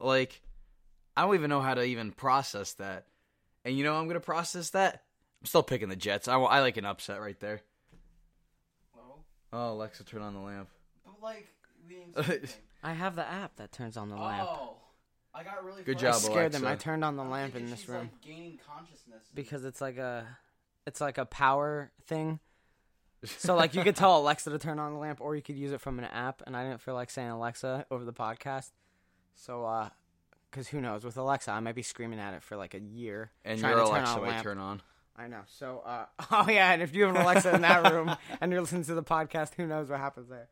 Like, 0.00 0.42
I 1.16 1.22
don't 1.22 1.34
even 1.34 1.50
know 1.50 1.60
how 1.60 1.74
to 1.74 1.82
even 1.84 2.10
process 2.12 2.72
that. 2.74 3.06
And 3.64 3.76
you 3.78 3.84
know 3.84 3.92
how 3.94 4.00
I'm 4.00 4.06
going 4.06 4.14
to 4.14 4.20
process 4.20 4.70
that? 4.70 5.02
I'm 5.40 5.46
still 5.46 5.62
picking 5.62 5.88
the 5.88 5.96
Jets. 5.96 6.26
I, 6.26 6.36
I 6.36 6.60
like 6.60 6.76
an 6.76 6.84
upset 6.84 7.20
right 7.20 7.38
there. 7.38 7.60
Well, 8.94 9.24
Oh, 9.52 9.72
Alexa, 9.72 10.04
turn 10.04 10.22
on 10.22 10.34
the 10.34 10.40
lamp. 10.40 10.68
but 11.04 11.22
like 11.22 11.46
the 11.88 11.96
insane 12.18 12.40
thing. 12.40 12.48
I 12.82 12.92
have 12.92 13.14
the 13.16 13.26
app 13.26 13.56
that 13.56 13.72
turns 13.72 13.96
on 13.96 14.08
the 14.08 14.16
lamp. 14.16 14.48
Oh, 14.50 14.76
I 15.34 15.44
got 15.44 15.64
really. 15.64 15.82
Good 15.82 15.96
I 15.98 16.00
job, 16.00 16.10
frustrated. 16.14 16.34
scared 16.36 16.52
them. 16.52 16.64
I 16.64 16.70
Alexa. 16.70 16.84
turned 16.84 17.04
on 17.04 17.16
the 17.16 17.22
I'm 17.22 17.30
lamp 17.30 17.54
in 17.56 17.70
this 17.70 17.88
room. 17.88 18.00
Like, 18.12 18.20
gaining 18.22 18.58
consciousness 18.66 19.22
because 19.34 19.64
it's 19.64 19.80
like 19.80 19.96
a 19.98 20.26
it's 20.86 21.00
like 21.00 21.18
a 21.18 21.24
power 21.24 21.90
thing. 22.06 22.40
So 23.24 23.54
like 23.54 23.74
you 23.74 23.82
could 23.84 23.94
tell 23.96 24.18
Alexa 24.20 24.50
to 24.50 24.58
turn 24.58 24.78
on 24.80 24.92
the 24.92 24.98
lamp 24.98 25.20
or 25.20 25.36
you 25.36 25.42
could 25.42 25.56
use 25.56 25.70
it 25.72 25.80
from 25.80 25.98
an 26.00 26.06
app 26.06 26.42
and 26.46 26.56
I 26.56 26.64
didn't 26.68 26.80
feel 26.80 26.94
like 26.94 27.08
saying 27.08 27.28
Alexa 27.30 27.86
over 27.90 28.04
the 28.04 28.12
podcast. 28.12 28.70
So 29.36 29.64
uh 29.64 29.90
cuz 30.50 30.68
who 30.68 30.80
knows 30.80 31.04
with 31.04 31.16
Alexa 31.16 31.50
I 31.52 31.60
might 31.60 31.76
be 31.76 31.82
screaming 31.82 32.18
at 32.18 32.34
it 32.34 32.42
for 32.42 32.56
like 32.56 32.74
a 32.74 32.80
year 32.80 33.30
And 33.44 33.60
trying 33.60 33.76
your 33.76 33.86
to 33.86 33.90
turn 33.92 33.94
Alexa 34.02 34.12
on 34.12 34.18
a 34.18 34.22
might 34.22 34.28
lamp. 34.32 34.42
turn 34.42 34.58
on. 34.58 34.82
I 35.16 35.28
know. 35.28 35.42
So 35.46 35.82
uh 35.86 36.06
oh 36.32 36.46
yeah, 36.50 36.72
and 36.72 36.82
if 36.82 36.94
you 36.96 37.04
have 37.04 37.14
an 37.14 37.22
Alexa 37.22 37.54
in 37.54 37.60
that 37.62 37.92
room 37.92 38.14
and 38.40 38.50
you're 38.50 38.60
listening 38.60 38.84
to 38.84 38.94
the 38.94 39.04
podcast, 39.04 39.54
who 39.54 39.66
knows 39.68 39.88
what 39.88 40.00
happens 40.00 40.28
there. 40.28 40.48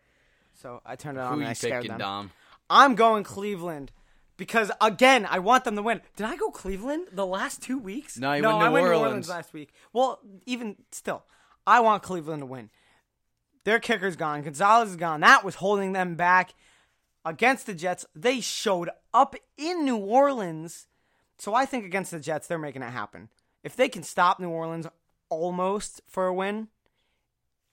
So 0.61 0.83
I 0.85 0.97
turned 0.97 1.17
it 1.17 1.21
on 1.23 1.35
Who 1.35 1.39
and 1.41 1.47
I 1.47 1.51
you 1.51 1.55
scared 1.55 1.83
picking, 1.83 1.93
them. 1.93 1.99
Dom? 1.99 2.31
I'm 2.69 2.95
going 2.95 3.25
Cleveland. 3.25 3.93
Because 4.37 4.71
again, 4.81 5.27
I 5.29 5.39
want 5.39 5.65
them 5.65 5.77
to 5.77 5.83
win. 5.83 6.01
Did 6.17 6.25
I 6.25 6.35
go 6.37 6.51
Cleveland 6.51 7.09
the 7.13 7.27
last 7.27 7.63
two 7.63 7.79
weeks? 7.79 8.19
No, 8.19 8.33
you 8.33 8.41
no, 8.41 8.57
went 8.57 8.63
I 8.63 8.67
New 8.69 8.73
went 8.73 8.85
New 8.87 8.91
Orleans. 8.93 9.05
Orleans 9.07 9.29
last 9.29 9.53
week. 9.53 9.73
Well, 9.93 10.19
even 10.47 10.77
still, 10.93 11.25
I 11.67 11.81
want 11.81 12.03
Cleveland 12.03 12.41
to 12.41 12.47
win. 12.47 12.71
Their 13.65 13.79
kicker's 13.79 14.17
gone. 14.17 14.41
Gonzalez 14.41 14.91
is 14.91 14.97
gone. 14.97 15.21
That 15.21 15.45
was 15.45 15.57
holding 15.57 15.93
them 15.93 16.15
back 16.15 16.55
against 17.23 17.67
the 17.67 17.75
Jets. 17.75 18.07
They 18.15 18.41
showed 18.41 18.89
up 19.13 19.37
in 19.59 19.85
New 19.85 19.99
Orleans. 19.99 20.87
So 21.37 21.55
I 21.55 21.67
think 21.67 21.85
against 21.85 22.11
the 22.11 22.21
Jets, 22.21 22.47
they're 22.47 22.59
making 22.59 22.83
it 22.83 22.91
happen. 22.91 23.29
If 23.63 23.77
they 23.77 23.91
can 23.91 24.03
stop 24.03 24.41
New 24.41 24.49
Orleans 24.49 24.87
almost 25.29 26.01
for 26.07 26.27
a 26.27 26.33
win, 26.33 26.69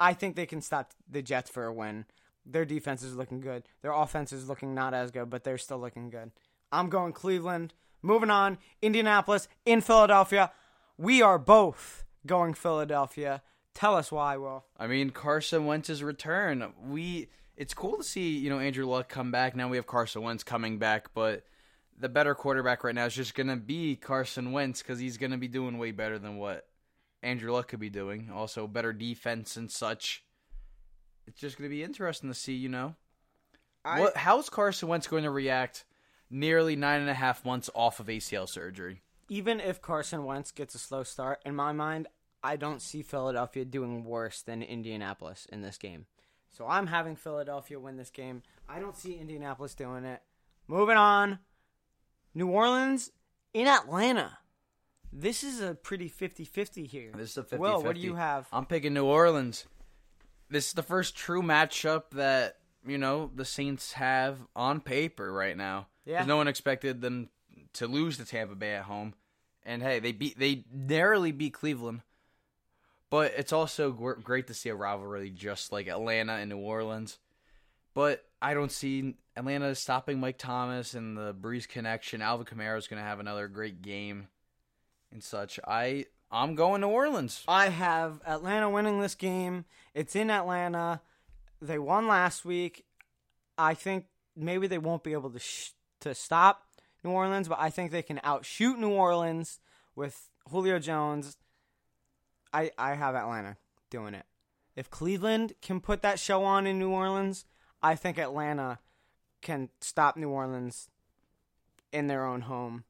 I 0.01 0.13
think 0.13 0.35
they 0.35 0.45
can 0.45 0.61
stop 0.61 0.91
the 1.09 1.21
Jets 1.21 1.49
for 1.49 1.63
a 1.63 1.73
win. 1.73 2.05
Their 2.49 2.65
defense 2.65 3.03
is 3.03 3.15
looking 3.15 3.41
good. 3.41 3.63
Their 3.81 3.91
offense 3.91 4.31
is 4.31 4.47
looking 4.47 4.73
not 4.73 4.93
as 4.93 5.11
good, 5.11 5.29
but 5.29 5.43
they're 5.43 5.57
still 5.57 5.79
looking 5.79 6.09
good. 6.09 6.31
I'm 6.71 6.89
going 6.89 7.13
Cleveland. 7.13 7.73
Moving 8.01 8.29
on, 8.29 8.57
Indianapolis 8.81 9.47
in 9.65 9.81
Philadelphia. 9.81 10.51
We 10.97 11.21
are 11.21 11.39
both 11.39 12.05
going 12.25 12.53
Philadelphia. 12.53 13.41
Tell 13.73 13.95
us 13.95 14.11
why, 14.11 14.37
Will. 14.37 14.65
I 14.77 14.87
mean, 14.87 15.09
Carson 15.09 15.65
Wentz's 15.65 16.03
return. 16.03 16.73
We 16.83 17.29
it's 17.55 17.73
cool 17.73 17.97
to 17.97 18.03
see, 18.03 18.37
you 18.37 18.49
know, 18.49 18.59
Andrew 18.59 18.85
Luck 18.85 19.09
come 19.09 19.31
back. 19.31 19.55
Now 19.55 19.67
we 19.67 19.77
have 19.77 19.87
Carson 19.87 20.21
Wentz 20.21 20.43
coming 20.43 20.77
back, 20.77 21.13
but 21.13 21.43
the 21.99 22.09
better 22.09 22.35
quarterback 22.35 22.83
right 22.83 22.93
now 22.93 23.05
is 23.05 23.15
just 23.15 23.33
going 23.33 23.47
to 23.47 23.55
be 23.55 23.95
Carson 23.95 24.51
Wentz 24.51 24.83
cuz 24.83 24.99
he's 24.99 25.17
going 25.17 25.31
to 25.31 25.37
be 25.37 25.47
doing 25.47 25.79
way 25.79 25.91
better 25.91 26.19
than 26.19 26.37
what 26.37 26.67
Andrew 27.23 27.51
Luck 27.51 27.67
could 27.67 27.79
be 27.79 27.89
doing. 27.89 28.29
Also, 28.31 28.67
better 28.67 28.93
defense 28.93 29.57
and 29.57 29.71
such. 29.71 30.23
It's 31.28 31.39
just 31.39 31.57
going 31.57 31.69
to 31.69 31.75
be 31.75 31.84
interesting 31.84 32.30
to 32.30 32.34
see, 32.34 32.53
you 32.53 32.69
know. 32.69 32.95
I- 33.86 33.99
what 34.01 34.17
how's 34.17 34.49
Carson 34.49 34.88
Wentz 34.88 35.07
going 35.07 35.23
to 35.23 35.32
react 35.32 35.86
nearly 36.30 36.75
nine 36.75 37.01
and 37.01 37.09
a 37.09 37.13
half 37.13 37.45
months 37.45 37.69
off 37.75 37.99
of 37.99 38.07
ACL 38.07 38.47
surgery? 38.47 39.01
Even 39.30 39.59
if 39.59 39.82
Carson 39.82 40.23
Wentz 40.23 40.51
gets 40.51 40.73
a 40.73 40.80
slow 40.80 41.03
start, 41.03 41.41
in 41.45 41.55
my 41.55 41.73
mind, 41.73 42.07
I 42.43 42.55
don't 42.55 42.82
see 42.82 43.01
Philadelphia 43.01 43.65
doing 43.65 44.03
worse 44.05 44.41
than 44.41 44.63
Indianapolis 44.63 45.47
in 45.51 45.61
this 45.61 45.78
game. 45.78 46.05
So 46.49 46.65
I'm 46.65 46.88
having 46.88 47.15
Philadelphia 47.15 47.80
win 47.80 47.97
this 47.97 48.09
game. 48.09 48.41
I 48.69 48.80
don't 48.80 48.95
see 48.95 49.15
Indianapolis 49.15 49.73
doing 49.75 50.05
it. 50.05 50.21
Moving 50.67 50.97
on. 50.97 51.39
New 52.34 52.47
Orleans 52.47 53.11
in 53.53 53.67
Atlanta. 53.67 54.38
This 55.11 55.43
is 55.43 55.61
a 55.61 55.73
pretty 55.75 56.09
50-50 56.09 56.88
here. 56.88 57.11
This 57.15 57.32
is 57.32 57.38
a 57.38 57.43
50 57.43 57.57
Will, 57.57 57.82
what 57.82 57.95
do 57.95 58.01
you 58.01 58.15
have? 58.15 58.47
I'm 58.51 58.65
picking 58.65 58.93
New 58.93 59.05
Orleans. 59.05 59.65
This 60.49 60.67
is 60.67 60.73
the 60.73 60.83
first 60.83 61.15
true 61.15 61.41
matchup 61.41 62.11
that, 62.11 62.57
you 62.85 62.97
know, 62.97 63.31
the 63.35 63.45
Saints 63.45 63.93
have 63.93 64.39
on 64.55 64.79
paper 64.79 65.31
right 65.31 65.57
now. 65.57 65.87
Yeah. 66.05 66.23
no 66.23 66.37
one 66.37 66.47
expected 66.47 67.01
them 67.01 67.29
to 67.73 67.87
lose 67.87 68.17
to 68.17 68.25
Tampa 68.25 68.55
Bay 68.55 68.75
at 68.75 68.83
home. 68.83 69.13
And 69.65 69.83
hey, 69.83 69.99
they 69.99 70.13
beat 70.13 70.39
they 70.39 70.63
narrowly 70.73 71.33
beat 71.33 71.53
Cleveland. 71.53 72.01
But 73.09 73.33
it's 73.37 73.53
also 73.53 73.91
great 73.91 74.47
to 74.47 74.53
see 74.53 74.69
a 74.69 74.75
rivalry 74.75 75.29
just 75.29 75.71
like 75.71 75.87
Atlanta 75.87 76.33
and 76.33 76.49
New 76.49 76.57
Orleans. 76.57 77.19
But 77.93 78.25
I 78.41 78.53
don't 78.53 78.71
see 78.71 79.15
Atlanta 79.35 79.73
stopping 79.75 80.19
Mike 80.19 80.37
Thomas 80.37 80.93
and 80.93 81.17
the 81.17 81.33
Brees 81.33 81.67
connection. 81.67 82.21
Alvin 82.21 82.45
Kamara 82.45 82.77
is 82.77 82.87
going 82.87 83.01
to 83.01 83.07
have 83.07 83.19
another 83.19 83.47
great 83.47 83.81
game 83.81 84.27
and 85.11 85.23
such. 85.23 85.59
I 85.65 86.05
I'm 86.30 86.55
going 86.55 86.82
New 86.82 86.88
Orleans. 86.88 87.43
I 87.47 87.69
have 87.69 88.21
Atlanta 88.25 88.69
winning 88.69 88.99
this 88.99 89.15
game. 89.15 89.65
It's 89.93 90.15
in 90.15 90.30
Atlanta. 90.30 91.01
They 91.61 91.80
won 91.80 92.07
last 92.07 92.43
week. 92.43 92.86
I 93.57 93.73
think 93.73 94.05
maybe 94.36 94.67
they 94.67 94.78
won't 94.78 95.03
be 95.03 95.13
able 95.13 95.30
to 95.32 95.39
sh- 95.39 95.71
to 96.01 96.13
stop 96.13 96.67
New 97.03 97.11
Orleans, 97.11 97.47
but 97.47 97.59
I 97.59 97.69
think 97.69 97.91
they 97.91 98.01
can 98.03 98.19
outshoot 98.23 98.78
New 98.78 98.91
Orleans 98.91 99.59
with 99.95 100.30
Julio 100.49 100.80
Jones. 100.80 101.38
I 102.53 102.71
I 102.78 102.95
have 102.95 103.15
Atlanta 103.15 103.57
doing 103.89 104.13
it. 104.13 104.25
If 104.75 104.89
Cleveland 104.91 105.53
can 105.61 105.82
put 105.82 106.01
that 106.03 106.19
show 106.19 106.43
on 106.43 106.67
in 106.67 106.78
New 106.78 106.91
Orleans, 106.91 107.45
I 107.82 107.95
think 107.95 108.19
Atlanta 108.19 108.80
can 109.41 109.69
stop 109.82 110.17
New 110.17 110.30
Orleans 110.30 110.89
in 111.91 112.07
their 112.07 112.25
own 112.25 112.41
home. 112.41 112.84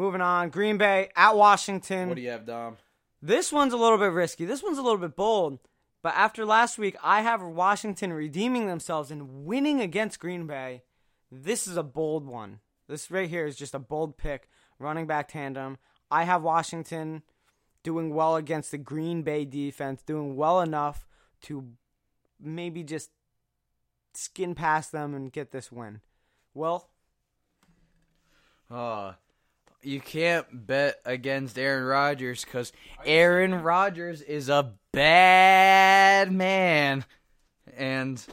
Moving 0.00 0.22
on, 0.22 0.48
Green 0.48 0.78
Bay 0.78 1.10
at 1.14 1.36
Washington. 1.36 2.08
What 2.08 2.14
do 2.14 2.22
you 2.22 2.30
have, 2.30 2.46
Dom? 2.46 2.78
This 3.20 3.52
one's 3.52 3.74
a 3.74 3.76
little 3.76 3.98
bit 3.98 4.12
risky. 4.12 4.46
This 4.46 4.62
one's 4.62 4.78
a 4.78 4.82
little 4.82 4.96
bit 4.96 5.14
bold. 5.14 5.58
But 6.00 6.14
after 6.14 6.46
last 6.46 6.78
week, 6.78 6.96
I 7.04 7.20
have 7.20 7.42
Washington 7.42 8.14
redeeming 8.14 8.66
themselves 8.66 9.10
and 9.10 9.44
winning 9.44 9.82
against 9.82 10.18
Green 10.18 10.46
Bay. 10.46 10.84
This 11.30 11.66
is 11.66 11.76
a 11.76 11.82
bold 11.82 12.26
one. 12.26 12.60
This 12.88 13.10
right 13.10 13.28
here 13.28 13.44
is 13.44 13.56
just 13.56 13.74
a 13.74 13.78
bold 13.78 14.16
pick. 14.16 14.48
Running 14.78 15.06
back 15.06 15.28
tandem. 15.28 15.76
I 16.10 16.24
have 16.24 16.42
Washington 16.42 17.22
doing 17.82 18.14
well 18.14 18.36
against 18.36 18.70
the 18.70 18.78
Green 18.78 19.20
Bay 19.20 19.44
defense, 19.44 20.02
doing 20.02 20.34
well 20.34 20.62
enough 20.62 21.06
to 21.42 21.72
maybe 22.40 22.82
just 22.82 23.10
skin 24.14 24.54
past 24.54 24.92
them 24.92 25.14
and 25.14 25.30
get 25.30 25.50
this 25.50 25.70
win. 25.70 26.00
Well, 26.54 26.88
Uh, 28.70 29.12
you 29.82 30.00
can't 30.00 30.46
bet 30.66 31.00
against 31.04 31.58
Aaron 31.58 31.84
Rodgers 31.84 32.44
because 32.44 32.72
Aaron 33.04 33.62
Rodgers 33.62 34.22
is 34.22 34.48
a 34.48 34.72
bad 34.92 36.32
man, 36.32 37.04
and 37.76 38.24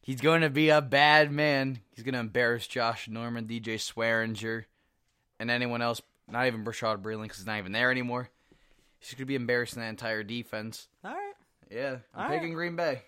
he's 0.00 0.20
going 0.20 0.42
to 0.42 0.50
be 0.50 0.68
a 0.70 0.80
bad 0.80 1.32
man. 1.32 1.80
He's 1.94 2.04
going 2.04 2.14
to 2.14 2.20
embarrass 2.20 2.66
Josh 2.66 3.08
Norman, 3.08 3.46
DJ 3.46 3.74
Swearinger, 3.76 4.64
and 5.38 5.50
anyone 5.50 5.82
else. 5.82 6.00
Not 6.30 6.46
even 6.46 6.64
Bashaud 6.64 7.00
Breeland 7.00 7.22
because 7.22 7.38
he's 7.38 7.46
not 7.46 7.58
even 7.58 7.72
there 7.72 7.90
anymore. 7.90 8.28
He's 8.98 9.12
going 9.12 9.22
to 9.22 9.26
be 9.26 9.34
embarrassing 9.34 9.80
that 9.80 9.88
entire 9.88 10.22
defense. 10.22 10.88
All 11.04 11.12
right. 11.12 11.34
Yeah, 11.70 11.98
I'm 12.14 12.24
All 12.24 12.28
picking 12.28 12.48
right. 12.48 12.54
Green 12.54 12.76
Bay. 12.76 13.02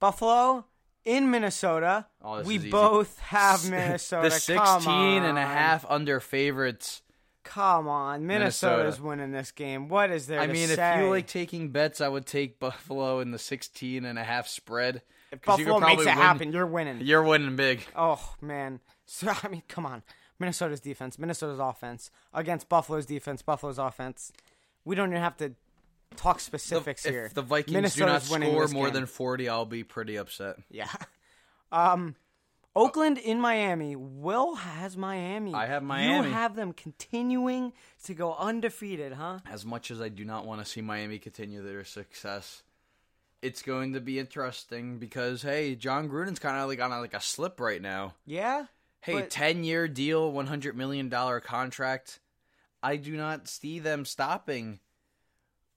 Buffalo 0.00 0.64
in 1.04 1.30
Minnesota. 1.30 2.06
Oh, 2.22 2.42
we 2.42 2.58
both 2.58 3.18
have 3.20 3.68
Minnesota. 3.70 4.28
The 4.28 4.34
16 4.34 5.22
and 5.24 5.38
a 5.38 5.42
half 5.46 5.84
under 5.88 6.20
favorites. 6.20 7.02
Come 7.44 7.88
on, 7.88 8.26
Minnesota's 8.26 8.98
Minnesota. 8.98 9.02
winning 9.08 9.32
this 9.32 9.52
game. 9.52 9.88
What 9.88 10.10
is 10.10 10.26
there 10.26 10.40
I 10.40 10.48
mean, 10.48 10.68
say? 10.68 10.96
if 10.96 11.00
you 11.02 11.08
like 11.08 11.26
taking 11.26 11.70
bets, 11.70 12.00
I 12.02 12.08
would 12.08 12.26
take 12.26 12.58
Buffalo 12.60 13.20
in 13.20 13.30
the 13.30 13.38
16 13.38 14.04
and 14.04 14.18
a 14.18 14.24
half 14.24 14.46
spread. 14.48 15.00
If 15.32 15.42
Buffalo 15.42 15.80
makes 15.80 16.02
it 16.02 16.06
win- 16.06 16.14
happen, 16.16 16.52
you're 16.52 16.66
winning. 16.66 17.00
You're 17.00 17.22
winning 17.22 17.56
big. 17.56 17.84
Oh 17.96 18.34
man. 18.40 18.80
So 19.10 19.32
I 19.42 19.48
mean, 19.48 19.62
come 19.68 19.86
on. 19.86 20.02
Minnesota's 20.38 20.80
defense, 20.80 21.18
Minnesota's 21.18 21.58
offense 21.58 22.10
against 22.34 22.68
Buffalo's 22.68 23.06
defense, 23.06 23.40
Buffalo's 23.40 23.78
offense. 23.78 24.30
We 24.84 24.94
don't 24.94 25.08
even 25.08 25.22
have 25.22 25.38
to 25.38 25.54
talk 26.16 26.40
specifics 26.40 27.04
if 27.04 27.12
here. 27.12 27.24
If 27.26 27.34
the 27.34 27.42
Vikings 27.42 27.74
Minnesota's 27.74 28.28
do 28.28 28.38
not 28.38 28.48
score 28.48 28.68
more 28.68 28.86
game. 28.86 28.94
than 28.94 29.06
40, 29.06 29.48
I'll 29.48 29.64
be 29.66 29.84
pretty 29.84 30.16
upset. 30.16 30.56
yeah. 30.70 30.88
Um, 31.70 32.14
Oakland 32.74 33.18
in 33.18 33.40
Miami. 33.40 33.96
Will 33.96 34.54
has 34.54 34.96
Miami. 34.96 35.52
I 35.54 35.66
have 35.66 35.82
Miami. 35.82 36.28
You 36.28 36.32
have 36.34 36.54
them 36.54 36.72
continuing 36.72 37.72
to 38.04 38.14
go 38.14 38.34
undefeated, 38.34 39.12
huh? 39.12 39.40
As 39.50 39.64
much 39.66 39.90
as 39.90 40.00
I 40.00 40.08
do 40.08 40.24
not 40.24 40.46
want 40.46 40.60
to 40.64 40.66
see 40.70 40.80
Miami 40.80 41.18
continue 41.18 41.62
their 41.62 41.84
success, 41.84 42.62
it's 43.42 43.62
going 43.62 43.94
to 43.94 44.00
be 44.00 44.18
interesting 44.18 44.98
because 44.98 45.42
hey, 45.42 45.74
John 45.74 46.08
Gruden's 46.08 46.38
kind 46.38 46.56
of 46.56 46.68
like 46.68 46.80
on 46.80 46.92
a, 46.92 47.00
like 47.00 47.14
a 47.14 47.20
slip 47.20 47.58
right 47.60 47.82
now. 47.82 48.14
Yeah. 48.26 48.66
Hey, 49.00 49.14
But- 49.14 49.30
10 49.30 49.64
year 49.64 49.88
deal, 49.88 50.32
$100 50.32 50.74
million 50.74 51.10
contract. 51.40 52.20
I 52.82 52.96
do 52.96 53.16
not 53.16 53.48
see 53.48 53.78
them 53.80 54.04
stopping. 54.04 54.78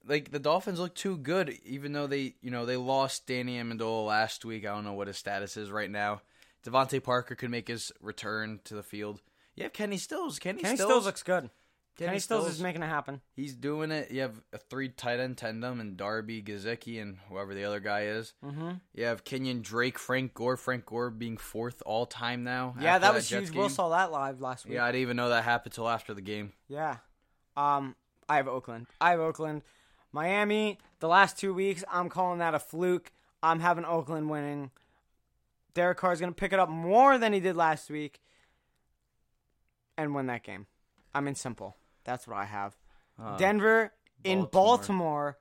Like, 0.06 0.30
the 0.30 0.38
Dolphins 0.38 0.78
look 0.78 0.94
too 0.94 1.16
good, 1.16 1.58
even 1.64 1.92
though 1.92 2.06
they, 2.06 2.34
you 2.42 2.50
know, 2.50 2.66
they 2.66 2.76
lost 2.76 3.26
Danny 3.26 3.58
Amendola 3.58 4.06
last 4.06 4.44
week. 4.44 4.66
I 4.66 4.74
don't 4.74 4.84
know 4.84 4.94
what 4.94 5.06
his 5.08 5.16
status 5.16 5.56
is 5.56 5.70
right 5.70 5.90
now. 5.90 6.22
DeVante 6.64 7.02
Parker 7.02 7.34
could 7.34 7.50
make 7.50 7.68
his 7.68 7.92
return 8.00 8.60
to 8.64 8.74
the 8.74 8.82
field. 8.82 9.20
You 9.56 9.64
have 9.64 9.72
Kenny 9.72 9.98
Stills. 9.98 10.38
Kenny, 10.38 10.62
Kenny 10.62 10.76
Stills, 10.76 10.90
Stills 10.90 11.06
looks 11.06 11.22
good. 11.22 11.50
Kenny 11.98 12.08
Kenny 12.08 12.18
Stills 12.20 12.44
Stills. 12.44 12.56
is 12.56 12.62
making 12.62 12.82
it 12.82 12.86
happen. 12.86 13.20
He's 13.36 13.54
doing 13.54 13.90
it. 13.90 14.10
You 14.10 14.22
have 14.22 14.40
a 14.52 14.58
three 14.58 14.88
tight 14.88 15.20
end 15.20 15.36
tandem 15.36 15.78
and 15.78 15.96
Derby 15.96 16.42
Gesicki 16.42 17.02
and 17.02 17.18
whoever 17.28 17.52
the 17.54 17.64
other 17.64 17.80
guy 17.80 18.04
is. 18.04 18.32
Mm-hmm. 18.42 18.70
You 18.94 19.04
have 19.04 19.24
Kenyon 19.24 19.60
Drake, 19.60 19.98
Frank 19.98 20.32
Gore. 20.32 20.56
Frank 20.56 20.86
Gore 20.86 21.10
being 21.10 21.36
fourth 21.36 21.82
all 21.84 22.06
time 22.06 22.44
now. 22.44 22.74
Yeah, 22.80 22.98
that 22.98 23.12
was 23.12 23.28
Jets 23.28 23.48
huge. 23.48 23.56
Will 23.56 23.64
game. 23.64 23.74
saw 23.74 23.90
that 23.90 24.10
live 24.10 24.40
last 24.40 24.64
week. 24.64 24.74
Yeah, 24.74 24.84
I 24.84 24.92
didn't 24.92 25.02
even 25.02 25.16
know 25.18 25.28
that 25.28 25.44
happened 25.44 25.74
till 25.74 25.88
after 25.88 26.14
the 26.14 26.22
game. 26.22 26.52
Yeah. 26.66 26.96
Um, 27.56 27.94
I 28.26 28.36
have 28.36 28.48
Oakland. 28.48 28.86
I 28.98 29.10
have 29.10 29.20
Oakland. 29.20 29.60
Miami, 30.12 30.78
the 31.00 31.08
last 31.08 31.38
two 31.38 31.54
weeks, 31.54 31.84
I'm 31.90 32.08
calling 32.08 32.38
that 32.38 32.54
a 32.54 32.58
fluke. 32.58 33.12
I'm 33.42 33.60
having 33.60 33.84
Oakland 33.84 34.30
winning. 34.30 34.70
Derek 35.74 35.98
Carr 35.98 36.12
is 36.12 36.20
going 36.20 36.32
to 36.32 36.38
pick 36.38 36.52
it 36.52 36.58
up 36.58 36.68
more 36.68 37.16
than 37.18 37.32
he 37.32 37.40
did 37.40 37.56
last 37.56 37.90
week 37.90 38.20
and 39.96 40.14
win 40.14 40.26
that 40.26 40.42
game. 40.42 40.66
I 41.14 41.20
mean, 41.20 41.34
simple. 41.34 41.76
That's 42.04 42.26
what 42.26 42.36
I 42.36 42.44
have. 42.44 42.76
Uh, 43.20 43.36
Denver 43.36 43.92
in 44.24 44.40
Baltimore. 44.40 44.52
Baltimore. 44.52 45.38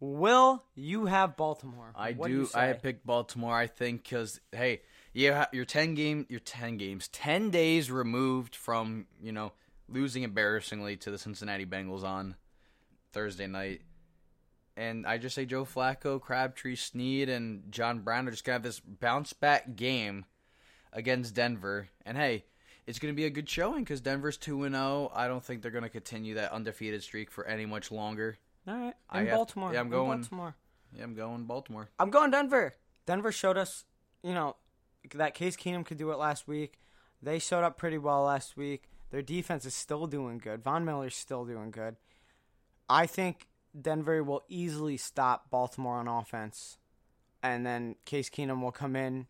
Will 0.00 0.64
you 0.74 1.06
have 1.06 1.36
Baltimore? 1.36 1.92
I 1.94 2.12
What 2.12 2.26
do. 2.28 2.34
you 2.34 2.48
I 2.54 2.72
picked 2.72 3.06
Baltimore. 3.06 3.54
I 3.54 3.68
think 3.68 4.02
because 4.02 4.40
hey, 4.50 4.82
you 5.12 5.32
ha- 5.32 5.48
you're 5.52 5.64
ten 5.64 5.94
game. 5.94 6.26
You're 6.28 6.40
ten 6.40 6.76
games. 6.76 7.06
Ten 7.08 7.50
days 7.50 7.88
removed 7.88 8.56
from 8.56 9.06
you 9.22 9.30
know 9.30 9.52
losing 9.88 10.24
embarrassingly 10.24 10.96
to 10.98 11.10
the 11.12 11.18
Cincinnati 11.18 11.66
Bengals 11.66 12.02
on 12.02 12.34
Thursday 13.12 13.46
night. 13.46 13.82
And 14.76 15.06
I 15.06 15.18
just 15.18 15.34
say 15.34 15.44
Joe 15.44 15.64
Flacco, 15.64 16.20
Crabtree, 16.20 16.76
Snead, 16.76 17.28
and 17.28 17.70
John 17.70 18.00
Brown 18.00 18.26
are 18.26 18.30
just 18.30 18.44
gonna 18.44 18.54
have 18.54 18.62
this 18.62 18.80
bounce 18.80 19.32
back 19.32 19.76
game 19.76 20.24
against 20.92 21.34
Denver. 21.34 21.88
And 22.06 22.16
hey, 22.16 22.44
it's 22.86 22.98
gonna 22.98 23.12
be 23.12 23.26
a 23.26 23.30
good 23.30 23.48
showing 23.48 23.84
because 23.84 24.00
Denver's 24.00 24.36
two 24.38 24.64
and 24.64 24.74
zero. 24.74 25.10
I 25.14 25.28
don't 25.28 25.44
think 25.44 25.60
they're 25.62 25.70
gonna 25.70 25.88
continue 25.90 26.34
that 26.34 26.52
undefeated 26.52 27.02
streak 27.02 27.30
for 27.30 27.46
any 27.46 27.66
much 27.66 27.90
longer. 27.90 28.38
All 28.66 28.74
right. 28.76 28.94
I 29.10 29.20
In 29.20 29.26
have- 29.26 29.36
Baltimore. 29.36 29.72
yeah, 29.74 29.80
I'm 29.80 29.86
In 29.86 29.92
going- 29.92 30.20
Baltimore. 30.20 30.54
Yeah, 30.94 31.04
I'm 31.04 31.14
going 31.14 31.44
Baltimore. 31.44 31.88
I'm 31.98 32.10
going 32.10 32.30
Denver. 32.30 32.74
Denver 33.06 33.32
showed 33.32 33.56
us, 33.58 33.84
you 34.22 34.32
know, 34.34 34.56
that 35.14 35.34
Case 35.34 35.56
Keenum 35.56 35.84
could 35.84 35.98
do 35.98 36.12
it 36.12 36.16
last 36.16 36.46
week. 36.46 36.78
They 37.20 37.38
showed 37.38 37.64
up 37.64 37.76
pretty 37.76 37.98
well 37.98 38.22
last 38.24 38.56
week. 38.56 38.88
Their 39.10 39.22
defense 39.22 39.64
is 39.66 39.74
still 39.74 40.06
doing 40.06 40.38
good. 40.38 40.62
Von 40.62 40.84
Miller's 40.84 41.14
still 41.16 41.44
doing 41.44 41.70
good. 41.70 41.96
I 42.88 43.06
think 43.06 43.48
Denver 43.78 44.22
will 44.22 44.44
easily 44.48 44.96
stop 44.96 45.50
Baltimore 45.50 45.96
on 45.96 46.08
offense, 46.08 46.78
and 47.42 47.64
then 47.64 47.96
Case 48.04 48.28
Keenum 48.30 48.62
will 48.62 48.72
come 48.72 48.96
in 48.96 49.26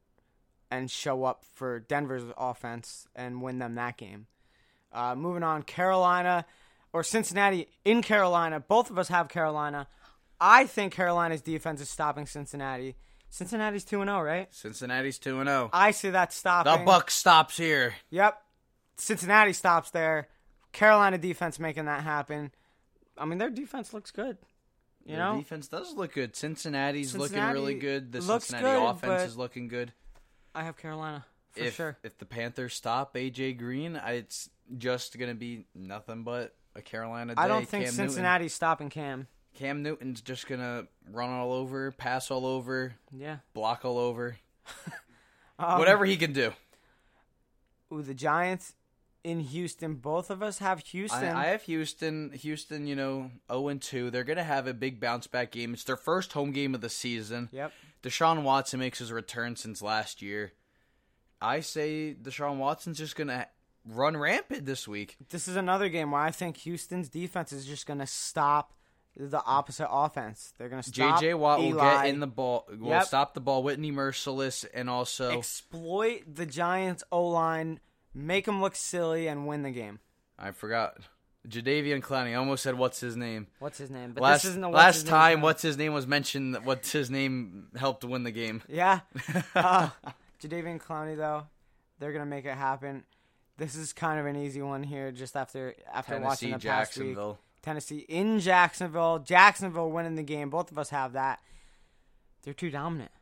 and 0.71 0.91
show 0.91 1.25
up 1.25 1.45
for 1.55 1.81
Denver's 1.81 2.25
offense 2.37 3.07
and 3.15 3.43
win 3.43 3.59
them 3.59 3.75
that 3.75 3.97
game. 3.97 4.27
Uh, 4.93 5.15
moving 5.15 5.43
on, 5.43 5.63
Carolina 5.63 6.45
or 6.93 7.03
Cincinnati 7.03 7.69
in 7.85 8.03
Carolina. 8.03 8.61
Both 8.61 8.91
of 8.91 8.99
us 8.99 9.09
have 9.09 9.29
Carolina. 9.29 9.87
I 10.41 10.67
think 10.67 10.93
Carolina's 10.93 11.41
defense 11.41 11.81
is 11.81 11.89
stopping 11.89 12.27
Cincinnati. 12.27 12.97
Cincinnati's 13.31 13.85
2 13.85 14.05
0, 14.05 14.21
right? 14.21 14.53
Cincinnati's 14.55 15.19
two 15.19 15.41
and 15.41 15.49
zero. 15.49 15.71
I 15.73 15.93
see 15.93 16.11
that 16.11 16.35
stopping. 16.35 16.81
The 16.81 16.85
buck 16.85 17.11
stops 17.11 17.57
here. 17.57 17.95
Yep. 18.11 18.37
Cincinnati 18.97 19.55
stops 19.55 19.91
there. 19.91 20.29
Carolina 20.73 21.17
defense 21.17 21.59
making 21.59 21.87
that 21.87 22.03
happen. 22.03 22.51
I 23.23 23.25
mean, 23.25 23.39
their 23.39 23.51
defense 23.51 23.95
looks 23.95 24.11
good. 24.11 24.37
You 25.05 25.17
Their 25.17 25.25
know? 25.25 25.37
defense 25.39 25.69
does 25.69 25.95
look 25.95 26.13
good. 26.15 26.35
Cincinnati's 26.37 27.17
looking 27.17 27.43
really 27.43 27.75
good. 27.75 28.13
The 28.13 28.21
Cincinnati 28.23 28.65
good, 28.65 28.85
offense 28.85 29.23
is 29.31 29.37
looking 29.37 29.69
good. 29.69 29.93
I 30.55 30.65
have 30.65 30.77
Carolina 30.77 31.25
for 31.53 31.61
if 31.65 31.75
sure. 31.77 31.97
if 32.03 32.19
the 32.19 32.27
Panthers 32.27 32.75
stop 32.75 33.15
AJ 33.15 33.59
Green, 33.59 33.97
I- 33.97 34.13
it's 34.13 34.51
just 34.79 35.19
gonna 35.19 35.35
be 35.35 35.67
nothing 35.75 36.23
but 36.25 36.55
a 36.75 36.83
Carolina 36.83 37.35
day. 37.35 37.41
I 37.43 37.49
don't 37.49 37.69
think 37.69 37.85
Cam 37.87 37.95
Cincinnati's 37.95 38.55
stopping 38.55 38.91
Cam. 38.91 39.27
Cam 39.55 39.83
Newton's 39.83 40.21
just 40.21 40.47
gonna 40.47 40.87
run 41.11 41.31
all 41.31 41.53
over, 41.53 41.91
pass 41.93 42.31
all 42.31 42.47
over, 42.47 42.95
Yeah. 43.13 43.39
block 43.55 43.85
all 43.85 43.99
over, 43.99 44.37
Um, 45.59 45.79
whatever 45.79 46.05
he 46.05 46.17
can 46.17 46.33
do. 46.33 46.53
Ooh, 47.93 48.03
the 48.03 48.15
Giants 48.15 48.75
in 49.25 49.41
Houston. 49.41 49.95
Both 49.95 50.31
of 50.31 50.43
us 50.43 50.59
have 50.59 50.81
Houston. 50.87 51.25
I, 51.37 51.45
I 51.45 51.47
have 51.49 51.63
Houston. 51.63 52.31
Houston, 52.33 52.87
you 52.87 52.97
know, 52.97 53.31
zero 53.51 53.69
and 53.69 53.81
two. 53.81 54.11
They're 54.11 54.25
gonna 54.25 54.43
have 54.45 54.67
a 54.67 54.75
big 54.75 55.01
bounce 55.01 55.27
back 55.27 55.53
game. 55.53 55.73
It's 55.75 55.85
their 55.85 55.97
first 55.97 56.33
home 56.33 56.53
game 56.53 56.75
of 56.75 56.81
the 56.81 56.89
season. 56.91 57.49
yep. 57.53 57.73
Deshaun 58.03 58.43
Watson 58.43 58.81
makes 58.81 58.99
his 58.99 59.13
return 59.13 59.55
since 59.57 59.81
last 59.81 60.23
year. 60.23 60.53
I 61.41 61.61
say 61.61 62.17
Deshaun 62.21 62.57
Watson's 62.59 62.99
just 62.99 63.15
gonna 63.17 63.47
run 63.85 64.17
rampant 64.17 64.65
this 64.67 64.87
week. 64.87 65.17
This 65.31 65.49
is 65.49 65.57
another 65.57 65.89
game 65.89 66.11
where 66.13 66.21
I 66.21 66.31
think 66.31 66.57
Houston's 66.59 67.09
defense 67.09 67.53
is 67.53 67.67
just 67.67 67.85
going 67.87 67.99
to 67.99 68.07
stop 68.07 68.75
the 69.17 69.43
opposite 69.45 69.89
offense. 69.91 70.55
They're 70.57 70.69
going 70.69 70.83
to 70.83 70.89
stop 70.89 71.21
JJ 71.21 71.37
Watt 71.37 71.61
will 71.61 71.75
get 71.75 72.07
in 72.07 72.21
the 72.21 72.29
ball. 72.29 72.67
Will 72.71 72.91
Yep. 72.91 73.05
stop 73.07 73.35
the 73.35 73.41
ball. 73.41 73.63
Whitney 73.65 73.91
Mercilus 73.91 74.65
and 74.73 74.89
also 74.89 75.37
exploit 75.37 76.23
the 76.33 76.47
Giants 76.47 77.03
O 77.11 77.27
line, 77.27 77.81
make 78.15 78.47
them 78.47 78.61
look 78.61 78.75
silly, 78.77 79.27
and 79.27 79.47
win 79.47 79.63
the 79.63 79.71
game. 79.71 80.01
I 80.39 80.51
forgot 80.51 80.99
Jadeveon 81.49 82.01
Clowney. 82.03 82.31
I 82.31 82.35
almost 82.35 82.63
said 82.63 82.77
what's 82.77 83.01
his 83.01 83.17
name. 83.17 83.49
What's 83.59 83.79
his 83.79 83.91
name? 83.91 84.13
But 84.13 84.23
last 84.23 84.43
this 84.43 84.51
isn't 84.51 84.65
a 84.65 84.69
what's 84.69 84.77
last 84.77 85.05
name 85.05 85.11
time, 85.11 85.37
time. 85.37 85.43
what's 85.43 85.63
his 85.63 85.77
name 85.77 85.93
was 85.93 86.07
mentioned. 86.07 86.57
What's 86.65 86.93
his 86.93 87.11
name 87.11 87.69
helped 87.77 88.05
win 88.05 88.25
the 88.25 88.31
game. 88.31 88.63
Yeah. 88.69 89.01
Uh, 89.55 89.91
Jadeveon 90.43 90.81
Clowney 90.81 91.17
though, 91.17 91.47
they're 91.99 92.13
gonna 92.13 92.27
make 92.27 92.45
it 92.45 92.55
happen. 92.57 93.05
This 93.59 93.75
is 93.75 93.93
kind 93.93 94.19
of 94.19 94.27
an 94.27 94.37
easy 94.37 94.63
one 94.63 94.83
here, 94.83 95.13
just 95.13 95.37
after 95.37 95.75
after 95.93 96.19
watching 96.19 96.51
Tennessee, 96.51 96.69
the 96.69 96.71
past 96.71 96.99
week. 96.99 97.19
Tennessee 97.63 97.99
in 98.09 98.41
Jacksonville. 98.41 99.21
Jacksonville 99.21 99.91
winning 99.91 100.17
the 100.17 100.23
game. 100.23 100.51
Both 100.51 100.73
of 100.73 100.79
us 100.79 100.91
have 100.91 101.13
that. 101.13 101.41
They're 102.43 102.55
too 102.55 102.71
dominant. 102.71 103.13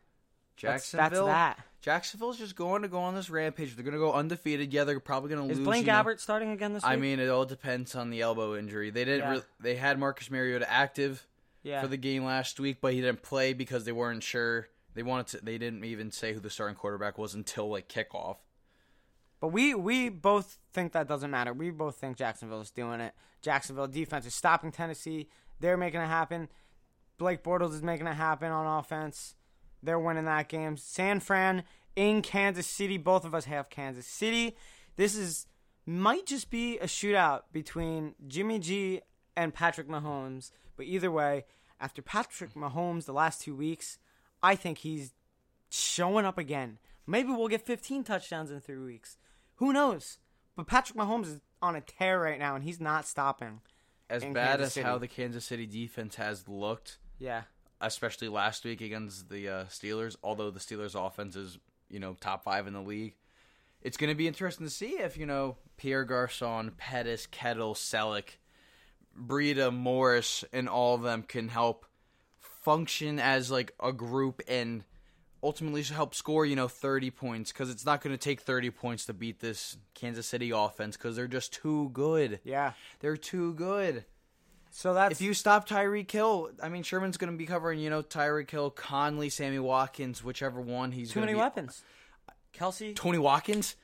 That's- 0.61 0.91
Jacksonville. 0.91 1.27
That's, 1.27 1.59
that. 1.59 1.67
Jacksonville's 1.81 2.39
just 2.39 2.57
going 2.57 2.83
to 2.83 2.89
go 2.89 2.99
on 3.01 3.15
this 3.15 3.31
rampage. 3.31 3.75
They're 3.75 3.85
going 3.85 3.95
to 3.95 3.99
go 4.01 4.13
undefeated. 4.13 4.73
Yeah, 4.73 4.85
they're 4.85 5.01
probably 5.01 5.31
going 5.31 5.47
to 5.47 5.53
Is 5.53 5.59
lose. 5.59 5.67
Blaine 5.67 5.81
you 5.81 5.87
know. 5.87 5.93
Gabbert 5.93 6.21
starting 6.21 6.51
again 6.51 6.75
this 6.75 6.83
week? 6.83 6.93
I 6.93 6.97
mean, 6.97 7.21
it 7.21 7.29
all 7.29 7.47
depends 7.47 7.95
on 7.95 8.11
the 8.11 8.21
elbow 8.21 8.57
injury. 8.57 8.91
They 8.91 9.05
didn't. 9.05 9.21
Yeah. 9.21 9.33
Re- 9.33 9.43
they 9.61 9.77
had 9.77 9.99
Marcus 9.99 10.31
Mariota 10.31 10.71
active 10.71 11.27
yeah. 11.63 11.81
for 11.81 11.89
the 11.89 11.97
game 11.97 12.25
last 12.25 12.61
week, 12.61 12.79
but 12.81 12.93
he 12.93 13.01
didn't 13.01 13.23
play 13.23 13.55
because 13.55 13.85
they 13.85 13.93
weren't 13.93 14.23
sure. 14.23 14.69
They 14.95 15.03
wanted 15.03 15.39
to. 15.39 15.45
They 15.45 15.57
didn't 15.57 15.85
even 15.85 16.11
say 16.11 16.35
who 16.35 16.41
the 16.41 16.51
starting 16.51 16.77
quarterback 16.77 17.17
was 17.17 17.35
until 17.35 17.71
like 17.71 17.89
kickoff. 17.89 18.37
But 19.41 19.49
we 19.49 19.75
we 19.75 20.11
both 20.11 20.59
think 20.73 20.93
that 20.93 21.09
doesn't 21.09 21.31
matter. 21.31 21.55
We 21.55 21.71
both 21.71 21.97
think 21.97 22.19
Jacksonville 22.19 22.61
is 22.61 22.71
doing 22.71 23.01
it. 23.01 23.15
Jacksonville 23.41 23.87
defense 23.87 24.27
is 24.27 24.35
stopping 24.35 24.71
Tennessee. 24.71 25.29
They're 25.61 25.79
making 25.79 26.01
it 26.01 26.09
happen. 26.09 26.49
Blake 27.17 27.43
Bortles 27.43 27.73
is 27.73 27.83
making 27.83 28.07
it 28.07 28.15
happen 28.15 28.51
on 28.51 28.79
offense. 28.79 29.35
They're 29.83 29.99
winning 29.99 30.25
that 30.27 30.49
game. 30.49 30.77
San 30.77 31.21
Fran 31.21 31.65
in 31.97 32.23
Kansas 32.23 32.67
City. 32.67 32.99
Both 32.99 33.25
of 33.25 33.35
us 33.35 33.47
have 33.47 33.71
Kansas 33.71 34.07
City. 34.07 34.57
This 34.97 35.15
is 35.15 35.47
might 35.87 36.27
just 36.27 36.51
be 36.51 36.79
a 36.79 36.85
shootout 36.87 37.43
between 37.53 38.15
Jimmy 38.29 38.59
G 38.59 39.01
and 39.37 39.55
Patrick 39.55 39.89
Mahomes. 39.89 40.51
But 40.77 40.87
either 40.87 41.11
way, 41.11 41.45
after 41.81 42.03
Patrick 42.03 42.55
Mahomes 42.55 43.07
the 43.07 43.13
last 43.13 43.43
two 43.43 43.55
weeks, 43.55 43.99
I 44.43 44.55
think 44.55 44.79
he's 44.79 45.13
showing 45.71 46.25
up 46.25 46.39
again. 46.39 46.79
Maybe 47.07 47.31
we'll 47.31 47.49
get 47.49 47.63
15 47.67 48.05
touchdowns 48.05 48.51
in 48.51 48.61
three 48.61 48.79
weeks. 48.79 49.17
Who 49.57 49.73
knows? 49.73 50.19
But 50.57 50.67
Patrick 50.67 50.99
Mahomes 50.99 51.27
is 51.27 51.41
on 51.63 51.75
a 51.77 51.81
tear 51.81 52.21
right 52.21 52.39
now, 52.39 52.55
and 52.55 52.65
he's 52.65 52.81
not 52.81 53.07
stopping. 53.07 53.61
As 54.09 54.25
bad 54.25 54.35
Kansas 54.59 54.67
as 54.67 54.73
City. 54.75 54.87
how 54.87 54.99
the 54.99 55.09
Kansas 55.09 55.45
City 55.45 55.67
defense 55.67 56.17
has 56.17 56.49
looked, 56.49 56.99
Yeah. 57.19 57.43
Especially 57.81 58.29
last 58.29 58.65
week 58.65 58.81
against 58.81 59.31
the 59.31 59.49
uh, 59.49 59.65
Steelers, 59.65 60.17
although 60.23 60.51
the 60.51 60.61
Steelers' 60.61 60.95
offense 60.95 61.37
is, 61.37 61.59
you 61.89 61.99
know, 61.99 62.17
top 62.21 62.45
five 62.45 62.67
in 62.67 62.75
the 62.75 62.83
league, 62.83 63.15
it's 63.83 63.97
going 63.97 64.11
to 64.11 64.17
be 64.17 64.29
interesting 64.29 64.67
to 64.67 64.73
see 64.73 64.99
if, 64.99 65.17
you 65.17 65.27
know, 65.27 65.57
Pierre 65.77 66.05
Garcon, 66.05 66.73
Pettis, 66.77 67.27
Kittle, 67.27 67.75
Selleck, 67.75 68.37
Breida, 69.19 69.75
Morris, 69.75 70.45
and 70.53 70.69
all 70.69 70.95
of 70.95 71.03
them 71.03 71.23
can 71.23 71.49
help 71.49 71.87
function 72.39 73.19
as, 73.19 73.51
like, 73.51 73.73
a 73.83 73.93
group 73.93 74.43
and 74.47 74.85
ultimately 75.43 75.83
help 75.83 76.15
score, 76.15 76.45
you 76.45 76.57
know, 76.57 76.69
30 76.69 77.11
points 77.11 77.53
because 77.53 77.71
it's 77.71 77.87
not 77.87 78.03
going 78.03 78.15
to 78.15 78.23
take 78.23 78.41
30 78.41 78.71
points 78.71 79.07
to 79.07 79.15
beat 79.15 79.41
this 79.41 79.77
Kansas 79.95 80.27
City 80.27 80.51
offense 80.51 80.97
because 80.97 81.17
they're 81.17 81.27
just 81.27 81.53
too 81.53 81.91
good. 81.93 82.41
Yeah. 82.45 82.73
They're 83.01 83.17
too 83.17 83.55
good. 83.55 84.05
So 84.73 84.95
that's 84.95 85.13
If 85.13 85.21
you 85.21 85.35
stop 85.35 85.69
Tyreek 85.69 86.11
Hill, 86.11 86.51
I 86.63 86.69
mean 86.69 86.83
Sherman's 86.83 87.17
going 87.17 87.33
to 87.33 87.37
be 87.37 87.47
covering, 87.47 87.81
you 87.81 87.91
know, 87.91 88.03
Tyreek 88.03 88.51
Hill, 88.51 88.71
Conley, 88.71 89.29
Sammy 89.29 89.59
Watkins, 89.59 90.23
whichever 90.23 90.61
one 90.61 90.93
he's 90.93 91.11
too 91.11 91.21
many 91.21 91.33
be- 91.33 91.39
weapons. 91.39 91.83
Kelce, 92.55 92.95
Tony 92.95 93.19
Watkins? 93.19 93.77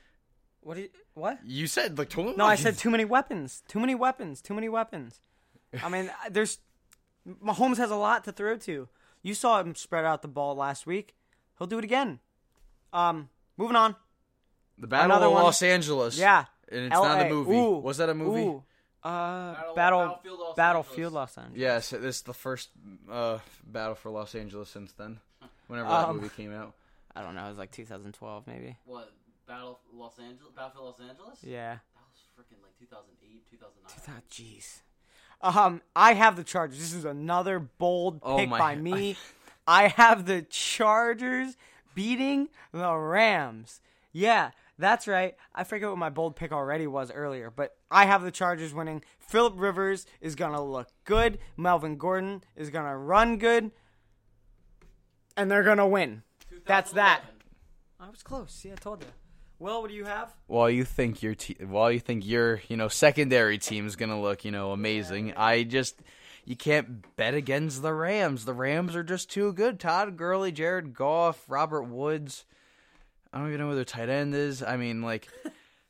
what? 0.61 0.75
Do 0.75 0.81
you, 0.81 0.89
what? 1.13 1.39
You 1.45 1.67
said 1.67 1.97
like 1.97 2.09
Tony 2.09 2.33
No, 2.35 2.45
I 2.45 2.55
said 2.55 2.77
too 2.77 2.89
many 2.89 3.05
weapons. 3.05 3.63
Too 3.67 3.79
many 3.79 3.95
weapons. 3.95 4.41
Too 4.41 4.53
many 4.53 4.69
weapons. 4.69 5.19
I 5.81 5.89
mean, 5.89 6.09
there's 6.31 6.59
Mahomes 7.43 7.77
has 7.77 7.91
a 7.91 7.95
lot 7.95 8.23
to 8.25 8.31
throw 8.31 8.57
to. 8.57 8.87
You 9.23 9.33
saw 9.33 9.59
him 9.59 9.75
spread 9.75 10.05
out 10.05 10.21
the 10.21 10.27
ball 10.27 10.55
last 10.55 10.85
week. 10.85 11.15
He'll 11.57 11.67
do 11.67 11.77
it 11.79 11.83
again. 11.83 12.19
Um, 12.93 13.29
moving 13.57 13.75
on. 13.75 13.95
the 14.77 14.87
Battle 14.87 15.11
another 15.11 15.25
of 15.27 15.33
one. 15.33 15.43
Los 15.43 15.61
Angeles. 15.61 16.17
Yeah, 16.17 16.45
And 16.69 16.85
it's 16.85 16.93
not 16.93 17.25
a 17.25 17.29
movie. 17.29 17.55
Ooh. 17.55 17.77
Was 17.79 17.97
that 17.97 18.09
a 18.09 18.13
movie? 18.13 18.41
Ooh. 18.41 18.63
Uh, 19.03 19.53
Battle- 19.53 19.75
battle, 19.75 19.99
Battlefield 20.07 20.39
Los 20.39 20.55
Battlefield 20.55 20.97
Angeles. 20.97 21.13
Los 21.13 21.37
Angeles. 21.37 21.59
Yes, 21.59 21.89
this 21.91 22.15
is 22.17 22.21
the 22.23 22.33
first 22.33 22.69
uh, 23.11 23.37
battle 23.65 23.95
for 23.95 24.09
Los 24.09 24.35
Angeles 24.35 24.69
since 24.69 24.91
then. 24.93 25.19
Whenever 25.67 25.89
that 25.89 26.09
Um, 26.09 26.15
movie 26.17 26.29
came 26.29 26.53
out. 26.53 26.73
I 27.15 27.21
don't 27.21 27.35
know. 27.35 27.45
It 27.45 27.49
was 27.49 27.57
like 27.57 27.71
2012, 27.71 28.47
maybe. 28.47 28.77
What? 28.85 29.11
Battle 29.47 29.79
Los 29.93 30.17
Angeles? 30.19 30.51
Battlefield 30.55 30.85
Los 30.99 31.09
Angeles? 31.09 31.39
Yeah. 31.43 31.73
That 31.73 32.03
was 32.11 32.21
freaking 32.37 32.61
like 32.61 32.77
2008, 32.79 33.49
2009. 33.49 34.17
Ah, 34.17 34.21
Jeez. 34.29 34.81
Um, 35.41 35.81
I 35.95 36.13
have 36.13 36.35
the 36.35 36.43
Chargers. 36.43 36.79
This 36.79 36.93
is 36.93 37.05
another 37.05 37.59
bold 37.59 38.19
Oh 38.23 38.37
pick 38.37 38.49
my- 38.49 38.57
by 38.59 38.75
me. 38.75 39.15
I 39.67 39.89
have 39.89 40.25
the 40.25 40.41
Chargers 40.43 41.55
beating 41.95 42.49
the 42.71 42.93
Rams. 42.95 43.79
Yeah, 44.13 44.51
that's 44.77 45.07
right. 45.07 45.35
I 45.53 45.63
forget 45.63 45.89
what 45.89 45.97
my 45.97 46.09
bold 46.09 46.35
pick 46.35 46.51
already 46.51 46.87
was 46.87 47.11
earlier, 47.11 47.51
but 47.51 47.75
I 47.89 48.05
have 48.05 48.21
the 48.21 48.31
Chargers 48.31 48.73
winning. 48.73 49.03
Philip 49.19 49.53
Rivers 49.57 50.05
is 50.21 50.35
gonna 50.35 50.63
look 50.63 50.87
good. 51.03 51.39
Melvin 51.55 51.97
Gordon 51.97 52.43
is 52.55 52.69
gonna 52.69 52.97
run 52.97 53.37
good, 53.37 53.71
and 55.35 55.49
they're 55.49 55.63
gonna 55.63 55.87
win. 55.87 56.23
That's 56.65 56.91
that. 56.91 57.23
I 57.99 58.09
was 58.09 58.23
close. 58.23 58.51
See, 58.53 58.71
I 58.71 58.75
told 58.75 59.01
you. 59.01 59.09
Well, 59.59 59.81
what 59.81 59.89
do 59.89 59.95
you 59.95 60.05
have? 60.05 60.35
While 60.45 60.69
you 60.69 60.83
think 60.83 61.23
your 61.23 61.33
te- 61.33 61.57
while 61.65 61.91
you 61.91 61.99
think 61.99 62.25
your 62.25 62.61
you 62.67 62.77
know 62.77 62.87
secondary 62.87 63.57
team 63.57 63.87
is 63.87 63.95
gonna 63.95 64.21
look 64.21 64.45
you 64.45 64.51
know 64.51 64.71
amazing, 64.71 65.33
I 65.35 65.63
just 65.63 65.99
you 66.45 66.55
can't 66.55 67.15
bet 67.15 67.33
against 67.33 67.81
the 67.81 67.93
Rams. 67.93 68.45
The 68.45 68.53
Rams 68.53 68.95
are 68.95 69.03
just 69.03 69.31
too 69.31 69.53
good. 69.53 69.79
Todd 69.79 70.15
Gurley, 70.15 70.51
Jared 70.51 70.93
Goff, 70.93 71.43
Robert 71.47 71.83
Woods. 71.83 72.45
I 73.37 73.41
don't 73.41 73.49
even 73.49 73.59
know 73.59 73.67
where 73.67 73.75
their 73.75 73.85
tight 73.85 74.09
end 74.09 74.33
is. 74.33 74.63
I 74.63 74.77
mean, 74.77 75.03
like 75.03 75.27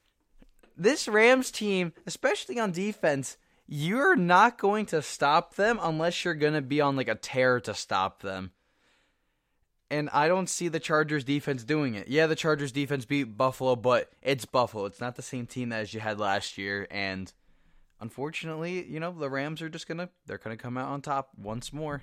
this 0.77 1.07
Rams 1.07 1.49
team, 1.49 1.93
especially 2.05 2.59
on 2.59 2.73
defense, 2.73 3.37
you're 3.65 4.17
not 4.17 4.57
going 4.57 4.85
to 4.87 5.01
stop 5.01 5.55
them 5.55 5.79
unless 5.81 6.25
you're 6.25 6.33
gonna 6.33 6.61
be 6.61 6.81
on 6.81 6.97
like 6.97 7.07
a 7.07 7.15
tear 7.15 7.61
to 7.61 7.73
stop 7.73 8.21
them. 8.21 8.51
And 9.89 10.09
I 10.09 10.27
don't 10.27 10.49
see 10.49 10.67
the 10.67 10.81
Chargers 10.81 11.23
defense 11.23 11.63
doing 11.63 11.95
it. 11.95 12.09
Yeah, 12.09 12.27
the 12.27 12.35
Chargers 12.35 12.73
defense 12.73 13.05
beat 13.05 13.37
Buffalo, 13.37 13.77
but 13.77 14.11
it's 14.21 14.43
Buffalo. 14.43 14.83
It's 14.83 14.99
not 14.99 15.15
the 15.15 15.21
same 15.21 15.45
team 15.45 15.71
as 15.71 15.93
you 15.93 16.01
had 16.01 16.19
last 16.19 16.57
year. 16.57 16.85
And 16.91 17.31
unfortunately, 18.01 18.85
you 18.85 18.99
know, 18.99 19.13
the 19.13 19.29
Rams 19.29 19.61
are 19.61 19.69
just 19.69 19.87
gonna 19.87 20.09
they're 20.25 20.37
gonna 20.37 20.57
come 20.57 20.77
out 20.77 20.89
on 20.89 21.01
top 21.01 21.29
once 21.37 21.71
more. 21.71 22.01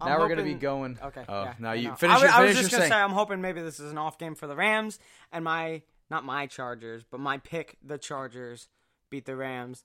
I'm 0.00 0.08
now 0.08 0.18
we're 0.18 0.28
gonna 0.28 0.42
be 0.42 0.54
going. 0.54 0.98
Okay. 1.02 1.24
Oh, 1.28 1.42
yeah, 1.44 1.54
now 1.58 1.72
you 1.72 1.94
finish. 1.94 2.16
I, 2.16 2.18
your, 2.18 2.26
was- 2.26 2.34
I 2.36 2.44
was 2.44 2.56
just 2.56 2.70
gonna 2.70 2.88
say 2.88 2.94
I'm 2.94 3.12
hoping 3.12 3.40
maybe 3.40 3.62
this 3.62 3.80
is 3.80 3.90
an 3.92 3.98
off 3.98 4.18
game 4.18 4.34
for 4.34 4.46
the 4.46 4.56
Rams 4.56 4.98
and 5.32 5.44
my 5.44 5.82
not 6.10 6.24
my 6.24 6.46
Chargers, 6.46 7.04
but 7.10 7.18
my 7.20 7.38
pick 7.38 7.76
the 7.82 7.98
Chargers 7.98 8.68
beat 9.10 9.24
the 9.24 9.36
Rams. 9.36 9.84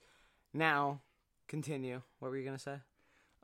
Now, 0.54 1.02
continue. 1.48 2.02
What 2.20 2.30
were 2.32 2.38
you 2.38 2.44
gonna 2.46 2.60
say? 2.60 2.76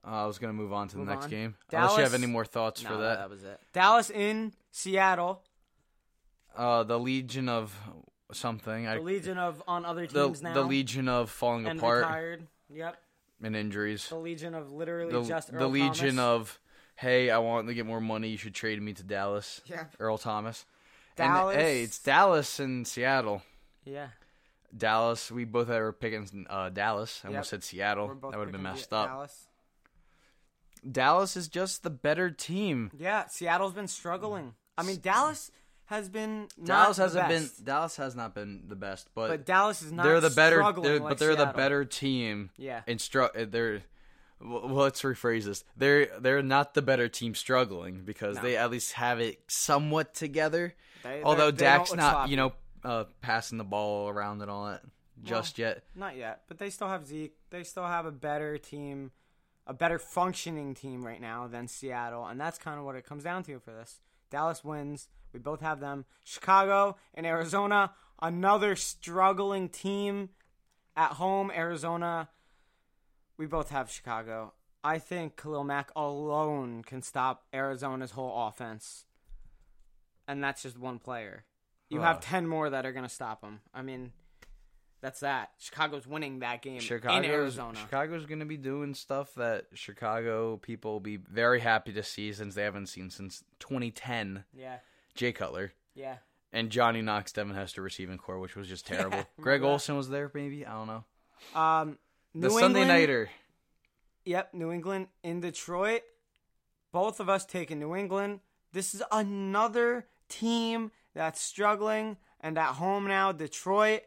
Uh, 0.05 0.24
I 0.24 0.26
was 0.26 0.39
gonna 0.39 0.53
move 0.53 0.74
on 0.74 0.88
to 0.89 0.95
the 0.95 0.99
Move 0.99 1.07
next 1.09 1.26
on. 1.26 1.30
game. 1.32 1.55
Unless 1.72 1.97
you 1.97 2.03
have 2.03 2.13
any 2.13 2.28
more 2.28 2.45
thoughts 2.45 2.82
for 2.82 2.97
that. 2.97 3.18
that. 3.20 3.30
was 3.30 3.43
it. 3.43 3.59
Dallas 3.74 4.09
in 4.09 4.53
Seattle. 4.72 5.43
Uh, 6.55 6.84
the 6.84 6.99
Legion 6.99 7.49
of 7.49 7.78
something. 8.34 8.88
I 8.88 8.95
The 8.95 9.01
Legion 9.01 9.38
of 9.38 9.61
on 9.68 9.86
other 9.86 10.07
the, 10.07 10.26
teams 10.26 10.41
now. 10.41 10.53
the 10.53 10.63
Legion 10.63 11.07
of 11.07 11.30
falling 11.30 11.68
and 11.68 11.80
apart 11.80 11.99
retired. 11.99 12.47
Yep. 12.74 12.97
And 13.42 13.56
injuries. 13.56 14.08
The 14.10 14.16
Legion 14.16 14.54
of 14.56 14.72
literally 14.72 15.12
The, 15.12 15.24
just 15.24 15.52
the 15.52 15.68
Legion 15.68 16.16
Thomas. 16.16 16.20
of 16.20 16.60
hey, 16.96 17.30
I 17.30 17.38
want 17.38 17.68
to 17.68 17.74
get 17.74 17.86
more 17.86 18.02
money. 18.02 18.30
You 18.30 18.38
should 18.38 18.56
trade 18.56 18.82
me 18.82 18.94
to 18.94 19.04
Dallas. 19.04 19.62
Yeah. 19.66 19.86
Earl 20.00 20.18
Thomas. 20.18 20.66
Dallas. 21.16 21.54
And, 21.56 21.62
hey, 21.64 21.84
it's 21.84 22.00
Dallas 22.00 22.60
and 22.60 22.88
Seattle. 22.88 23.42
Yeah. 23.86 24.08
Dallas. 24.76 25.32
We 25.32 25.46
both 25.46 25.68
were 25.70 25.94
picking 25.94 26.46
uh, 26.50 26.70
Dallas. 26.70 27.22
I 27.24 27.28
Yep. 27.28 27.36
almost 27.36 27.50
said 27.52 27.64
Seattle. 27.64 28.08
We're 28.08 28.14
both 28.16 28.32
That 28.32 28.38
would 28.40 28.46
have 28.48 28.52
been 28.52 28.64
messed 28.64 28.92
up. 28.94 29.08
Dallas. 29.10 29.48
Dallas 30.90 31.36
is 31.36 31.48
just 31.48 31.84
the 31.84 31.90
better 31.90 32.30
team. 32.30 32.92
Yeah, 32.98 33.26
Seattle's 33.28 33.74
been 33.74 33.88
struggling. 33.88 34.54
I 34.78 34.84
mean, 34.84 35.00
Dallas 35.02 35.52
has 35.88 36.08
been 36.10 36.48
Dallas 36.64 36.98
hasn't 36.98 37.28
best, 37.28 37.58
been. 37.58 37.66
Dallas 37.66 37.98
has 37.98 38.16
not 38.16 38.34
been 38.36 38.64
the 38.68 38.76
best, 38.76 39.10
but, 39.16 39.28
but 39.30 39.46
Dallas 39.46 39.82
is 39.82 39.92
not. 39.92 40.04
they're 40.04 40.22
the 40.22 40.30
better. 40.30 40.58
struggling 40.58 40.84
They're, 40.90 41.00
like 41.00 41.10
but 41.10 41.18
they're 41.18 41.36
the 41.36 41.46
better 41.48 41.84
team. 41.86 42.50
Yeah. 42.58 42.82
Instru- 42.88 43.52
They're. 43.52 43.82
Well, 44.40 44.68
let's 44.70 45.02
rephrase 45.02 45.46
this. 45.46 45.64
They're 45.76 46.08
they're 46.20 46.44
not 46.44 46.74
the 46.76 46.82
better 46.84 47.08
team 47.10 47.34
struggling 47.34 48.04
because 48.06 48.36
No. 48.36 48.44
they 48.44 48.56
at 48.58 48.70
least 48.70 48.94
have 48.94 49.20
it 49.20 49.40
somewhat 49.48 50.14
together. 50.14 50.76
They- 51.04 51.24
Although 51.24 51.50
they- 51.52 51.66
Dak's 51.66 51.94
not, 51.96 52.12
sloppy. 52.12 52.32
you 52.32 52.38
know, 52.38 52.54
uh, 52.84 53.06
passing 53.22 53.58
the 53.58 53.64
ball 53.64 54.10
around 54.10 54.42
and 54.44 54.52
all 54.52 54.68
that 54.68 54.84
just 55.24 55.58
yet. 55.58 55.84
Not 55.96 56.16
yet, 56.18 56.44
but 56.48 56.60
they 56.60 56.70
still 56.70 56.88
have 56.88 57.08
Zeke. 57.08 57.34
They 57.50 57.64
still 57.64 57.88
have 57.88 58.06
a 58.06 58.12
better 58.12 58.58
team, 58.60 59.12
a 59.66 59.74
better 59.74 59.98
functioning 59.98 60.76
team 60.76 61.04
right 61.04 61.20
now 61.20 61.48
than 61.48 61.68
Seattle, 61.68 62.26
and 62.28 62.40
that's 62.40 62.60
kind 62.60 62.78
of 62.78 62.86
what 62.86 62.96
it 62.96 63.06
comes 63.06 63.24
down 63.24 63.42
to 63.44 63.60
for 63.60 63.72
this. 63.72 64.02
Dallas 64.30 64.64
wins. 64.64 65.08
We 65.38 65.44
both 65.44 65.62
have 65.62 65.80
them. 65.80 66.06
Chicago 66.24 66.98
and 67.14 67.24
Arizona, 67.24 67.92
another 68.20 68.76
struggling 68.76 69.70
team 69.70 70.30
at 70.96 71.12
home. 71.12 71.52
Arizona, 71.56 72.30
we 73.38 73.46
both 73.46 73.70
have 73.70 73.92
Chicago. 73.92 74.54
I 74.84 74.98
think 74.98 75.40
Khalil 75.40 75.64
Mack 75.64 75.92
alone 75.96 76.82
can 76.82 77.04
stop 77.04 77.44
Arizona's 77.54 78.10
whole 78.10 78.48
offense, 78.48 79.06
and 80.28 80.44
that's 80.44 80.64
just 80.64 80.80
one 80.80 80.98
player. 80.98 81.46
You 81.92 82.02
have 82.02 82.20
ten 82.20 82.48
more 82.48 82.72
that 82.72 82.88
are 82.88 82.92
going 82.92 83.06
to 83.06 83.14
stop 83.14 83.44
him. 83.44 83.60
I 83.76 83.84
mean, 83.84 84.14
that's 85.02 85.20
that. 85.20 85.52
Chicago's 85.60 86.08
winning 86.08 86.40
that 86.40 86.62
game 86.62 86.76
in 86.76 86.82
Chicago's 86.82 87.26
Arizona. 87.26 87.78
Chicago's 87.78 88.26
going 88.26 88.40
to 88.40 88.46
be 88.46 88.58
doing 88.58 88.94
stuff 88.96 89.36
that 89.36 89.66
Chicago 89.74 90.58
people 90.58 90.94
will 90.94 91.00
be 91.00 91.18
very 91.18 91.60
happy 91.60 91.94
to 91.94 92.02
see 92.02 92.34
since 92.34 92.56
they 92.56 92.64
haven't 92.64 92.88
seen 92.88 93.12
since 93.12 93.44
2010. 93.60 94.44
Yeah, 94.54 94.78
Jay 95.18 95.32
Cutler 95.34 95.74
yeah. 95.95 96.18
and 96.53 96.70
Johnny 96.70 97.01
Knox, 97.01 97.32
Devin 97.34 97.53
Hester 97.55 97.82
receiving 97.82 98.18
core, 98.18 98.39
which 98.39 98.55
was 98.55 98.68
just 98.68 98.86
terrible. 98.88 99.26
Greg 99.41 99.61
that? 99.61 99.68
Olsen 99.68 99.97
was 99.97 100.09
there, 100.09 100.32
maybe 100.34 100.65
I 100.65 100.74
don't 100.74 100.88
know. 100.88 101.03
Um, 101.59 101.97
The 102.34 102.47
New 102.47 102.59
Sunday 102.59 102.82
England- 102.82 102.88
nighter. 102.88 103.30
Yep, 104.26 104.53
New 104.53 104.72
England 104.72 105.07
in 105.24 105.39
Detroit. 105.39 106.01
Both 106.91 107.20
of 107.20 107.30
us 107.30 107.45
taking 107.45 107.80
New 107.80 107.95
England. 107.95 108.41
This 108.74 108.93
is 108.93 109.01
another 109.11 110.05
team 110.30 110.91
that's 111.13 111.39
struggling. 111.41 112.18
And 112.41 112.57
at 112.57 112.74
home 112.74 113.07
now, 113.07 113.32
Detroit, 113.32 114.01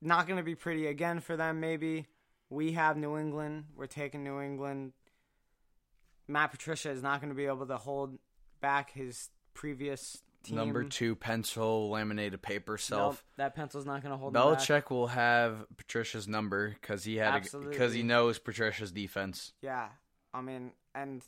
not 0.00 0.26
going 0.26 0.36
to 0.36 0.44
be 0.44 0.54
pretty 0.54 0.86
again 0.86 1.20
for 1.20 1.36
them, 1.36 1.58
maybe. 1.60 2.06
We 2.50 2.72
have 2.72 2.96
New 2.96 3.16
England. 3.18 3.64
We're 3.76 3.86
taking 3.86 4.22
New 4.22 4.40
England. 4.40 4.92
Matt 6.28 6.52
Patricia 6.52 6.90
is 6.90 7.02
not 7.02 7.20
going 7.20 7.30
to 7.30 7.36
be 7.36 7.46
able 7.46 7.66
to 7.66 7.76
hold 7.76 8.18
back 8.60 8.92
his 8.92 9.28
previous 9.54 10.22
team. 10.42 10.56
Number 10.56 10.84
two 10.84 11.14
pencil 11.16 11.88
laminated 11.90 12.42
paper 12.42 12.72
Nope, 12.72 12.80
self. 12.80 13.24
that 13.38 13.54
pencil's 13.54 13.86
not 13.86 14.02
going 14.02 14.12
to 14.12 14.18
hold. 14.18 14.34
Belichick 14.34 14.90
will 14.90 15.06
have 15.08 15.64
Patricia's 15.76 16.28
number 16.28 16.70
because 16.70 17.04
he 17.04 17.16
had 17.16 17.48
because 17.60 17.94
he 17.94 18.02
knows 18.02 18.38
Patricia's 18.38 18.92
defense. 18.92 19.52
Yeah, 19.62 19.88
I 20.34 20.40
mean, 20.42 20.72
and 20.94 21.22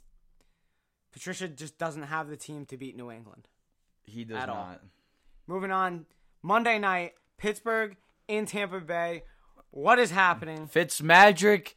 Patricia 1.13 1.49
just 1.49 1.79
doesn't 1.79 2.03
have 2.05 2.29
the 2.29 2.37
team 2.37 2.67
to 2.67 2.77
beat 2.77 2.97
New 2.97 3.11
England. 3.11 3.49
He 4.05 4.25
does 4.25 4.37
At 4.37 4.49
all. 4.49 4.57
not. 4.57 4.83
Moving 5.47 5.71
on, 5.71 6.07
Monday 6.43 6.79
night, 6.79 7.13
Pittsburgh 7.39 7.97
in 8.29 8.47
Tampa 8.47 8.81
Bay. 8.81 9.23
What 9.71 9.99
is 9.99 10.11
happening? 10.11 10.67
Fitz 10.67 11.03
Magic. 11.03 11.77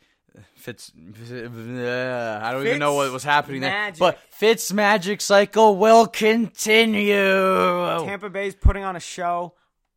Fitz. 0.56 0.92
uh, 0.96 2.40
I 2.44 2.52
don't 2.52 2.66
even 2.66 2.80
know 2.80 2.96
what 2.96 3.12
was 3.12 3.24
happening 3.24 3.62
there. 3.62 3.94
But 3.98 4.20
Fitz 4.30 4.72
Magic 4.74 5.22
cycle 5.22 5.76
will 5.76 6.08
continue. 6.08 7.14
Tampa 7.14 8.30
Bay's 8.30 8.56
putting 8.56 8.84
on 8.84 8.96
a 8.96 9.00
show 9.00 9.54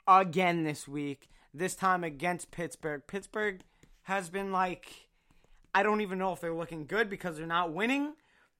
again 0.07 0.65
this 0.65 0.87
week. 0.87 1.29
This 1.55 1.75
time 1.75 2.05
against 2.05 2.51
Pittsburgh. 2.51 3.03
Pittsburgh 3.07 3.61
has 4.03 4.31
been 4.31 4.53
like, 4.53 5.09
I 5.75 5.83
don't 5.83 6.01
even 6.01 6.19
know 6.19 6.33
if 6.33 6.41
they're 6.41 6.55
looking 6.55 6.87
good 6.87 7.11
because 7.11 7.37
they're 7.37 7.47
not 7.47 7.73
winning, 7.73 8.15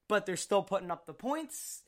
but 0.09 0.27
they're 0.27 0.37
still 0.37 0.63
putting 0.63 0.91
up 0.91 1.07
the 1.07 1.15
points. 1.15 1.83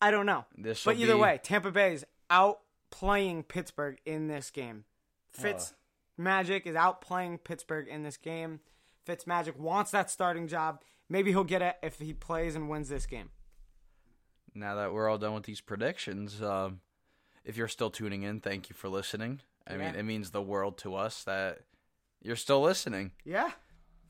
I 0.00 0.10
don't 0.10 0.26
know. 0.26 0.44
This 0.56 0.84
but 0.84 0.96
either 0.96 1.14
be- 1.14 1.20
way, 1.20 1.40
Tampa 1.42 1.70
Bay 1.70 1.90
Bay's 1.90 2.04
outplaying 2.30 3.48
Pittsburgh 3.48 3.98
in 4.04 4.28
this 4.28 4.50
game. 4.50 4.84
Fitz 5.30 5.74
Magic 6.16 6.66
is 6.66 6.74
outplaying 6.74 7.42
Pittsburgh 7.42 7.86
in 7.88 8.02
this 8.02 8.16
game. 8.16 8.60
Fitz 9.08 9.26
Magic 9.26 9.58
wants 9.58 9.90
that 9.92 10.10
starting 10.10 10.48
job. 10.48 10.82
Maybe 11.08 11.30
he'll 11.30 11.42
get 11.42 11.62
it 11.62 11.76
if 11.82 11.98
he 11.98 12.12
plays 12.12 12.54
and 12.54 12.68
wins 12.68 12.90
this 12.90 13.06
game. 13.06 13.30
Now 14.54 14.74
that 14.74 14.92
we're 14.92 15.08
all 15.08 15.16
done 15.16 15.32
with 15.32 15.44
these 15.44 15.62
predictions, 15.62 16.42
um, 16.42 16.80
if 17.42 17.56
you're 17.56 17.68
still 17.68 17.88
tuning 17.88 18.22
in, 18.22 18.40
thank 18.40 18.68
you 18.68 18.74
for 18.76 18.90
listening. 18.90 19.40
I 19.66 19.78
mean, 19.78 19.94
it 19.94 20.02
means 20.02 20.30
the 20.30 20.42
world 20.42 20.76
to 20.78 20.94
us 20.94 21.24
that 21.24 21.60
you're 22.22 22.36
still 22.36 22.60
listening. 22.60 23.12
Yeah. 23.24 23.50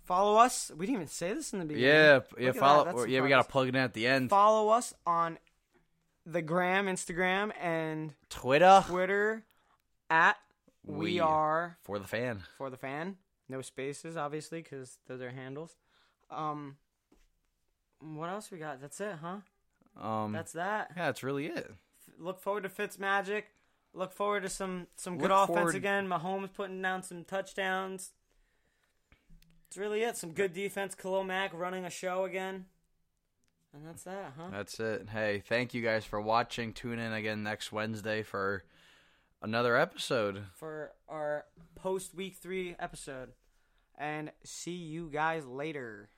Follow 0.02 0.36
us. 0.36 0.72
We 0.76 0.86
didn't 0.86 0.96
even 0.96 1.06
say 1.06 1.32
this 1.32 1.52
in 1.52 1.60
the 1.60 1.64
beginning. 1.64 1.88
Yeah, 1.88 2.20
yeah. 2.36 2.52
Follow. 2.52 3.04
Yeah, 3.04 3.20
we 3.20 3.28
gotta 3.28 3.48
plug 3.48 3.68
it 3.68 3.76
in 3.76 3.80
at 3.80 3.94
the 3.94 4.04
end. 4.08 4.30
follow 4.30 4.68
us 4.70 4.94
on 5.06 5.38
the 6.26 6.42
gram, 6.42 6.86
Instagram, 6.86 7.52
and 7.60 8.14
Twitter 8.30 8.82
Twitter 8.88 9.44
at 10.10 10.36
we, 10.84 10.96
We. 10.96 11.20
are 11.20 11.78
for 11.82 12.00
the 12.00 12.08
fan. 12.08 12.42
for 12.56 12.68
the 12.68 12.76
fan. 12.76 13.16
No 13.48 13.62
spaces, 13.62 14.16
obviously, 14.16 14.62
because 14.62 14.98
those 15.06 15.20
are 15.22 15.30
handles. 15.30 15.76
Um, 16.30 16.76
what 18.00 18.28
else 18.28 18.50
we 18.50 18.58
got? 18.58 18.80
That's 18.80 19.00
it, 19.00 19.16
huh? 19.22 19.38
Um, 20.06 20.32
That's 20.32 20.52
that. 20.52 20.92
yeah, 20.96 21.06
that's 21.06 21.22
really 21.24 21.46
it. 21.46 21.72
Look 22.18 22.38
forward 22.40 22.62
to 22.64 22.68
Fitz 22.68 22.98
Magic. 22.98 23.46
Look 23.94 24.12
forward 24.12 24.42
to 24.44 24.48
some 24.48 24.86
some 24.96 25.18
good 25.18 25.30
Look 25.30 25.44
offense 25.44 25.56
forward- 25.58 25.74
again. 25.74 26.06
Mahomes 26.08 26.52
putting 26.52 26.80
down 26.82 27.02
some 27.02 27.24
touchdowns. 27.24 28.12
That's 29.64 29.76
really 29.78 30.02
it. 30.02 30.16
Some 30.16 30.32
good 30.32 30.52
defense. 30.52 30.94
Khalil 30.94 31.24
Mack 31.24 31.52
running 31.52 31.84
a 31.84 31.90
show 31.90 32.24
again. 32.24 32.66
And 33.74 33.86
that's 33.86 34.04
that, 34.04 34.32
huh? 34.38 34.48
That's 34.50 34.78
it. 34.80 35.08
Hey, 35.10 35.42
thank 35.46 35.74
you 35.74 35.82
guys 35.82 36.04
for 36.04 36.20
watching. 36.20 36.72
Tune 36.72 36.98
in 36.98 37.12
again 37.12 37.42
next 37.42 37.72
Wednesday 37.72 38.22
for 38.22 38.62
another 39.42 39.76
episode. 39.76 40.44
for 40.54 40.92
our 41.08 41.44
post 41.74 42.14
week 42.14 42.36
three 42.36 42.76
episode. 42.78 43.30
And 43.96 44.30
see 44.44 44.76
you 44.76 45.10
guys 45.12 45.44
later. 45.44 46.08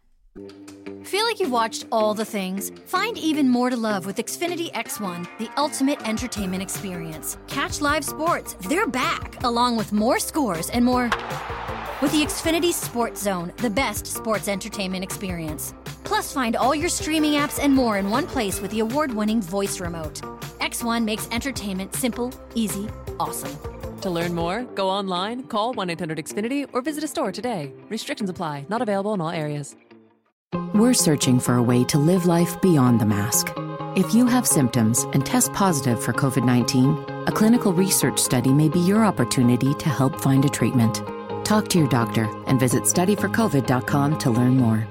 Feel 1.03 1.25
like 1.25 1.41
you've 1.41 1.51
watched 1.51 1.87
all 1.91 2.15
the 2.15 2.25
things? 2.25 2.71
Find 2.87 3.19
even 3.19 3.49
more 3.49 3.69
to 3.71 3.77
love 3.77 4.07
with 4.07 4.17
Xfinity 4.17 4.71
X1, 4.73 5.27
the 5.39 5.51
ultimate 5.57 6.07
entertainment 6.07 6.63
experience. 6.63 7.37
Catch 7.49 7.81
live 7.81 8.05
sports, 8.05 8.55
they're 8.69 8.87
back, 8.87 9.43
along 9.43 9.77
with 9.77 9.93
more 9.93 10.19
scores 10.21 10.71
and 10.71 10.85
more. 10.85 11.05
With 12.01 12.13
the 12.13 12.23
Xfinity 12.23 12.73
Sports 12.73 13.23
Zone, 13.23 13.53
the 13.59 13.71
best 13.71 14.07
sports 14.07 14.47
entertainment 14.47 15.03
experience. 15.03 15.75
Plus, 16.05 16.33
find 16.33 16.55
all 16.57 16.75
your 16.75 16.89
streaming 16.89 17.33
apps 17.33 17.59
and 17.63 17.75
more 17.75 17.99
in 17.99 18.11
one 18.11 18.27
place 18.27 18.61
with 18.61 18.71
the 18.71 18.81
award 18.81 19.13
winning 19.13 19.41
voice 19.43 19.81
remote. 19.81 20.21
X1 20.61 21.05
makes 21.05 21.29
entertainment 21.31 21.95
simple, 21.95 22.33
easy, 22.55 22.89
awesome. 23.21 23.57
To 24.01 24.11
learn 24.11 24.35
more, 24.35 24.63
go 24.75 24.89
online, 24.89 25.43
call 25.45 25.75
1 25.75 25.91
800 25.91 26.19
Xfinity, 26.19 26.67
or 26.73 26.81
visit 26.81 27.05
a 27.05 27.09
store 27.09 27.33
today. 27.33 27.73
Restrictions 27.91 28.31
apply, 28.31 28.65
not 28.69 28.83
available 28.83 29.15
in 29.15 29.21
all 29.21 29.31
areas. 29.31 29.77
We're 30.75 30.95
searching 30.95 31.39
for 31.39 31.55
a 31.57 31.63
way 31.63 31.85
to 31.85 31.99
live 31.99 32.27
life 32.27 32.61
beyond 32.61 33.01
the 33.01 33.07
mask. 33.07 33.53
If 33.97 34.15
you 34.15 34.27
have 34.27 34.47
symptoms 34.47 35.05
and 35.13 35.25
test 35.25 35.53
positive 35.53 36.03
for 36.03 36.13
COVID 36.13 36.45
19, 36.45 37.25
a 37.27 37.33
clinical 37.33 37.73
research 37.73 38.19
study 38.19 38.53
may 38.53 38.69
be 38.69 38.81
your 38.81 39.05
opportunity 39.05 39.75
to 39.75 39.89
help 39.89 40.21
find 40.21 40.45
a 40.45 40.49
treatment. 40.49 41.03
Talk 41.45 41.69
to 41.69 41.79
your 41.79 41.89
doctor 41.89 42.25
and 42.47 42.59
visit 42.59 42.85
studyforcovid.com 42.85 44.19
to 44.19 44.31
learn 44.31 44.57
more. 44.57 44.87